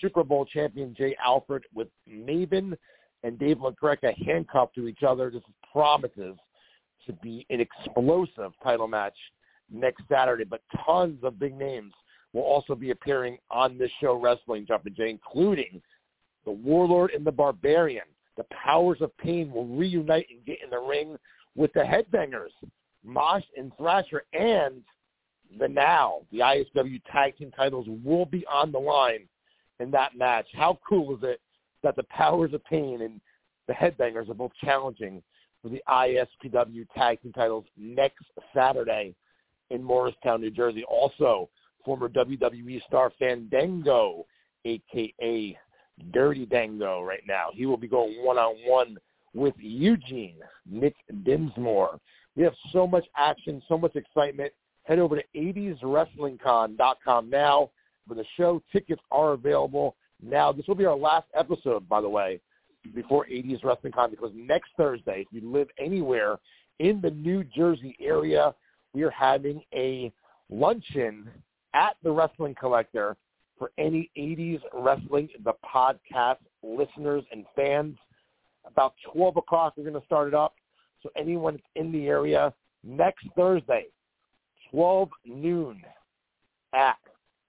[0.00, 2.76] Super Bowl champion Jay Alford with Maven
[3.22, 5.30] and Dave LaGreca handcuffed to each other.
[5.30, 5.42] This
[5.72, 6.36] promises
[7.06, 9.16] to be an explosive title match
[9.70, 11.92] next Saturday, but tons of big names
[12.32, 15.82] will also be appearing on this show, Wrestling Jumpin' Jay, including
[16.44, 18.04] the Warlord and the Barbarian.
[18.36, 21.16] The Powers of Pain will reunite and get in the ring
[21.54, 22.50] with the Headbangers,
[23.04, 24.82] Mosh and Thrasher, and
[25.58, 26.20] the Now.
[26.32, 29.28] The ISW Tag Team titles will be on the line
[29.80, 30.46] in that match.
[30.54, 31.40] How cool is it
[31.82, 33.20] that the Powers of Pain and
[33.66, 35.22] the Headbangers are both challenging
[35.62, 39.14] for the ISPW Tag Team titles next Saturday
[39.70, 40.84] in Morristown, New Jersey.
[40.88, 41.48] Also,
[41.84, 44.26] former WWE star Fandango,
[44.64, 45.58] aka
[46.12, 47.48] Dirty Dango, right now.
[47.52, 48.96] He will be going one-on-one
[49.34, 50.38] with Eugene
[50.68, 50.94] Nick
[51.24, 51.98] Dinsmore.
[52.34, 54.52] We have so much action, so much excitement
[54.84, 57.70] Head over to 80swrestlingcon.com now
[58.06, 58.62] for the show.
[58.72, 60.52] Tickets are available now.
[60.52, 62.40] This will be our last episode, by the way,
[62.94, 66.38] before 80s Wrestling Con because next Thursday, if you live anywhere
[66.78, 68.54] in the New Jersey area,
[68.92, 70.12] we are having a
[70.50, 71.28] luncheon
[71.74, 73.16] at the Wrestling Collector
[73.58, 77.96] for any 80s Wrestling, the podcast listeners and fans.
[78.64, 80.54] About 12 o'clock, we're going to start it up.
[81.02, 82.52] So anyone that's in the area,
[82.84, 83.86] next Thursday,
[84.70, 85.82] 12 noon
[86.74, 86.96] at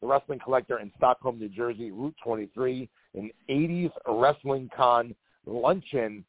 [0.04, 5.16] the Wrestling Collector in Stockholm, New Jersey, Route 23, an 80s Wrestling Con
[5.46, 6.26] luncheon.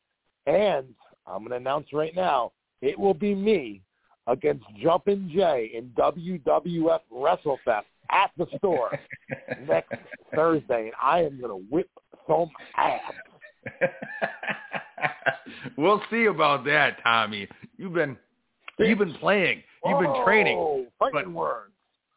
[0.47, 0.95] And
[1.27, 2.53] I'm going to announce right now,
[2.83, 3.83] it will be me
[4.29, 8.97] against Jumpin' Jay in WWF WrestleFest at the store
[9.69, 9.93] next
[10.35, 11.91] Thursday, and I am going to whip
[12.29, 13.01] some ass.
[15.77, 17.49] we'll see about that, Tommy.
[17.77, 18.17] You've been
[18.79, 21.74] you've been playing, you've been training, oh, but words.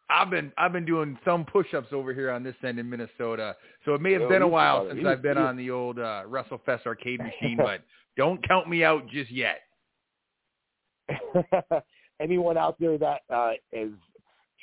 [0.09, 3.55] I've been I've been doing some push-ups over here on this end in Minnesota.
[3.85, 6.23] So it may have Yo, been a while since I've been on the old uh,
[6.27, 7.81] WrestleFest arcade machine, but
[8.15, 9.61] don't count me out just yet.
[12.21, 13.91] Anyone out there that uh, is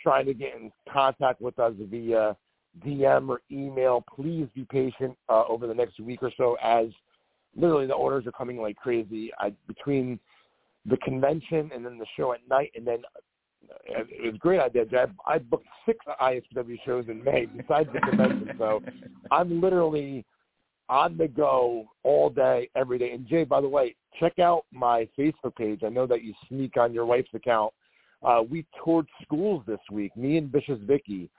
[0.02, 2.36] trying to get in contact with us via
[2.84, 6.86] DM or email, please be patient uh, over the next week or so as
[7.54, 9.30] literally the orders are coming like crazy.
[9.38, 10.18] I, between
[10.86, 12.98] the convention and then the show at night and then
[13.86, 14.84] it was a great idea.
[15.26, 18.82] I, I booked six ISW shows in May besides the convention, so
[19.30, 20.24] I'm literally
[20.88, 23.12] on the go all day, every day.
[23.12, 25.80] And Jay, by the way, check out my Facebook page.
[25.84, 27.72] I know that you sneak on your wife's account.
[28.22, 31.30] Uh, we toured schools this week, me and Vicious Vicky,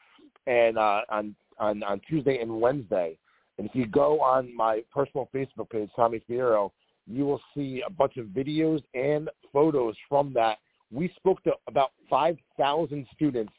[0.47, 3.17] and uh, on on on Tuesday and Wednesday.
[3.57, 6.71] And if you go on my personal Facebook page, Tommy Fierro,
[7.07, 10.57] you will see a bunch of videos and photos from that.
[10.95, 13.51] We spoke to about 5,000 students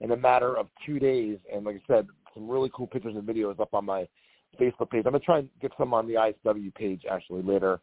[0.00, 1.38] in a matter of two days.
[1.52, 4.06] And like I said, some really cool pictures and videos up on my
[4.60, 5.02] Facebook page.
[5.04, 7.80] I'm going to try and get some on the ISW page actually later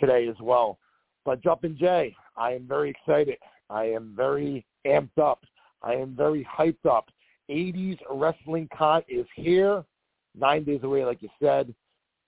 [0.00, 0.78] today as well.
[1.24, 3.38] But Jumpin' Jay, I am very excited.
[3.70, 5.44] I am very amped up.
[5.82, 7.08] I am very hyped up.
[7.48, 9.84] 80s Wrestling Con is here,
[10.36, 11.72] nine days away, like you said.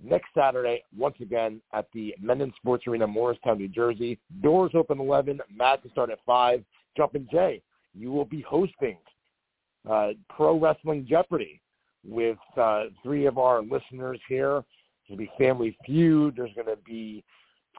[0.03, 4.19] Next Saturday, once again, at the Mennen Sports Arena, Morristown, New Jersey.
[4.43, 6.63] Doors open 11, matches start at 5.
[6.97, 7.63] Jumpin' Jay,
[7.95, 8.99] you will be hosting
[9.89, 11.61] uh, Pro Wrestling Jeopardy
[12.07, 14.63] with uh, three of our listeners here.
[15.09, 16.35] There's going to be Family Feud.
[16.37, 17.25] There's going to be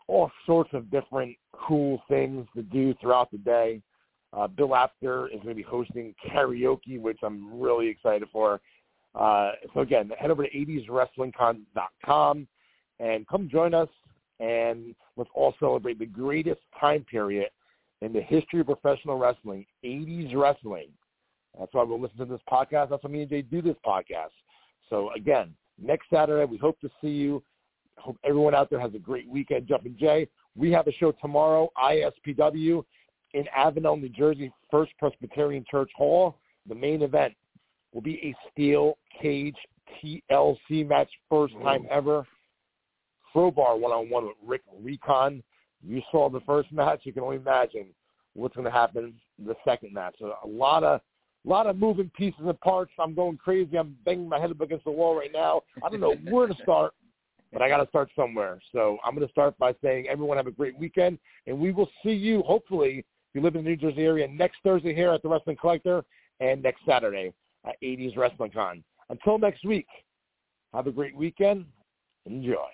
[0.08, 3.82] all sorts of different cool things to do throughout the day.
[4.34, 8.60] Uh, Bill Apter is going to be hosting karaoke, which I'm really excited for.
[9.18, 12.48] Uh, so again, head over to 80swrestlingcon.com
[13.00, 13.90] and come join us
[14.40, 17.50] and let's all celebrate the greatest time period
[18.02, 20.90] in the history of professional wrestling, 80s wrestling.
[21.58, 22.90] That's why we'll listen to this podcast.
[22.90, 24.30] That's why me and Jay do this podcast.
[24.90, 27.44] So again, next Saturday, we hope to see you.
[27.98, 29.68] Hope everyone out there has a great weekend.
[29.68, 32.84] Jumping Jay, we have a show tomorrow, ISPW,
[33.34, 36.38] in Avenel, New Jersey, First Presbyterian Church Hall.
[36.70, 37.34] The main event
[37.94, 39.56] will be a steel cage
[40.04, 42.26] TLC match, first time ever.
[43.32, 45.44] Crowbar one-on-one with Rick Recon.
[45.86, 47.02] You saw the first match.
[47.04, 47.88] You can only imagine
[48.34, 50.16] what's going to happen in the second match.
[50.20, 51.02] So a lot of
[51.46, 52.92] a lot of moving pieces and parts.
[53.00, 53.78] I'm going crazy.
[53.78, 55.62] I'm banging my head up against the wall right now.
[55.84, 56.94] I don't know where to start
[57.52, 58.60] but I got to start somewhere.
[58.72, 61.90] So I'm going to start by saying everyone have a great weekend, and we will
[62.04, 65.22] see you, hopefully, if you live in the New Jersey area, next Thursday here at
[65.22, 66.04] the Wrestling Collector
[66.40, 67.34] and next Saturday
[67.68, 68.84] at 80s Wrestling Con.
[69.10, 69.88] Until next week,
[70.74, 71.66] have a great weekend.
[72.26, 72.68] Enjoy.